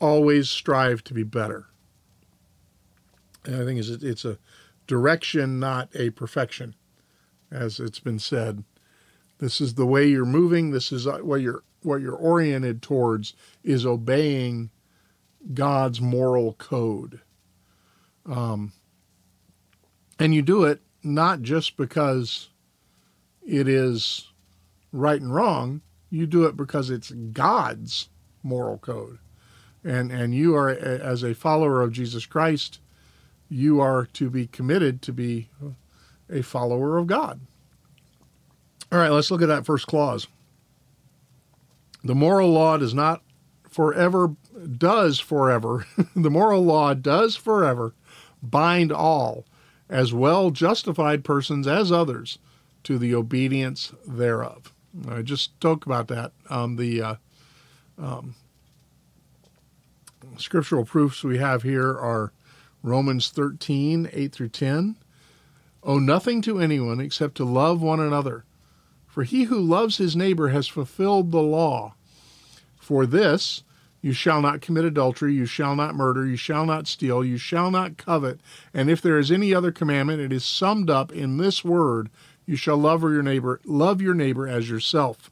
Always 0.00 0.48
strive 0.50 1.02
to 1.04 1.14
be 1.14 1.22
better. 1.22 1.66
And 3.44 3.56
I 3.56 3.64
think 3.64 3.80
it's 3.80 4.24
a 4.24 4.38
direction, 4.86 5.58
not 5.58 5.88
a 5.94 6.10
perfection, 6.10 6.74
as 7.50 7.80
it's 7.80 8.00
been 8.00 8.18
said 8.18 8.64
this 9.38 9.60
is 9.60 9.74
the 9.74 9.86
way 9.86 10.06
you're 10.06 10.24
moving. 10.24 10.70
This 10.70 10.92
is 10.92 11.06
uh, 11.06 11.18
what 11.18 11.40
you're 11.40 11.62
what 11.82 12.00
you're 12.00 12.16
oriented 12.16 12.82
towards 12.82 13.34
is 13.62 13.86
obeying 13.86 14.70
God's 15.54 16.00
moral 16.00 16.54
code. 16.54 17.20
Um, 18.24 18.72
and 20.18 20.34
you 20.34 20.42
do 20.42 20.64
it 20.64 20.80
not 21.02 21.42
just 21.42 21.76
because 21.76 22.48
it 23.46 23.68
is 23.68 24.32
right 24.92 25.20
and 25.20 25.32
wrong. 25.32 25.82
You 26.10 26.26
do 26.26 26.44
it 26.44 26.56
because 26.56 26.90
it's 26.90 27.10
God's 27.10 28.08
moral 28.42 28.78
code. 28.78 29.18
And, 29.84 30.10
and 30.10 30.34
you 30.34 30.56
are, 30.56 30.68
as 30.68 31.22
a 31.22 31.34
follower 31.34 31.82
of 31.82 31.92
Jesus 31.92 32.26
Christ, 32.26 32.80
you 33.48 33.80
are 33.80 34.06
to 34.14 34.28
be 34.28 34.48
committed 34.48 35.00
to 35.02 35.12
be 35.12 35.48
a 36.28 36.42
follower 36.42 36.98
of 36.98 37.06
God. 37.06 37.40
All 38.92 38.98
right, 38.98 39.10
let's 39.10 39.30
look 39.30 39.42
at 39.42 39.48
that 39.48 39.66
first 39.66 39.86
clause. 39.86 40.28
The 42.04 42.14
moral 42.14 42.52
law 42.52 42.76
does 42.76 42.94
not 42.94 43.22
forever, 43.68 44.36
does 44.78 45.18
forever, 45.18 45.86
the 46.16 46.30
moral 46.30 46.64
law 46.64 46.94
does 46.94 47.34
forever 47.34 47.94
bind 48.42 48.92
all, 48.92 49.44
as 49.88 50.12
well 50.12 50.50
justified 50.50 51.24
persons 51.24 51.66
as 51.66 51.90
others, 51.90 52.38
to 52.84 52.96
the 52.98 53.14
obedience 53.14 53.92
thereof. 54.06 54.72
I 55.08 55.22
just 55.22 55.60
talked 55.60 55.84
about 55.84 56.08
that. 56.08 56.32
Um, 56.48 56.76
the 56.76 57.02
uh, 57.02 57.14
um, 57.98 58.36
scriptural 60.38 60.84
proofs 60.84 61.24
we 61.24 61.38
have 61.38 61.64
here 61.64 61.90
are 61.90 62.32
Romans 62.82 63.30
13, 63.30 64.08
8 64.12 64.32
through 64.32 64.48
10. 64.48 64.96
Owe 65.82 65.98
nothing 65.98 66.40
to 66.42 66.60
anyone 66.60 67.00
except 67.00 67.34
to 67.36 67.44
love 67.44 67.82
one 67.82 68.00
another 68.00 68.45
For 69.16 69.24
he 69.24 69.44
who 69.44 69.58
loves 69.58 69.96
his 69.96 70.14
neighbor 70.14 70.48
has 70.48 70.68
fulfilled 70.68 71.30
the 71.32 71.40
law. 71.40 71.94
For 72.76 73.06
this, 73.06 73.62
you 74.02 74.12
shall 74.12 74.42
not 74.42 74.60
commit 74.60 74.84
adultery, 74.84 75.32
you 75.32 75.46
shall 75.46 75.74
not 75.74 75.94
murder, 75.94 76.26
you 76.26 76.36
shall 76.36 76.66
not 76.66 76.86
steal, 76.86 77.24
you 77.24 77.38
shall 77.38 77.70
not 77.70 77.96
covet. 77.96 78.40
And 78.74 78.90
if 78.90 79.00
there 79.00 79.18
is 79.18 79.32
any 79.32 79.54
other 79.54 79.72
commandment, 79.72 80.20
it 80.20 80.34
is 80.34 80.44
summed 80.44 80.90
up 80.90 81.10
in 81.10 81.38
this 81.38 81.64
word, 81.64 82.10
you 82.44 82.56
shall 82.56 82.76
love 82.76 83.00
your 83.04 83.22
neighbor, 83.22 83.58
love 83.64 84.02
your 84.02 84.12
neighbor 84.12 84.46
as 84.46 84.68
yourself. 84.68 85.30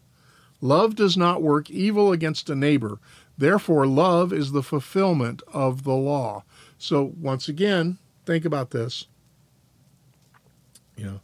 Love 0.62 0.94
does 0.94 1.14
not 1.14 1.42
work 1.42 1.68
evil 1.68 2.10
against 2.10 2.48
a 2.48 2.54
neighbor. 2.54 3.00
Therefore, 3.36 3.86
love 3.86 4.32
is 4.32 4.52
the 4.52 4.62
fulfillment 4.62 5.42
of 5.52 5.84
the 5.84 5.92
law. 5.92 6.44
So, 6.78 7.12
once 7.20 7.48
again, 7.48 7.98
think 8.24 8.46
about 8.46 8.70
this. 8.70 9.08
You 10.96 11.04
know, 11.04 11.20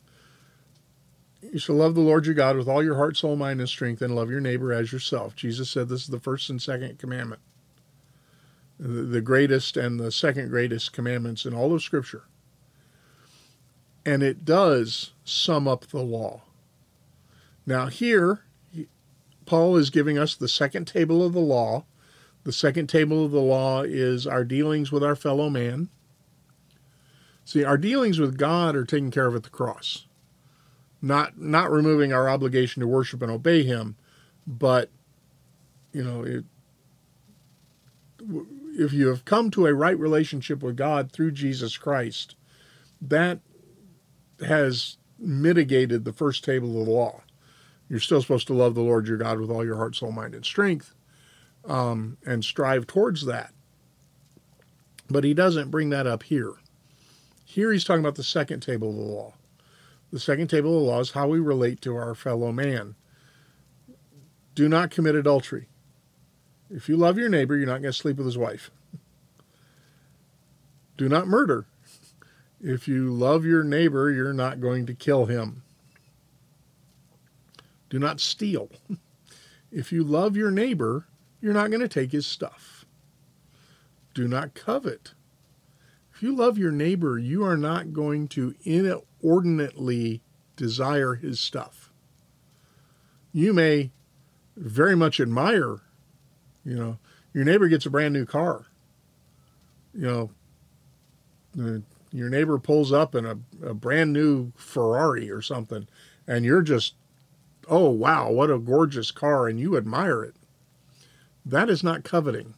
you 1.42 1.58
shall 1.58 1.76
love 1.76 1.94
the 1.94 2.00
Lord 2.00 2.26
your 2.26 2.34
God 2.34 2.56
with 2.56 2.68
all 2.68 2.82
your 2.82 2.96
heart, 2.96 3.16
soul, 3.16 3.36
mind, 3.36 3.60
and 3.60 3.68
strength, 3.68 4.02
and 4.02 4.14
love 4.14 4.30
your 4.30 4.40
neighbor 4.40 4.72
as 4.72 4.92
yourself. 4.92 5.34
Jesus 5.34 5.70
said 5.70 5.88
this 5.88 6.02
is 6.02 6.08
the 6.08 6.20
first 6.20 6.50
and 6.50 6.60
second 6.60 6.98
commandment, 6.98 7.40
the 8.78 9.20
greatest 9.20 9.76
and 9.76 9.98
the 9.98 10.12
second 10.12 10.50
greatest 10.50 10.92
commandments 10.92 11.44
in 11.44 11.54
all 11.54 11.72
of 11.74 11.82
Scripture. 11.82 12.24
And 14.04 14.22
it 14.22 14.44
does 14.44 15.12
sum 15.24 15.66
up 15.66 15.86
the 15.86 16.02
law. 16.02 16.42
Now, 17.66 17.86
here, 17.86 18.44
Paul 19.46 19.76
is 19.76 19.90
giving 19.90 20.18
us 20.18 20.34
the 20.34 20.48
second 20.48 20.86
table 20.86 21.24
of 21.24 21.32
the 21.32 21.40
law. 21.40 21.84
The 22.44 22.52
second 22.52 22.88
table 22.88 23.24
of 23.24 23.30
the 23.30 23.40
law 23.40 23.82
is 23.82 24.26
our 24.26 24.44
dealings 24.44 24.90
with 24.90 25.04
our 25.04 25.16
fellow 25.16 25.50
man. 25.50 25.90
See, 27.44 27.64
our 27.64 27.76
dealings 27.76 28.18
with 28.18 28.38
God 28.38 28.76
are 28.76 28.84
taken 28.84 29.10
care 29.10 29.26
of 29.26 29.34
at 29.34 29.42
the 29.42 29.50
cross 29.50 30.06
not 31.02 31.38
not 31.38 31.70
removing 31.70 32.12
our 32.12 32.28
obligation 32.28 32.80
to 32.80 32.86
worship 32.86 33.22
and 33.22 33.30
obey 33.30 33.62
him 33.62 33.96
but 34.46 34.90
you 35.92 36.04
know 36.04 36.22
it, 36.22 36.44
if 38.78 38.92
you 38.92 39.08
have 39.08 39.24
come 39.24 39.50
to 39.50 39.66
a 39.66 39.74
right 39.74 39.98
relationship 39.98 40.62
with 40.62 40.76
God 40.76 41.10
through 41.10 41.32
Jesus 41.32 41.76
Christ 41.76 42.36
that 43.00 43.40
has 44.46 44.96
mitigated 45.18 46.04
the 46.04 46.12
first 46.12 46.44
table 46.44 46.80
of 46.80 46.86
the 46.86 46.92
law. 46.92 47.22
You're 47.88 48.00
still 48.00 48.22
supposed 48.22 48.46
to 48.46 48.54
love 48.54 48.74
the 48.74 48.82
Lord 48.82 49.06
your 49.06 49.16
God 49.16 49.40
with 49.40 49.50
all 49.50 49.64
your 49.64 49.76
heart 49.76 49.96
soul 49.96 50.12
mind 50.12 50.34
and 50.34 50.44
strength 50.44 50.94
um, 51.64 52.16
and 52.24 52.44
strive 52.44 52.86
towards 52.86 53.26
that. 53.26 53.52
But 55.08 55.24
he 55.24 55.34
doesn't 55.34 55.70
bring 55.70 55.90
that 55.90 56.06
up 56.06 56.22
here. 56.22 56.54
Here 57.44 57.72
he's 57.72 57.84
talking 57.84 58.00
about 58.00 58.14
the 58.14 58.22
second 58.22 58.60
table 58.60 58.90
of 58.90 58.96
the 58.96 59.02
law 59.02 59.34
the 60.12 60.20
second 60.20 60.48
table 60.48 60.76
of 60.76 60.82
the 60.82 60.88
law 60.88 61.00
is 61.00 61.12
how 61.12 61.28
we 61.28 61.38
relate 61.38 61.80
to 61.82 61.96
our 61.96 62.14
fellow 62.14 62.52
man. 62.52 62.96
Do 64.54 64.68
not 64.68 64.90
commit 64.90 65.14
adultery. 65.14 65.68
If 66.68 66.88
you 66.88 66.96
love 66.96 67.18
your 67.18 67.28
neighbor, 67.28 67.56
you're 67.56 67.66
not 67.66 67.82
going 67.82 67.92
to 67.92 67.98
sleep 67.98 68.16
with 68.16 68.26
his 68.26 68.38
wife. 68.38 68.70
Do 70.96 71.08
not 71.08 71.26
murder. 71.26 71.66
If 72.60 72.86
you 72.86 73.10
love 73.10 73.44
your 73.44 73.64
neighbor, 73.64 74.10
you're 74.10 74.32
not 74.32 74.60
going 74.60 74.86
to 74.86 74.94
kill 74.94 75.26
him. 75.26 75.62
Do 77.88 77.98
not 77.98 78.20
steal. 78.20 78.70
If 79.72 79.92
you 79.92 80.04
love 80.04 80.36
your 80.36 80.50
neighbor, 80.50 81.06
you're 81.40 81.54
not 81.54 81.70
going 81.70 81.80
to 81.80 81.88
take 81.88 82.12
his 82.12 82.26
stuff. 82.26 82.84
Do 84.14 84.28
not 84.28 84.54
covet. 84.54 85.12
If 86.20 86.24
you 86.24 86.36
love 86.36 86.58
your 86.58 86.70
neighbor, 86.70 87.18
you 87.18 87.46
are 87.46 87.56
not 87.56 87.94
going 87.94 88.28
to 88.28 88.54
inordinately 88.62 90.20
desire 90.54 91.14
his 91.14 91.40
stuff. 91.40 91.90
You 93.32 93.54
may 93.54 93.90
very 94.54 94.94
much 94.94 95.18
admire, 95.18 95.78
you 96.62 96.76
know, 96.76 96.98
your 97.32 97.46
neighbor 97.46 97.68
gets 97.68 97.86
a 97.86 97.90
brand 97.90 98.12
new 98.12 98.26
car. 98.26 98.66
You 99.94 100.30
know, 101.56 101.80
your 102.12 102.28
neighbor 102.28 102.58
pulls 102.58 102.92
up 102.92 103.14
in 103.14 103.24
a, 103.24 103.38
a 103.64 103.72
brand 103.72 104.12
new 104.12 104.52
Ferrari 104.56 105.30
or 105.30 105.40
something, 105.40 105.88
and 106.26 106.44
you're 106.44 106.60
just, 106.60 106.96
oh, 107.66 107.88
wow, 107.88 108.30
what 108.30 108.50
a 108.50 108.58
gorgeous 108.58 109.10
car, 109.10 109.48
and 109.48 109.58
you 109.58 109.74
admire 109.74 110.22
it. 110.22 110.34
That 111.46 111.70
is 111.70 111.82
not 111.82 112.04
coveting. 112.04 112.52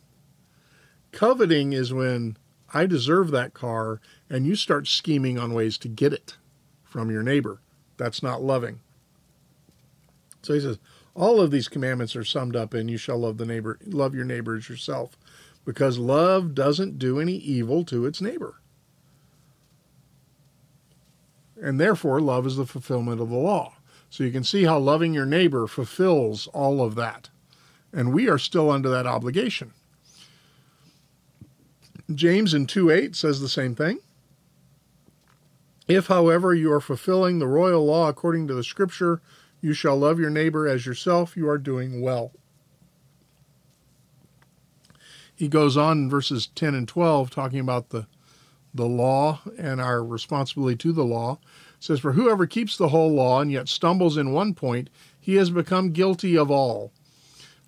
Coveting 1.13 1.73
is 1.73 1.93
when 1.93 2.37
I 2.75 2.87
deserve 2.87 3.31
that 3.31 3.55
car, 3.55 4.01
and 4.31 4.47
you 4.47 4.57
start 4.57 4.87
scheming 4.87 5.39
on 5.39 5.55
ways 5.55 5.77
to 5.79 5.89
get 5.89 6.13
it 6.13 6.37
from 6.85 7.11
your 7.11 7.23
neighbor. 7.23 7.61
That's 7.97 8.23
not 8.23 8.43
loving. 8.43 8.81
So 10.43 10.55
he 10.55 10.61
says, 10.61 10.79
all 11.15 11.41
of 11.41 11.51
these 11.51 11.69
commandments 11.69 12.17
are 12.17 12.25
summed 12.25 12.57
up 12.57 12.75
in 12.75 12.89
you 12.89 12.97
shall 12.97 13.19
love 13.19 13.37
the 13.37 13.47
neighbor, 13.47 13.79
love 13.85 14.15
your 14.15 14.25
neighbor 14.25 14.57
as 14.57 14.69
yourself, 14.69 15.17
because 15.65 15.99
love 15.99 16.55
doesn't 16.55 16.99
do 16.99 17.21
any 17.21 17.35
evil 17.35 17.85
to 17.85 18.07
its 18.07 18.21
neighbor. 18.21 18.57
And 21.61 21.79
therefore, 21.79 22.21
love 22.21 22.47
is 22.47 22.57
the 22.57 22.67
fulfillment 22.67 23.21
of 23.21 23.29
the 23.29 23.37
law. 23.37 23.75
So 24.11 24.25
you 24.25 24.33
can 24.33 24.45
see 24.45 24.65
how 24.65 24.79
loving 24.79 25.15
your 25.15 25.27
neighbor 25.27 25.67
fulfills 25.67 26.47
all 26.49 26.83
of 26.83 26.97
that. 26.97 27.31
And 27.93 28.13
we 28.13 28.29
are 28.29 28.39
still 28.39 28.71
under 28.71 28.89
that 28.89 29.07
obligation. 29.07 29.73
James 32.17 32.55
in 32.55 32.67
2 32.67 32.91
8 32.91 33.17
says 33.17 33.41
the 33.41 33.49
same 33.49 33.75
thing. 33.75 33.99
If, 35.89 36.07
however, 36.07 36.55
you 36.55 36.73
are 36.73 36.81
fulfilling 36.81 37.39
the 37.39 37.47
royal 37.47 37.85
law 37.85 38.09
according 38.09 38.49
to 38.49 38.55
the 38.55 38.65
scripture, 38.65 39.21
you 39.61 39.75
shall 39.75 39.97
love 39.97 40.19
your 40.19 40.31
neighbor 40.31 40.67
as 40.67 40.87
yourself, 40.87 41.37
you 41.37 41.49
are 41.49 41.59
doing 41.59 42.01
well. 42.01 42.33
He 45.35 45.49
goes 45.49 45.77
on 45.77 45.99
in 45.99 46.11
verses 46.11 46.49
10 46.55 46.75
and 46.75 46.87
12 46.87 47.31
talking 47.31 47.59
about 47.59 47.91
the, 47.91 48.07
the 48.73 48.87
law 48.87 49.41
and 49.59 49.81
our 49.81 50.05
responsibility 50.05 50.77
to 50.77 50.93
the 50.93 51.05
law. 51.05 51.39
It 51.77 51.85
says, 51.85 52.01
For 52.01 52.13
whoever 52.13 52.47
keeps 52.47 52.77
the 52.77 52.89
whole 52.89 53.13
law 53.13 53.41
and 53.41 53.51
yet 53.51 53.69
stumbles 53.69 54.17
in 54.17 54.33
one 54.33 54.55
point, 54.55 54.89
he 55.19 55.35
has 55.37 55.51
become 55.51 55.93
guilty 55.93 56.37
of 56.39 56.51
all. 56.51 56.93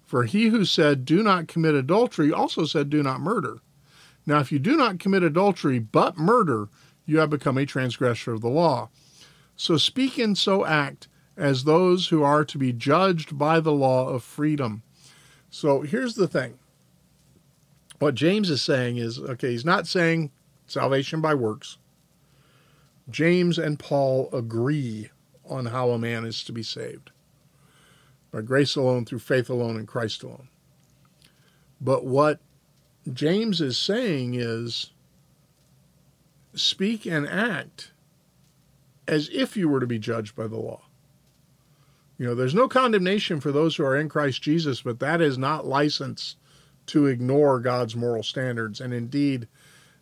For 0.04 0.24
he 0.24 0.48
who 0.48 0.64
said, 0.64 1.04
Do 1.04 1.22
not 1.22 1.48
commit 1.48 1.74
adultery, 1.74 2.32
also 2.32 2.64
said, 2.64 2.90
Do 2.90 3.02
not 3.02 3.20
murder. 3.20 3.58
Now, 4.26 4.40
if 4.40 4.50
you 4.50 4.58
do 4.58 4.76
not 4.76 4.98
commit 4.98 5.22
adultery 5.22 5.78
but 5.78 6.16
murder, 6.16 6.68
you 7.06 7.18
have 7.18 7.30
become 7.30 7.58
a 7.58 7.66
transgressor 7.66 8.32
of 8.32 8.40
the 8.40 8.48
law. 8.48 8.88
So 9.56 9.76
speak 9.76 10.18
and 10.18 10.36
so 10.36 10.64
act 10.64 11.08
as 11.36 11.64
those 11.64 12.08
who 12.08 12.22
are 12.22 12.44
to 12.44 12.58
be 12.58 12.72
judged 12.72 13.36
by 13.36 13.60
the 13.60 13.72
law 13.72 14.08
of 14.08 14.22
freedom. 14.22 14.82
So 15.50 15.82
here's 15.82 16.14
the 16.14 16.28
thing. 16.28 16.58
What 17.98 18.14
James 18.14 18.50
is 18.50 18.62
saying 18.62 18.96
is 18.96 19.18
okay, 19.18 19.52
he's 19.52 19.64
not 19.64 19.86
saying 19.86 20.30
salvation 20.66 21.20
by 21.20 21.34
works. 21.34 21.78
James 23.10 23.58
and 23.58 23.78
Paul 23.78 24.28
agree 24.32 25.10
on 25.44 25.66
how 25.66 25.90
a 25.90 25.98
man 25.98 26.24
is 26.24 26.42
to 26.44 26.52
be 26.52 26.62
saved 26.62 27.10
by 28.32 28.40
grace 28.40 28.74
alone, 28.74 29.04
through 29.04 29.20
faith 29.20 29.48
alone, 29.48 29.76
in 29.76 29.86
Christ 29.86 30.24
alone. 30.24 30.48
But 31.80 32.04
what 32.04 32.40
James 33.12 33.60
is 33.60 33.76
saying 33.76 34.34
is 34.34 34.90
speak 36.54 37.04
and 37.06 37.28
act 37.28 37.90
as 39.06 39.28
if 39.32 39.56
you 39.56 39.68
were 39.68 39.80
to 39.80 39.86
be 39.86 39.98
judged 39.98 40.34
by 40.34 40.46
the 40.46 40.56
law. 40.56 40.80
You 42.16 42.26
know, 42.26 42.34
there's 42.34 42.54
no 42.54 42.68
condemnation 42.68 43.40
for 43.40 43.52
those 43.52 43.76
who 43.76 43.84
are 43.84 43.96
in 43.96 44.08
Christ 44.08 44.40
Jesus, 44.40 44.80
but 44.82 45.00
that 45.00 45.20
is 45.20 45.36
not 45.36 45.66
license 45.66 46.36
to 46.86 47.06
ignore 47.06 47.60
God's 47.60 47.96
moral 47.96 48.22
standards. 48.22 48.80
And 48.80 48.94
indeed, 48.94 49.48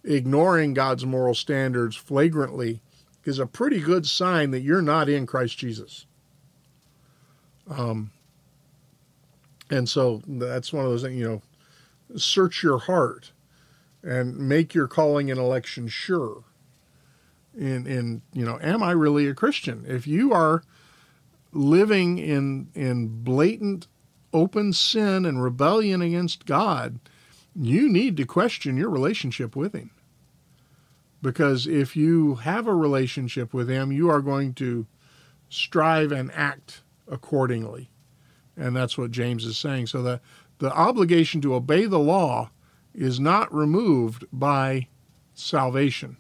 ignoring 0.05 0.75
God's 0.75 1.07
moral 1.07 1.35
standards 1.35 1.97
flagrantly 1.97 2.81
is 3.25 3.39
a 3.39 3.47
pretty 3.47 3.81
good 3.81 4.07
sign 4.07 4.51
that 4.51 4.61
you're 4.61 4.83
not 4.83 5.09
in 5.09 5.27
Christ 5.27 5.59
Jesus. 5.59 6.07
Um, 7.71 8.11
and 9.71 9.89
so 9.89 10.21
that's 10.27 10.73
one 10.73 10.85
of 10.85 10.91
those 10.91 11.03
things, 11.03 11.19
you 11.19 11.29
know, 11.29 11.43
search 12.17 12.63
your 12.63 12.79
heart 12.79 13.33
and 14.03 14.37
make 14.37 14.75
your 14.75 14.89
calling 14.89 15.31
and 15.31 15.39
election 15.39 15.89
sure. 15.89 16.45
In 17.57 17.87
in 17.87 18.23
you 18.33 18.45
know, 18.45 18.59
am 18.63 18.83
I 18.83 18.93
really 18.93 19.29
a 19.29 19.35
Christian? 19.35 19.85
If 19.87 20.07
you 20.07 20.33
are 20.33 20.63
living 21.53 22.19
in 22.19 22.69
in 22.75 23.23
blatant 23.23 23.87
open 24.33 24.73
sin 24.73 25.27
and 25.27 25.43
rebellion 25.43 26.01
against 26.01 26.47
God, 26.47 26.99
you 27.55 27.89
need 27.89 28.17
to 28.17 28.25
question 28.25 28.77
your 28.77 28.89
relationship 28.89 29.55
with 29.55 29.75
him. 29.75 29.91
Because 31.21 31.67
if 31.67 31.95
you 31.95 32.37
have 32.37 32.67
a 32.67 32.75
relationship 32.75 33.55
with 33.55 33.69
him, 33.69 33.93
you 33.93 34.09
are 34.11 34.21
going 34.21 34.55
to 34.55 34.87
strive 35.49 36.11
and 36.11 36.33
act 36.33 36.81
accordingly. 37.07 37.91
And 38.57 38.75
that's 38.75 38.99
what 38.99 39.11
James 39.11 39.45
is 39.45 39.57
saying. 39.57 39.87
So 39.87 40.03
that 40.03 40.21
the 40.63 40.73
obligation 40.73 41.41
to 41.41 41.57
obey 41.57 41.87
the 41.87 41.99
law 41.99 42.49
is 42.95 43.19
not 43.19 43.53
removed 43.53 44.25
by 44.33 44.87
salvation. 45.35 46.17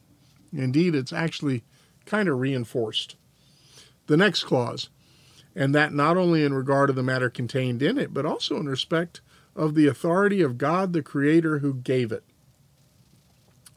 Indeed, 0.52 0.96
it's 0.96 1.12
actually 1.12 1.62
kind 2.06 2.28
of 2.28 2.40
reinforced. 2.40 3.14
The 4.08 4.16
next 4.16 4.42
clause 4.42 4.88
And 5.54 5.72
that 5.76 5.94
not 5.94 6.16
only 6.16 6.42
in 6.42 6.54
regard 6.54 6.88
to 6.88 6.92
the 6.92 7.04
matter 7.04 7.30
contained 7.30 7.84
in 7.84 7.96
it, 7.96 8.12
but 8.12 8.26
also 8.26 8.56
in 8.56 8.66
respect 8.68 9.20
of 9.54 9.76
the 9.76 9.86
authority 9.86 10.42
of 10.42 10.58
God, 10.58 10.92
the 10.92 11.02
Creator 11.02 11.60
who 11.60 11.74
gave 11.74 12.10
it. 12.10 12.24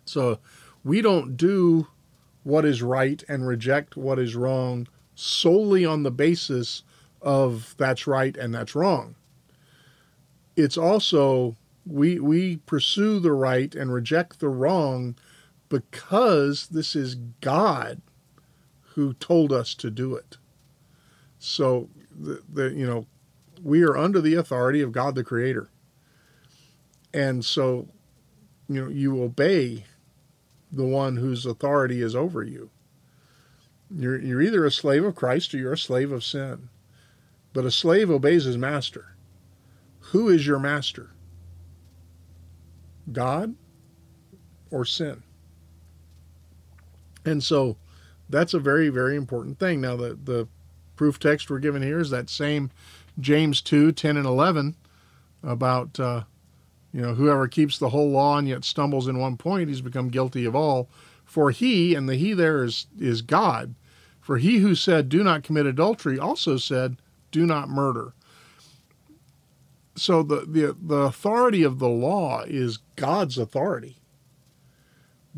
So 0.03 0.39
we 0.83 0.99
don't 0.99 1.37
do 1.37 1.89
what 2.41 2.65
is 2.65 2.81
right 2.81 3.23
and 3.29 3.45
reject 3.45 3.95
what 3.95 4.17
is 4.17 4.35
wrong 4.35 4.87
solely 5.13 5.85
on 5.85 6.01
the 6.01 6.09
basis 6.09 6.81
of 7.21 7.75
that's 7.77 8.07
right 8.07 8.35
and 8.35 8.51
that's 8.51 8.73
wrong. 8.73 9.15
It's 10.55 10.77
also 10.77 11.55
we 11.85 12.19
we 12.19 12.57
pursue 12.57 13.19
the 13.19 13.33
right 13.33 13.73
and 13.75 13.93
reject 13.93 14.39
the 14.39 14.49
wrong 14.49 15.15
because 15.69 16.67
this 16.67 16.95
is 16.95 17.15
God 17.41 18.01
who 18.93 19.13
told 19.13 19.51
us 19.51 19.73
to 19.75 19.89
do 19.89 20.15
it. 20.15 20.37
So 21.39 21.89
the, 22.17 22.41
the 22.51 22.69
you 22.73 22.85
know 22.85 23.05
we 23.63 23.83
are 23.83 23.97
under 23.97 24.21
the 24.21 24.35
authority 24.35 24.81
of 24.81 24.91
God 24.91 25.15
the 25.15 25.23
creator. 25.23 25.69
And 27.13 27.43
so 27.43 27.87
you 28.67 28.83
know 28.83 28.89
you 28.89 29.21
obey 29.21 29.85
the 30.71 30.85
one 30.85 31.17
whose 31.17 31.45
authority 31.45 32.01
is 32.01 32.15
over 32.15 32.43
you. 32.43 32.69
You're, 33.95 34.19
you're 34.19 34.41
either 34.41 34.65
a 34.65 34.71
slave 34.71 35.05
of 35.05 35.15
Christ 35.15 35.53
or 35.53 35.57
you're 35.57 35.73
a 35.73 35.77
slave 35.77 36.11
of 36.11 36.23
sin. 36.23 36.69
But 37.53 37.65
a 37.65 37.71
slave 37.71 38.09
obeys 38.09 38.43
his 38.43 38.57
master. 38.57 39.14
Who 40.11 40.29
is 40.29 40.45
your 40.45 40.59
master? 40.59 41.11
God 43.11 43.55
or 44.71 44.85
sin? 44.85 45.23
And 47.25 47.43
so 47.43 47.77
that's 48.29 48.53
a 48.53 48.59
very, 48.59 48.89
very 48.89 49.15
important 49.15 49.59
thing. 49.59 49.81
Now, 49.81 49.95
the, 49.95 50.17
the 50.23 50.47
proof 50.95 51.19
text 51.19 51.49
we're 51.49 51.59
given 51.59 51.81
here 51.81 51.99
is 51.99 52.09
that 52.11 52.29
same 52.29 52.71
James 53.19 53.61
2 53.61 53.91
10 53.91 54.17
and 54.17 54.25
11 54.25 54.75
about 55.43 55.99
uh, 55.99 56.23
you 56.95 57.01
know, 57.01 57.13
whoever 57.13 57.47
keeps 57.49 57.77
the 57.77 57.89
whole 57.89 58.09
law 58.09 58.37
and 58.37 58.47
yet 58.47 58.63
stumbles 58.63 59.09
in 59.09 59.19
one 59.19 59.35
point, 59.35 59.67
he's 59.67 59.81
become 59.81 60.07
guilty 60.07 60.45
of 60.45 60.55
all. 60.55 60.87
For 61.25 61.51
he, 61.51 61.93
and 61.93 62.07
the 62.07 62.15
he 62.15 62.33
there 62.33 62.63
is, 62.63 62.87
is 62.97 63.21
God, 63.21 63.75
for 64.21 64.37
he 64.37 64.59
who 64.59 64.75
said, 64.75 65.09
Do 65.09 65.21
not 65.21 65.43
commit 65.43 65.65
adultery, 65.65 66.17
also 66.17 66.55
said, 66.55 66.95
Do 67.31 67.45
not 67.45 67.67
murder. 67.67 68.13
So 69.95 70.23
the, 70.23 70.41
the, 70.41 70.77
the 70.79 70.95
authority 70.95 71.63
of 71.63 71.79
the 71.79 71.89
law 71.89 72.41
is 72.41 72.79
God's 72.95 73.37
authority. 73.37 73.97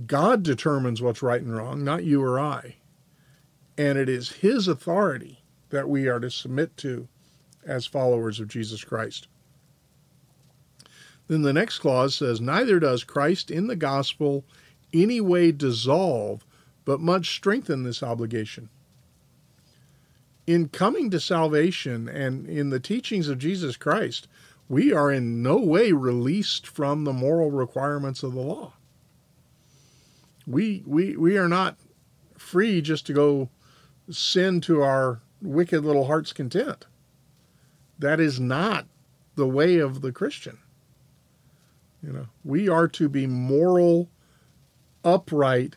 God 0.06 0.44
determines 0.44 1.02
what's 1.02 1.22
right 1.22 1.42
and 1.42 1.56
wrong, 1.56 1.84
not 1.84 2.04
you 2.04 2.24
or 2.24 2.40
I. 2.40 2.76
And 3.78 3.98
it 3.98 4.10
is 4.10 4.32
his 4.32 4.68
authority 4.68 5.44
that 5.70 5.90
we 5.90 6.08
are 6.08 6.20
to 6.20 6.32
submit 6.32 6.76
to 6.78 7.08
as 7.66 7.86
followers 7.86 8.40
of 8.40 8.48
Jesus 8.48 8.84
Christ. 8.84 9.28
Then 11.28 11.42
the 11.42 11.54
next 11.54 11.80
clause 11.80 12.16
says, 12.16 12.40
Neither 12.40 12.80
does 12.80 13.04
Christ 13.04 13.52
in 13.52 13.68
the 13.68 13.76
gospel 13.76 14.46
any 14.94 15.20
way 15.20 15.52
dissolve, 15.52 16.46
but 16.86 17.02
much 17.02 17.36
strengthen 17.36 17.84
this 17.84 18.02
obligation. 18.02 18.70
In 20.46 20.70
coming 20.70 21.10
to 21.12 21.20
salvation 21.20 22.08
and 22.08 22.48
in 22.48 22.70
the 22.70 22.80
teachings 22.80 23.28
of 23.28 23.38
Jesus 23.38 23.76
Christ, 23.76 24.28
we 24.70 24.94
are 24.94 25.12
in 25.12 25.42
no 25.42 25.58
way 25.58 25.92
released 25.92 26.68
from 26.68 27.04
the 27.04 27.14
moral 27.14 27.52
requirements 27.52 28.24
of 28.24 28.34
the 28.34 28.42
law. 28.42 28.74
We, 30.46 30.84
we, 30.86 31.16
we 31.16 31.38
are 31.38 31.48
not 31.48 31.78
free 32.38 32.82
just 32.82 33.06
to 33.08 33.14
go 33.14 33.50
sin 34.10 34.62
to 34.62 34.82
our 34.82 35.22
wicked 35.42 35.84
little 35.84 36.06
heart's 36.06 36.34
content. 36.34 36.86
That 38.00 38.20
is 38.20 38.40
not 38.40 38.88
the 39.36 39.48
way 39.48 39.78
of 39.78 40.02
the 40.02 40.12
Christian. 40.12 40.58
You 42.04 42.14
know, 42.14 42.28
we 42.44 42.70
are 42.70 42.88
to 42.90 43.10
be 43.10 43.28
moral, 43.28 44.10
upright, 45.04 45.76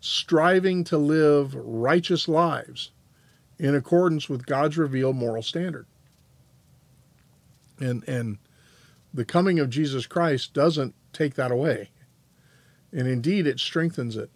striving 0.00 0.84
to 0.84 0.98
live 0.98 1.54
righteous 1.54 2.28
lives 2.28 2.90
in 3.58 3.74
accordance 3.74 4.28
with 4.28 4.46
God's 4.46 4.78
revealed 4.78 5.16
moral 5.16 5.42
standard. 5.42 5.86
And 7.82 8.06
and 8.08 8.38
the 9.12 9.24
coming 9.24 9.58
of 9.58 9.70
Jesus 9.70 10.06
Christ 10.06 10.54
doesn't 10.54 10.94
take 11.12 11.34
that 11.34 11.50
away. 11.50 11.90
And 12.92 13.08
indeed 13.08 13.46
it 13.46 13.60
strengthens 13.60 14.16
it 14.16 14.30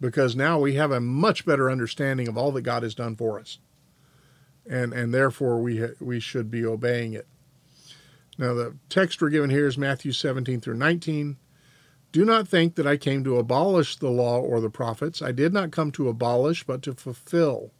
because 0.00 0.36
now 0.36 0.58
we 0.60 0.74
have 0.74 0.90
a 0.90 1.00
much 1.00 1.44
better 1.44 1.70
understanding 1.70 2.28
of 2.28 2.36
all 2.36 2.52
that 2.52 2.62
God 2.62 2.82
has 2.82 2.94
done 2.94 3.16
for 3.16 3.38
us. 3.40 3.58
And 4.68 4.92
and 4.92 5.12
therefore 5.12 5.60
we 5.60 5.80
ha- 5.80 5.96
we 6.00 6.20
should 6.20 6.50
be 6.50 6.64
obeying 6.64 7.14
it. 7.14 7.26
Now, 8.38 8.54
the 8.54 8.76
text 8.88 9.20
we're 9.20 9.30
given 9.30 9.50
here 9.50 9.66
is 9.66 9.76
Matthew 9.76 10.12
17 10.12 10.60
through 10.60 10.76
19. 10.76 11.36
Do 12.12 12.24
not 12.24 12.46
think 12.46 12.76
that 12.76 12.86
I 12.86 12.96
came 12.96 13.24
to 13.24 13.36
abolish 13.36 13.96
the 13.96 14.10
law 14.10 14.38
or 14.38 14.60
the 14.60 14.70
prophets. 14.70 15.20
I 15.20 15.32
did 15.32 15.52
not 15.52 15.72
come 15.72 15.90
to 15.92 16.08
abolish, 16.08 16.62
but 16.62 16.80
to 16.82 16.94
fulfill. 16.94 17.72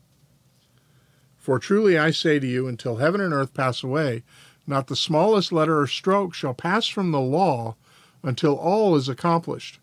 For 1.37 1.61
truly 1.61 1.97
I 1.97 2.11
say 2.11 2.41
to 2.41 2.47
you, 2.47 2.67
until 2.67 2.97
heaven 2.97 3.21
and 3.21 3.33
earth 3.33 3.55
pass 3.55 3.83
away, 3.83 4.25
not 4.69 4.87
the 4.87 4.97
smallest 4.97 5.51
letter 5.51 5.81
or 5.81 5.87
stroke 5.87 6.35
shall 6.35 6.55
pass 6.55 6.87
from 6.87 7.11
the 7.11 7.21
law 7.21 7.75
until 8.23 8.57
all 8.57 8.95
is 8.97 9.09
accomplished. 9.09 9.79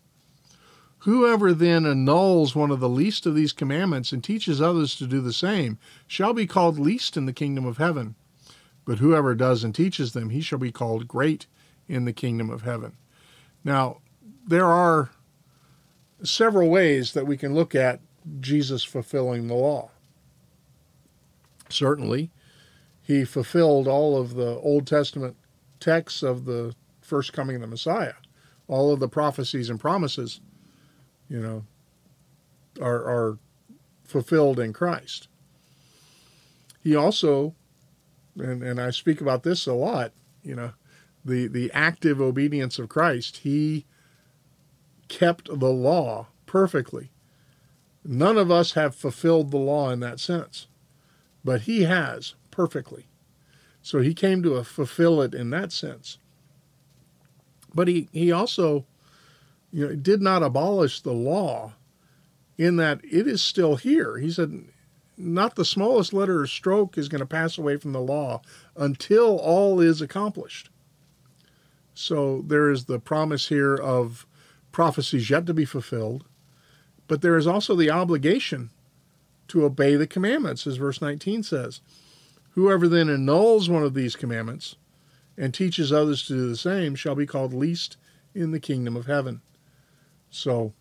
Whoever 1.00 1.52
then 1.52 1.84
annuls 1.84 2.54
one 2.54 2.70
of 2.70 2.80
the 2.80 2.88
least 2.88 3.26
of 3.26 3.34
these 3.34 3.52
commandments 3.52 4.12
and 4.12 4.22
teaches 4.22 4.60
others 4.60 4.96
to 4.96 5.06
do 5.06 5.20
the 5.20 5.32
same 5.32 5.78
shall 6.06 6.32
be 6.32 6.46
called 6.46 6.78
least 6.78 7.16
in 7.16 7.26
the 7.26 7.32
kingdom 7.32 7.64
of 7.66 7.78
heaven. 7.78 8.14
But 8.84 8.98
whoever 8.98 9.34
does 9.34 9.64
and 9.64 9.74
teaches 9.74 10.12
them, 10.12 10.30
he 10.30 10.40
shall 10.40 10.58
be 10.58 10.72
called 10.72 11.08
great 11.08 11.46
in 11.88 12.04
the 12.04 12.12
kingdom 12.12 12.50
of 12.50 12.62
heaven. 12.62 12.96
Now, 13.64 13.98
there 14.46 14.66
are 14.66 15.10
several 16.22 16.68
ways 16.68 17.12
that 17.12 17.26
we 17.26 17.36
can 17.36 17.54
look 17.54 17.74
at 17.74 18.00
Jesus 18.40 18.84
fulfilling 18.84 19.48
the 19.48 19.54
law. 19.54 19.90
Certainly, 21.68 22.30
he 23.06 23.24
fulfilled 23.24 23.86
all 23.86 24.18
of 24.18 24.34
the 24.34 24.56
Old 24.56 24.86
Testament 24.86 25.36
texts 25.78 26.22
of 26.22 26.44
the 26.44 26.74
first 27.00 27.32
coming 27.32 27.56
of 27.56 27.62
the 27.62 27.68
Messiah. 27.68 28.14
All 28.68 28.92
of 28.92 28.98
the 28.98 29.08
prophecies 29.08 29.70
and 29.70 29.78
promises, 29.78 30.40
you 31.28 31.38
know, 31.38 31.64
are, 32.80 33.04
are 33.04 33.38
fulfilled 34.04 34.58
in 34.58 34.72
Christ. 34.72 35.28
He 36.82 36.96
also 36.96 37.54
and, 38.38 38.62
and 38.62 38.80
I 38.80 38.90
speak 38.90 39.20
about 39.20 39.42
this 39.42 39.66
a 39.66 39.72
lot, 39.72 40.12
you 40.42 40.54
know, 40.54 40.72
the, 41.24 41.46
the 41.46 41.70
active 41.72 42.20
obedience 42.20 42.78
of 42.78 42.88
Christ. 42.88 43.38
He 43.38 43.86
kept 45.08 45.46
the 45.48 45.70
law 45.70 46.28
perfectly. 46.46 47.10
None 48.04 48.38
of 48.38 48.50
us 48.50 48.72
have 48.72 48.94
fulfilled 48.94 49.50
the 49.50 49.56
law 49.56 49.90
in 49.90 50.00
that 50.00 50.20
sense, 50.20 50.66
but 51.44 51.62
he 51.62 51.82
has 51.84 52.34
perfectly. 52.56 53.06
So 53.82 54.00
he 54.00 54.14
came 54.14 54.42
to 54.42 54.64
fulfill 54.64 55.20
it 55.20 55.34
in 55.34 55.50
that 55.50 55.72
sense. 55.72 56.16
But 57.74 57.86
he, 57.86 58.08
he 58.12 58.32
also 58.32 58.86
you 59.70 59.86
know, 59.86 59.94
did 59.94 60.22
not 60.22 60.42
abolish 60.42 61.02
the 61.02 61.12
law 61.12 61.74
in 62.56 62.76
that 62.76 63.00
it 63.04 63.28
is 63.28 63.42
still 63.42 63.76
here. 63.76 64.16
He 64.16 64.30
said, 64.30 64.64
not 65.18 65.54
the 65.54 65.64
smallest 65.66 66.14
letter 66.14 66.40
or 66.40 66.46
stroke 66.46 66.96
is 66.96 67.08
going 67.08 67.20
to 67.20 67.26
pass 67.26 67.58
away 67.58 67.76
from 67.76 67.92
the 67.92 68.00
law 68.00 68.40
until 68.74 69.38
all 69.38 69.78
is 69.80 70.00
accomplished. 70.00 70.70
So 71.92 72.42
there 72.46 72.70
is 72.70 72.86
the 72.86 72.98
promise 72.98 73.48
here 73.48 73.74
of 73.74 74.26
prophecies 74.72 75.28
yet 75.28 75.46
to 75.46 75.54
be 75.54 75.66
fulfilled, 75.66 76.24
but 77.06 77.20
there 77.20 77.36
is 77.36 77.46
also 77.46 77.76
the 77.76 77.90
obligation 77.90 78.70
to 79.48 79.64
obey 79.64 79.96
the 79.96 80.06
commandments, 80.06 80.66
as 80.66 80.76
verse 80.76 81.02
19 81.02 81.42
says. 81.42 81.80
Whoever 82.56 82.88
then 82.88 83.10
annuls 83.10 83.68
one 83.68 83.82
of 83.82 83.92
these 83.92 84.16
commandments 84.16 84.76
and 85.36 85.52
teaches 85.52 85.92
others 85.92 86.26
to 86.26 86.32
do 86.32 86.48
the 86.48 86.56
same 86.56 86.94
shall 86.94 87.14
be 87.14 87.26
called 87.26 87.52
least 87.52 87.98
in 88.34 88.50
the 88.50 88.58
kingdom 88.58 88.96
of 88.96 89.04
heaven. 89.04 89.42
So 90.30 90.72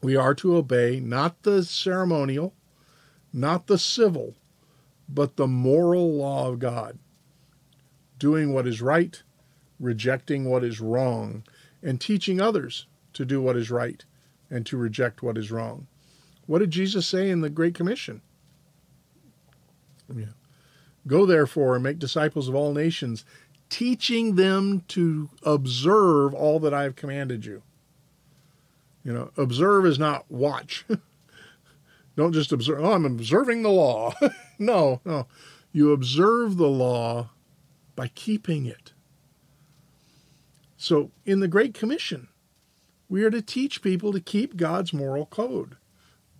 we 0.00 0.14
are 0.14 0.32
to 0.36 0.56
obey 0.56 1.00
not 1.00 1.42
the 1.42 1.64
ceremonial, 1.64 2.54
not 3.32 3.66
the 3.66 3.76
civil, 3.76 4.36
but 5.08 5.34
the 5.34 5.48
moral 5.48 6.14
law 6.14 6.48
of 6.48 6.60
God. 6.60 7.00
Doing 8.16 8.52
what 8.52 8.68
is 8.68 8.80
right, 8.80 9.20
rejecting 9.80 10.44
what 10.44 10.62
is 10.62 10.80
wrong, 10.80 11.42
and 11.82 12.00
teaching 12.00 12.40
others 12.40 12.86
to 13.14 13.24
do 13.24 13.42
what 13.42 13.56
is 13.56 13.68
right 13.68 14.04
and 14.48 14.64
to 14.66 14.76
reject 14.76 15.24
what 15.24 15.36
is 15.36 15.50
wrong. 15.50 15.88
What 16.46 16.60
did 16.60 16.70
Jesus 16.70 17.04
say 17.04 17.30
in 17.30 17.40
the 17.40 17.50
Great 17.50 17.74
Commission? 17.74 18.22
Yeah. 20.14 20.26
Go 21.06 21.26
therefore 21.26 21.74
and 21.74 21.82
make 21.82 21.98
disciples 21.98 22.48
of 22.48 22.54
all 22.54 22.72
nations, 22.72 23.24
teaching 23.68 24.34
them 24.34 24.84
to 24.88 25.30
observe 25.42 26.34
all 26.34 26.60
that 26.60 26.74
I 26.74 26.82
have 26.82 26.96
commanded 26.96 27.44
you. 27.44 27.62
You 29.04 29.12
know, 29.12 29.30
observe 29.36 29.86
is 29.86 29.98
not 29.98 30.30
watch. 30.30 30.84
Don't 32.16 32.32
just 32.32 32.52
observe, 32.52 32.84
oh, 32.84 32.92
I'm 32.92 33.06
observing 33.06 33.62
the 33.62 33.70
law. 33.70 34.12
no, 34.58 35.00
no. 35.04 35.26
You 35.72 35.92
observe 35.92 36.56
the 36.56 36.68
law 36.68 37.30
by 37.96 38.08
keeping 38.08 38.66
it. 38.66 38.92
So, 40.76 41.10
in 41.24 41.40
the 41.40 41.48
Great 41.48 41.74
Commission, 41.74 42.28
we 43.08 43.22
are 43.24 43.30
to 43.30 43.42
teach 43.42 43.82
people 43.82 44.12
to 44.12 44.20
keep 44.20 44.56
God's 44.56 44.92
moral 44.92 45.26
code. 45.26 45.76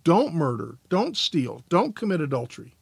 Don't 0.03 0.33
murder, 0.33 0.77
don't 0.89 1.15
steal, 1.15 1.63
don't 1.69 1.95
commit 1.95 2.21
adultery. 2.21 2.75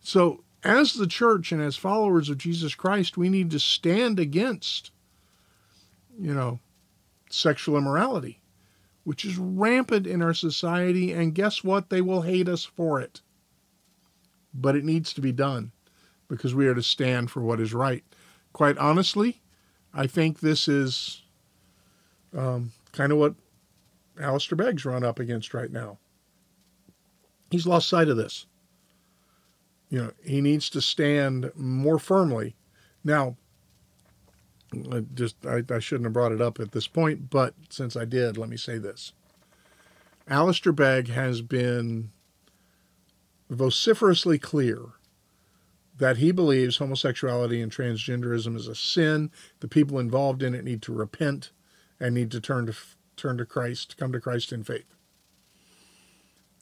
So, 0.00 0.44
as 0.62 0.94
the 0.94 1.06
church 1.06 1.52
and 1.52 1.62
as 1.62 1.76
followers 1.76 2.28
of 2.28 2.38
Jesus 2.38 2.74
Christ, 2.74 3.16
we 3.16 3.28
need 3.28 3.50
to 3.50 3.58
stand 3.58 4.18
against, 4.18 4.90
you 6.18 6.34
know, 6.34 6.58
sexual 7.30 7.78
immorality, 7.78 8.40
which 9.04 9.24
is 9.24 9.38
rampant 9.38 10.06
in 10.06 10.20
our 10.20 10.34
society. 10.34 11.12
And 11.12 11.34
guess 11.34 11.64
what? 11.64 11.88
They 11.88 12.02
will 12.02 12.22
hate 12.22 12.48
us 12.48 12.64
for 12.64 13.00
it. 13.00 13.22
But 14.52 14.76
it 14.76 14.84
needs 14.84 15.12
to 15.14 15.20
be 15.20 15.32
done 15.32 15.72
because 16.28 16.54
we 16.54 16.66
are 16.66 16.74
to 16.74 16.82
stand 16.82 17.30
for 17.30 17.40
what 17.40 17.60
is 17.60 17.72
right. 17.72 18.04
Quite 18.52 18.78
honestly, 18.78 19.40
I 19.94 20.06
think 20.06 20.40
this 20.40 20.68
is 20.68 21.22
um, 22.36 22.72
kind 22.92 23.12
of 23.12 23.18
what 23.18 23.34
Alistair 24.20 24.56
Begg's 24.56 24.84
run 24.84 25.04
up 25.04 25.18
against 25.18 25.54
right 25.54 25.70
now. 25.70 25.98
He's 27.50 27.66
lost 27.66 27.88
sight 27.88 28.08
of 28.08 28.16
this. 28.16 28.46
You 29.90 29.98
know, 29.98 30.12
he 30.24 30.40
needs 30.40 30.70
to 30.70 30.80
stand 30.80 31.50
more 31.56 31.98
firmly. 31.98 32.54
Now, 33.04 33.36
I 34.92 35.00
just 35.14 35.44
I, 35.44 35.62
I 35.68 35.80
shouldn't 35.80 36.06
have 36.06 36.12
brought 36.12 36.32
it 36.32 36.40
up 36.40 36.60
at 36.60 36.72
this 36.72 36.86
point, 36.86 37.28
but 37.28 37.54
since 37.68 37.96
I 37.96 38.04
did, 38.04 38.38
let 38.38 38.48
me 38.48 38.56
say 38.56 38.78
this. 38.78 39.12
Alistair 40.28 40.72
Begg 40.72 41.08
has 41.08 41.42
been 41.42 42.12
vociferously 43.50 44.38
clear 44.38 44.80
that 45.98 46.18
he 46.18 46.30
believes 46.30 46.76
homosexuality 46.76 47.60
and 47.60 47.72
transgenderism 47.72 48.54
is 48.54 48.68
a 48.68 48.76
sin. 48.76 49.30
The 49.58 49.68
people 49.68 49.98
involved 49.98 50.42
in 50.42 50.54
it 50.54 50.64
need 50.64 50.82
to 50.82 50.92
repent 50.92 51.50
and 51.98 52.14
need 52.14 52.30
to 52.30 52.40
turn 52.40 52.66
to 52.66 52.74
turn 53.16 53.38
to 53.38 53.44
Christ, 53.44 53.96
come 53.96 54.12
to 54.12 54.20
Christ 54.20 54.52
in 54.52 54.62
faith. 54.62 54.94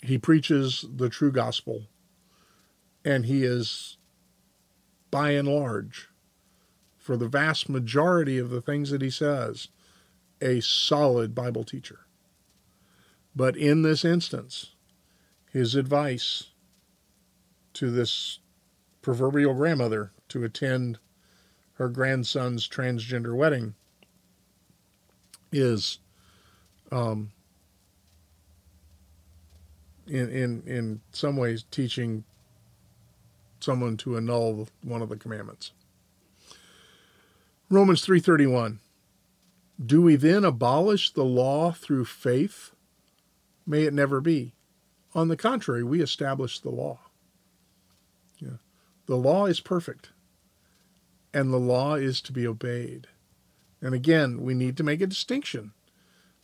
He 0.03 0.16
preaches 0.16 0.85
the 0.97 1.11
true 1.11 1.31
gospel 1.31 1.85
and 3.09 3.24
he 3.24 3.42
is, 3.42 3.96
by 5.11 5.30
and 5.30 5.48
large, 5.48 6.11
for 6.98 7.16
the 7.16 7.26
vast 7.26 7.66
majority 7.66 8.36
of 8.36 8.50
the 8.50 8.61
things 8.61 8.90
that 8.90 9.00
he 9.00 9.09
says, 9.09 9.68
a 10.42 10.61
solid 10.61 11.34
Bible 11.34 11.64
teacher. 11.64 12.00
But 13.34 13.56
in 13.56 13.80
this 13.80 14.04
instance, 14.04 14.74
his 15.50 15.74
advice 15.74 16.50
to 17.72 17.90
this 17.90 18.40
proverbial 19.00 19.54
grandmother 19.54 20.12
to 20.28 20.44
attend 20.44 20.98
her 21.76 21.88
grandson's 21.88 22.68
transgender 22.68 23.34
wedding 23.34 23.74
is 25.50 25.98
um, 26.92 27.32
in, 30.06 30.28
in, 30.28 30.62
in 30.66 31.00
some 31.12 31.38
ways 31.38 31.64
teaching 31.70 32.24
someone 33.61 33.96
to 33.98 34.16
annul 34.16 34.68
one 34.82 35.02
of 35.02 35.09
the 35.09 35.16
commandments. 35.16 35.72
Romans 37.70 38.04
3:31 38.04 38.78
Do 39.84 40.02
we 40.02 40.16
then 40.16 40.44
abolish 40.44 41.12
the 41.12 41.24
law 41.24 41.72
through 41.72 42.06
faith? 42.06 42.72
May 43.66 43.84
it 43.84 43.92
never 43.92 44.20
be. 44.20 44.54
On 45.14 45.28
the 45.28 45.36
contrary, 45.36 45.82
we 45.82 46.00
establish 46.00 46.61
the 46.61 46.70
law. 46.70 47.00
Yeah. 48.38 48.59
The 49.06 49.16
law 49.16 49.46
is 49.46 49.61
perfect, 49.61 50.11
and 51.34 51.52
the 51.52 51.59
law 51.59 51.94
is 51.94 52.20
to 52.22 52.32
be 52.32 52.46
obeyed. 52.46 53.09
And 53.80 53.94
again, 53.94 54.42
we 54.42 54.54
need 54.54 54.76
to 54.78 54.84
make 54.84 55.00
a 55.00 55.06
distinction. 55.06 55.72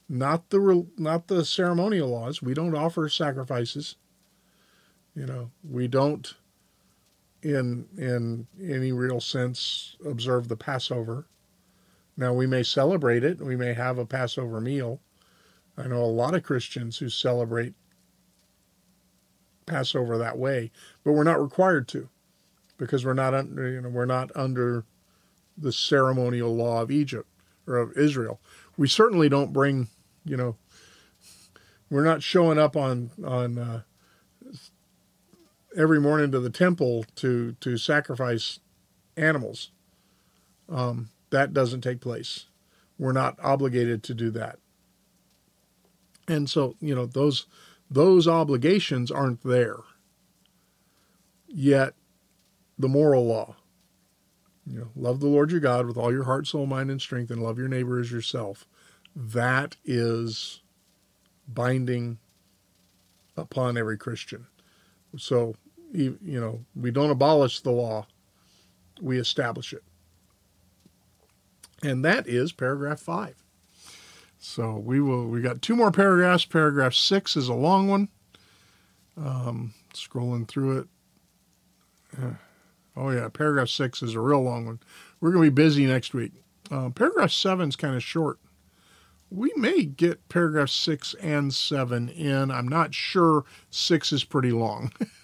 Not 0.09 0.51
the 0.51 0.87
not 0.99 1.29
the 1.29 1.45
ceremonial 1.45 2.09
laws. 2.09 2.43
We 2.43 2.55
don't 2.55 2.75
offer 2.75 3.09
sacrifices. 3.09 3.97
You 5.15 5.27
know, 5.27 5.51
we 5.63 5.89
don't 5.89 6.35
in 7.45 7.87
in 7.97 8.47
any 8.61 8.91
real 8.91 9.21
sense 9.21 9.97
observe 10.05 10.49
the 10.49 10.57
Passover. 10.57 11.27
Now 12.17 12.33
we 12.33 12.47
may 12.47 12.63
celebrate 12.63 13.23
it, 13.23 13.41
we 13.41 13.57
may 13.57 13.75
have 13.75 13.99
a 13.99 14.07
Passover 14.07 14.61
meal. 14.61 15.01
I 15.77 15.87
know 15.87 16.03
a 16.03 16.07
lot 16.07 16.35
of 16.35 16.43
Christians 16.43 16.99
who 16.99 17.09
celebrate 17.09 17.75
Passover 19.67 20.17
that 20.19 20.39
way, 20.39 20.71
but 21.03 21.13
we're 21.13 21.25
not 21.25 21.43
required 21.43 21.89
to 21.89 22.09
because 22.79 23.05
we're 23.05 23.15
not 23.15 23.35
under 23.35 23.69
you 23.69 23.81
know 23.81 23.89
we're 23.89 24.07
not 24.07 24.31
under 24.35 24.85
the 25.57 25.73
ceremonial 25.73 26.55
law 26.55 26.83
of 26.83 26.91
Egypt 26.91 27.29
or 27.67 27.77
of 27.77 27.97
Israel. 27.97 28.41
We 28.77 28.89
certainly 28.89 29.29
don't 29.29 29.53
bring, 29.53 29.89
you 30.25 30.37
know, 30.37 30.57
we're 31.91 32.05
not 32.05 32.23
showing 32.23 32.59
up 32.59 32.77
on 32.77 33.11
on 33.25 33.59
uh, 33.59 33.83
every 35.77 36.01
morning 36.01 36.31
to 36.33 36.41
the 36.41 36.51
temple 36.51 37.05
to 37.17 37.57
to 37.61 37.77
sacrifice 37.77 38.61
animals. 39.17 39.71
Um, 40.69 41.11
that 41.31 41.53
doesn't 41.53 41.83
take 41.83 42.01
place. 42.01 42.47
We're 42.99 43.13
not 43.13 43.39
obligated 43.43 44.03
to 44.05 44.15
do 44.15 44.31
that. 44.31 44.59
And 46.29 46.49
so, 46.49 46.77
you 46.81 46.95
know, 46.95 47.07
those 47.07 47.47
those 47.91 48.27
obligations 48.27 49.11
aren't 49.11 49.43
there. 49.43 49.79
Yet 51.49 51.95
the 52.79 52.89
moral 52.89 53.27
law, 53.27 53.57
you 54.67 54.79
know, 54.79 54.89
love 54.97 55.21
the 55.21 55.29
Lord 55.29 55.51
your 55.51 55.61
God 55.61 55.87
with 55.87 55.97
all 55.97 56.13
your 56.13 56.25
heart, 56.25 56.47
soul, 56.47 56.67
mind, 56.67 56.91
and 56.91 57.01
strength, 57.01 57.31
and 57.31 57.43
love 57.43 57.59
your 57.59 57.69
neighbor 57.69 58.01
as 58.01 58.11
yourself. 58.11 58.67
That 59.15 59.77
is 59.85 60.63
binding 61.47 62.19
upon 63.37 63.77
every 63.77 63.99
Christian. 63.99 64.47
So 65.17 65.55
you 65.95 66.41
know, 66.41 66.65
we 66.75 66.91
don't 66.91 67.11
abolish 67.11 67.61
the 67.61 67.71
law, 67.71 68.07
we 69.01 69.19
establish 69.19 69.73
it. 69.73 69.85
And 71.83 72.05
that 72.05 72.27
is 72.27 72.53
paragraph 72.53 73.01
five. 73.01 73.37
So 74.39 74.77
we 74.77 75.01
will, 75.01 75.27
we 75.27 75.41
got 75.41 75.63
two 75.63 75.77
more 75.77 75.91
paragraphs. 75.91 76.45
Paragraph 76.45 76.95
six 76.95 77.37
is 77.37 77.49
a 77.49 77.55
long 77.55 77.89
one. 77.89 78.09
Um, 79.17 79.73
scrolling 79.95 80.47
through 80.49 80.81
it. 80.81 80.89
Uh, 82.21 82.35
oh, 82.97 83.11
yeah, 83.11 83.29
paragraph 83.29 83.69
six 83.69 84.03
is 84.03 84.15
a 84.15 84.21
real 84.21 84.43
long 84.43 84.67
one. 84.67 84.81
We're 85.21 85.31
going 85.31 85.45
to 85.45 85.51
be 85.51 85.63
busy 85.63 85.87
next 85.87 86.13
week. 86.13 86.33
Uh, 86.71 86.91
paragraph 86.91 87.31
seven 87.31 87.69
is 87.69 87.77
kind 87.77 87.95
of 87.95 88.03
short. 88.03 88.39
We 89.31 89.53
may 89.57 89.85
get 89.85 90.29
paragraph 90.29 90.71
six 90.71 91.15
and 91.15 91.53
seven 91.53 92.09
in. 92.09 92.51
I'm 92.51 92.69
not 92.69 92.95
sure. 92.95 93.45
Six 93.71 94.13
is 94.13 94.25
pretty 94.25 94.53
long. 94.53 94.93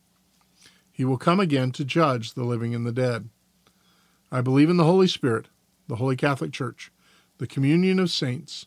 He 0.91 1.05
will 1.05 1.17
come 1.17 1.39
again 1.39 1.71
to 1.71 1.85
judge 1.85 2.33
the 2.33 2.43
living 2.43 2.75
and 2.75 2.85
the 2.85 2.91
dead. 2.91 3.29
I 4.31 4.41
believe 4.41 4.69
in 4.69 4.77
the 4.77 4.83
Holy 4.83 5.07
Spirit, 5.07 5.47
the 5.87 5.97
Holy 5.97 6.15
Catholic 6.15 6.51
Church, 6.51 6.91
the 7.37 7.47
communion 7.47 7.99
of 7.99 8.11
saints, 8.11 8.65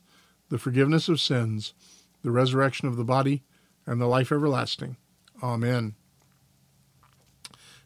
the 0.48 0.58
forgiveness 0.58 1.08
of 1.08 1.20
sins, 1.20 1.74
the 2.22 2.30
resurrection 2.30 2.88
of 2.88 2.96
the 2.96 3.04
body, 3.04 3.42
and 3.86 4.00
the 4.00 4.06
life 4.06 4.32
everlasting. 4.32 4.96
Amen. 5.42 5.94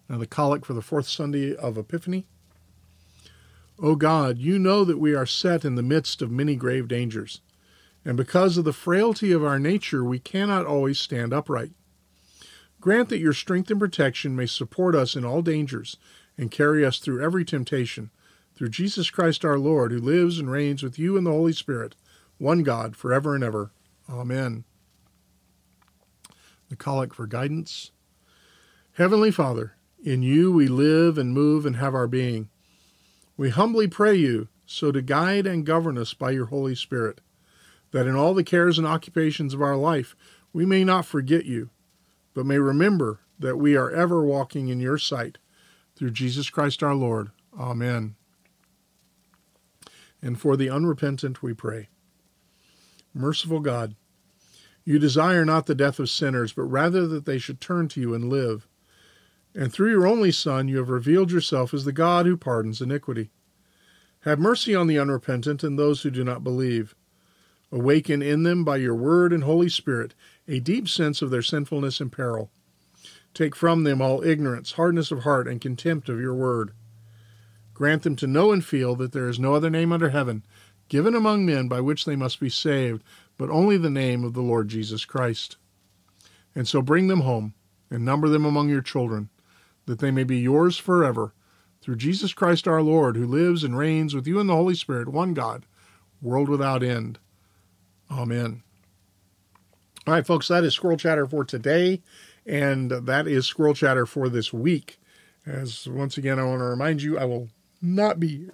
Now, 0.09 0.18
the 0.18 0.26
collect 0.26 0.64
for 0.64 0.72
the 0.72 0.82
fourth 0.82 1.09
Sunday 1.09 1.55
of 1.55 1.76
Epiphany. 1.76 2.26
O 3.78 3.95
God, 3.95 4.39
you 4.39 4.59
know 4.59 4.84
that 4.84 4.99
we 4.99 5.14
are 5.14 5.26
set 5.26 5.64
in 5.64 5.74
the 5.74 5.82
midst 5.82 6.22
of 6.22 6.30
many 6.30 6.57
grave 6.57 6.89
dangers, 6.89 7.41
and 8.05 8.16
because 8.16 8.57
of 8.57 8.64
the 8.64 8.72
frailty 8.72 9.30
of 9.32 9.45
our 9.45 9.59
nature, 9.59 10.03
we 10.03 10.18
cannot 10.18 10.66
always 10.66 10.99
stand 10.99 11.32
upright. 11.32 11.72
Grant 12.89 13.11
that 13.11 13.18
your 13.18 13.34
strength 13.34 13.70
and 13.70 13.78
protection 13.78 14.34
may 14.34 14.47
support 14.47 14.95
us 14.95 15.14
in 15.14 15.22
all 15.22 15.43
dangers 15.43 15.99
and 16.39 16.51
carry 16.51 16.86
us 16.86 16.99
through 16.99 17.22
every 17.22 17.45
temptation. 17.45 18.11
Through 18.55 18.70
Jesus 18.70 19.11
Christ 19.11 19.45
our 19.45 19.59
Lord, 19.59 19.93
who 19.93 19.99
lives 19.99 20.39
and 20.39 20.51
reigns 20.51 20.82
with 20.82 20.99
you 20.99 21.14
in 21.18 21.24
the 21.24 21.30
Holy 21.30 21.53
Spirit, 21.53 21.97
one 22.39 22.62
God, 22.62 22.97
forever 22.97 23.34
and 23.34 23.45
ever. 23.45 23.72
Amen. 24.09 24.64
The 26.70 26.76
Collect 26.76 27.14
for 27.14 27.26
Guidance. 27.26 27.91
Heavenly 28.93 29.32
Father, 29.32 29.74
in 30.03 30.22
you 30.22 30.51
we 30.51 30.66
live 30.66 31.18
and 31.18 31.34
move 31.34 31.66
and 31.66 31.76
have 31.76 31.95
our 31.95 32.09
being. 32.09 32.49
We 33.36 33.51
humbly 33.51 33.89
pray 33.89 34.14
you 34.14 34.49
so 34.64 34.93
to 34.93 35.03
guide 35.03 35.47
and 35.47 35.66
govern 35.66 35.99
us 35.99 36.14
by 36.14 36.30
your 36.30 36.47
Holy 36.47 36.74
Spirit, 36.74 37.20
that 37.91 38.07
in 38.07 38.16
all 38.16 38.32
the 38.32 38.43
cares 38.43 38.78
and 38.78 38.86
occupations 38.86 39.53
of 39.53 39.61
our 39.61 39.76
life 39.76 40.16
we 40.55 40.64
may 40.64 40.84
not 40.84 41.05
forget 41.05 41.45
you, 41.45 41.68
but 42.39 42.47
may 42.47 42.61
remember 42.61 43.18
that 43.36 43.57
we 43.57 43.74
are 43.74 43.91
ever 43.91 44.22
walking 44.22 44.68
in 44.68 44.78
your 44.78 44.97
sight. 44.97 45.39
Through 45.97 46.12
Jesus 46.12 46.51
Christ 46.51 46.84
our 46.84 46.95
Lord. 46.95 47.32
Amen. 47.59 48.14
And 50.22 50.41
for 50.41 50.57
the 50.57 50.70
unrepentant 50.70 51.43
we 51.43 51.53
pray. 51.53 51.89
Merciful 53.12 53.59
God, 53.59 53.97
you 54.84 55.01
desire 55.01 55.45
not 55.45 55.66
the 55.66 55.74
death 55.74 55.99
of 55.99 56.09
sinners, 56.09 56.53
but 56.53 56.62
rather 56.62 57.09
that 57.09 57.24
they 57.24 57.39
should 57.39 57.61
turn 57.61 57.89
to 57.89 58.01
you 58.01 58.14
and 58.14 58.28
live. 58.30 58.68
And 59.53 59.72
through 59.72 59.91
your 59.91 60.07
only 60.07 60.30
Son, 60.30 60.68
you 60.68 60.76
have 60.76 60.91
revealed 60.91 61.32
yourself 61.32 61.74
as 61.74 61.84
the 61.84 61.91
God 61.91 62.24
who 62.24 62.36
pardons 62.36 62.80
iniquity. 62.80 63.30
Have 64.20 64.39
mercy 64.39 64.76
on 64.76 64.86
the 64.86 65.01
unrepentant 65.01 65.64
and 65.64 65.76
those 65.76 66.03
who 66.03 66.11
do 66.12 66.22
not 66.22 66.45
believe. 66.45 66.95
Awaken 67.72 68.22
in 68.22 68.45
them 68.45 68.62
by 68.62 68.76
your 68.76 68.95
word 68.95 69.32
and 69.32 69.43
Holy 69.43 69.68
Spirit 69.68 70.14
a 70.49 70.61
deep 70.61 70.88
sense 70.88 71.22
of 71.22 71.30
their 71.30 71.42
sinfulness 71.42 72.01
and 72.01 72.11
peril. 72.11 72.51
Take 73.34 73.55
from 73.55 73.84
them 73.84 74.01
all 74.01 74.24
ignorance, 74.24 74.72
hardness 74.72 75.12
of 75.12 75.22
heart, 75.22 75.46
and 75.46 75.61
contempt 75.61 76.09
of 76.09 76.20
your 76.20 76.34
word. 76.34 76.72
Grant 77.74 78.03
them 78.03 78.16
to 78.16 78.26
know 78.26 78.51
and 78.51 78.64
feel 78.64 78.96
that 78.96 79.12
there 79.12 79.28
is 79.28 79.38
no 79.38 79.55
other 79.55 79.70
name 79.70 79.92
under 79.92 80.09
heaven 80.09 80.42
given 80.88 81.14
among 81.14 81.44
men 81.44 81.68
by 81.68 81.80
which 81.80 82.05
they 82.05 82.16
must 82.16 82.40
be 82.40 82.49
saved, 82.49 83.05
but 83.36 83.51
only 83.51 83.76
the 83.76 83.90
name 83.90 84.24
of 84.24 84.32
the 84.32 84.42
Lord 84.42 84.68
Jesus 84.68 85.05
Christ. 85.05 85.57
And 86.55 86.66
so 86.66 86.82
bring 86.82 87.09
them 87.09 87.20
home 87.20 87.55
and 87.90 88.05
number 88.05 88.28
them 88.28 88.44
among 88.44 88.68
your 88.68 88.80
children, 88.80 89.28
that 89.86 89.99
they 89.99 90.11
may 90.11 90.24
be 90.24 90.38
yours 90.38 90.76
forever, 90.76 91.34
through 91.80 91.96
Jesus 91.96 92.32
Christ 92.32 92.66
our 92.66 92.82
Lord, 92.82 93.16
who 93.16 93.26
lives 93.26 93.64
and 93.64 93.76
reigns 93.76 94.14
with 94.14 94.26
you 94.26 94.40
in 94.40 94.46
the 94.46 94.57
Holy 94.57 94.74
Spirit, 94.74 95.09
one 95.09 95.34
God, 95.34 95.64
world 96.20 96.49
without 96.49 96.82
end. 96.82 97.18
Amen. 98.11 98.62
All 100.09 100.14
right, 100.14 100.26
folks, 100.26 100.48
that 100.48 100.64
is 100.64 100.72
Squirrel 100.72 100.96
Chatter 100.96 101.26
for 101.26 101.44
today, 101.44 102.00
and 102.46 102.90
that 102.90 103.26
is 103.26 103.44
Squirrel 103.44 103.74
Chatter 103.74 104.06
for 104.06 104.30
this 104.30 104.54
week. 104.54 104.98
As 105.44 105.86
once 105.86 106.16
again, 106.16 106.38
I 106.38 106.44
want 106.44 106.61
to 106.61 106.64
remind 106.64 107.02
you, 107.02 107.18
I 107.18 107.26
will 107.26 107.50
not 107.82 108.18
be 108.18 108.48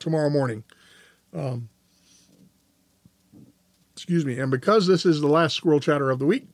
tomorrow 0.00 0.28
morning. 0.28 0.64
Um, 1.32 1.68
excuse 3.94 4.26
me. 4.26 4.40
And 4.40 4.50
because 4.50 4.88
this 4.88 5.06
is 5.06 5.20
the 5.20 5.28
last 5.28 5.54
Squirrel 5.54 5.78
Chatter 5.78 6.10
of 6.10 6.18
the 6.18 6.26
week, 6.26 6.48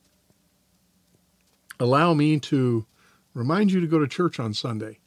allow 1.79 2.13
me 2.13 2.39
to 2.41 2.85
remind 3.33 3.71
you 3.71 3.79
to 3.79 3.87
go 3.87 3.97
to 3.97 4.07
church 4.07 4.39
on 4.39 4.53
Sunday. 4.53 4.99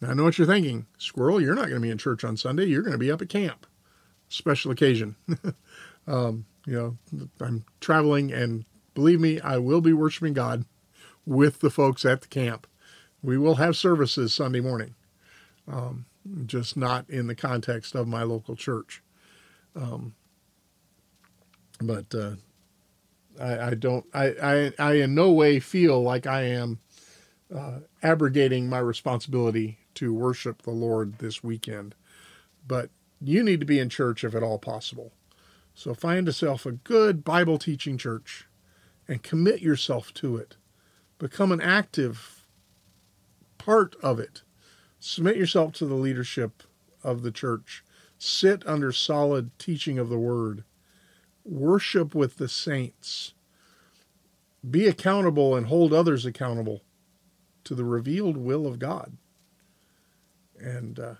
Now, 0.00 0.10
I 0.10 0.14
know 0.14 0.22
what 0.22 0.38
you're 0.38 0.46
thinking. 0.46 0.86
Squirrel, 0.96 1.40
you're 1.40 1.56
not 1.56 1.70
going 1.70 1.74
to 1.74 1.80
be 1.80 1.90
in 1.90 1.98
church 1.98 2.22
on 2.22 2.36
Sunday. 2.36 2.66
You're 2.66 2.82
going 2.82 2.92
to 2.92 2.98
be 2.98 3.10
up 3.10 3.20
at 3.20 3.30
camp. 3.30 3.66
Special 4.28 4.70
occasion. 4.70 5.16
um, 6.06 6.46
you 6.70 6.96
know, 7.12 7.28
I'm 7.40 7.64
traveling, 7.80 8.32
and 8.32 8.64
believe 8.94 9.18
me, 9.18 9.40
I 9.40 9.58
will 9.58 9.80
be 9.80 9.92
worshiping 9.92 10.34
God 10.34 10.64
with 11.26 11.58
the 11.58 11.68
folks 11.68 12.04
at 12.04 12.20
the 12.20 12.28
camp. 12.28 12.64
We 13.22 13.36
will 13.36 13.56
have 13.56 13.76
services 13.76 14.32
Sunday 14.32 14.60
morning, 14.60 14.94
um, 15.66 16.06
just 16.46 16.76
not 16.76 17.10
in 17.10 17.26
the 17.26 17.34
context 17.34 17.96
of 17.96 18.06
my 18.06 18.22
local 18.22 18.54
church. 18.54 19.02
Um, 19.74 20.14
but 21.80 22.14
uh, 22.14 22.34
I, 23.40 23.70
I, 23.70 23.74
don't, 23.74 24.06
I, 24.14 24.26
I, 24.40 24.72
I 24.78 24.92
in 24.94 25.12
no 25.12 25.32
way 25.32 25.58
feel 25.58 26.00
like 26.00 26.28
I 26.28 26.42
am 26.42 26.78
uh, 27.52 27.80
abrogating 28.00 28.68
my 28.68 28.78
responsibility 28.78 29.78
to 29.94 30.14
worship 30.14 30.62
the 30.62 30.70
Lord 30.70 31.18
this 31.18 31.42
weekend. 31.42 31.96
But 32.64 32.90
you 33.20 33.42
need 33.42 33.58
to 33.58 33.66
be 33.66 33.80
in 33.80 33.88
church 33.88 34.22
if 34.22 34.36
at 34.36 34.44
all 34.44 34.60
possible. 34.60 35.12
So 35.74 35.94
find 35.94 36.26
yourself 36.26 36.66
a 36.66 36.72
good 36.72 37.24
Bible 37.24 37.58
teaching 37.58 37.96
church 37.96 38.46
and 39.08 39.22
commit 39.22 39.60
yourself 39.60 40.12
to 40.14 40.36
it. 40.36 40.56
Become 41.18 41.52
an 41.52 41.60
active 41.60 42.46
part 43.58 43.96
of 44.02 44.18
it. 44.18 44.42
Submit 44.98 45.36
yourself 45.36 45.72
to 45.74 45.86
the 45.86 45.94
leadership 45.94 46.62
of 47.02 47.22
the 47.22 47.30
church. 47.30 47.82
Sit 48.18 48.66
under 48.66 48.92
solid 48.92 49.50
teaching 49.58 49.98
of 49.98 50.08
the 50.08 50.18
word. 50.18 50.64
Worship 51.44 52.14
with 52.14 52.36
the 52.36 52.48
saints. 52.48 53.34
Be 54.68 54.86
accountable 54.86 55.56
and 55.56 55.66
hold 55.66 55.92
others 55.92 56.26
accountable 56.26 56.82
to 57.64 57.74
the 57.74 57.84
revealed 57.84 58.36
will 58.36 58.66
of 58.66 58.78
God. 58.78 59.16
And 60.58 61.00
uh, 61.00 61.14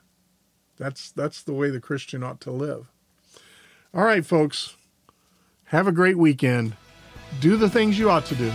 that's 0.76 1.10
that's 1.10 1.42
the 1.42 1.54
way 1.54 1.70
the 1.70 1.80
Christian 1.80 2.22
ought 2.22 2.40
to 2.42 2.50
live. 2.50 2.90
All 3.92 4.04
right, 4.04 4.24
folks. 4.24 4.76
Have 5.64 5.88
a 5.88 5.92
great 5.92 6.16
weekend. 6.16 6.76
Do 7.40 7.56
the 7.56 7.68
things 7.68 7.98
you 7.98 8.08
ought 8.08 8.24
to 8.26 8.36
do. 8.36 8.52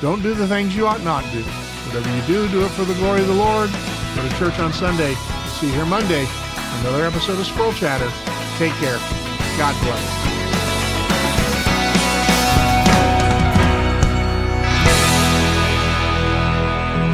Don't 0.00 0.22
do 0.22 0.34
the 0.34 0.48
things 0.48 0.74
you 0.74 0.88
ought 0.88 1.04
not 1.04 1.22
do. 1.32 1.42
Whatever 1.42 2.16
you 2.16 2.22
do, 2.22 2.48
do 2.48 2.64
it 2.64 2.70
for 2.70 2.84
the 2.84 2.94
glory 2.94 3.20
of 3.20 3.28
the 3.28 3.34
Lord. 3.34 3.70
Go 4.16 4.28
to 4.28 4.34
church 4.36 4.58
on 4.58 4.72
Sunday. 4.72 5.14
See 5.60 5.68
you 5.68 5.72
here 5.72 5.86
Monday. 5.86 6.26
Another 6.80 7.04
episode 7.04 7.38
of 7.38 7.46
Squirrel 7.46 7.72
Chatter. 7.74 8.10
Take 8.58 8.72
care. 8.74 8.98
God 9.56 9.76
bless. 9.84 10.22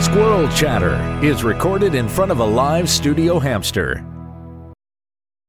Squirrel 0.07 0.49
Chatter 0.49 0.97
is 1.23 1.45
recorded 1.45 1.95
in 1.95 2.09
front 2.09 2.33
of 2.33 2.41
a 2.41 2.45
live 2.45 2.89
studio 2.89 3.39
hamster 3.39 4.03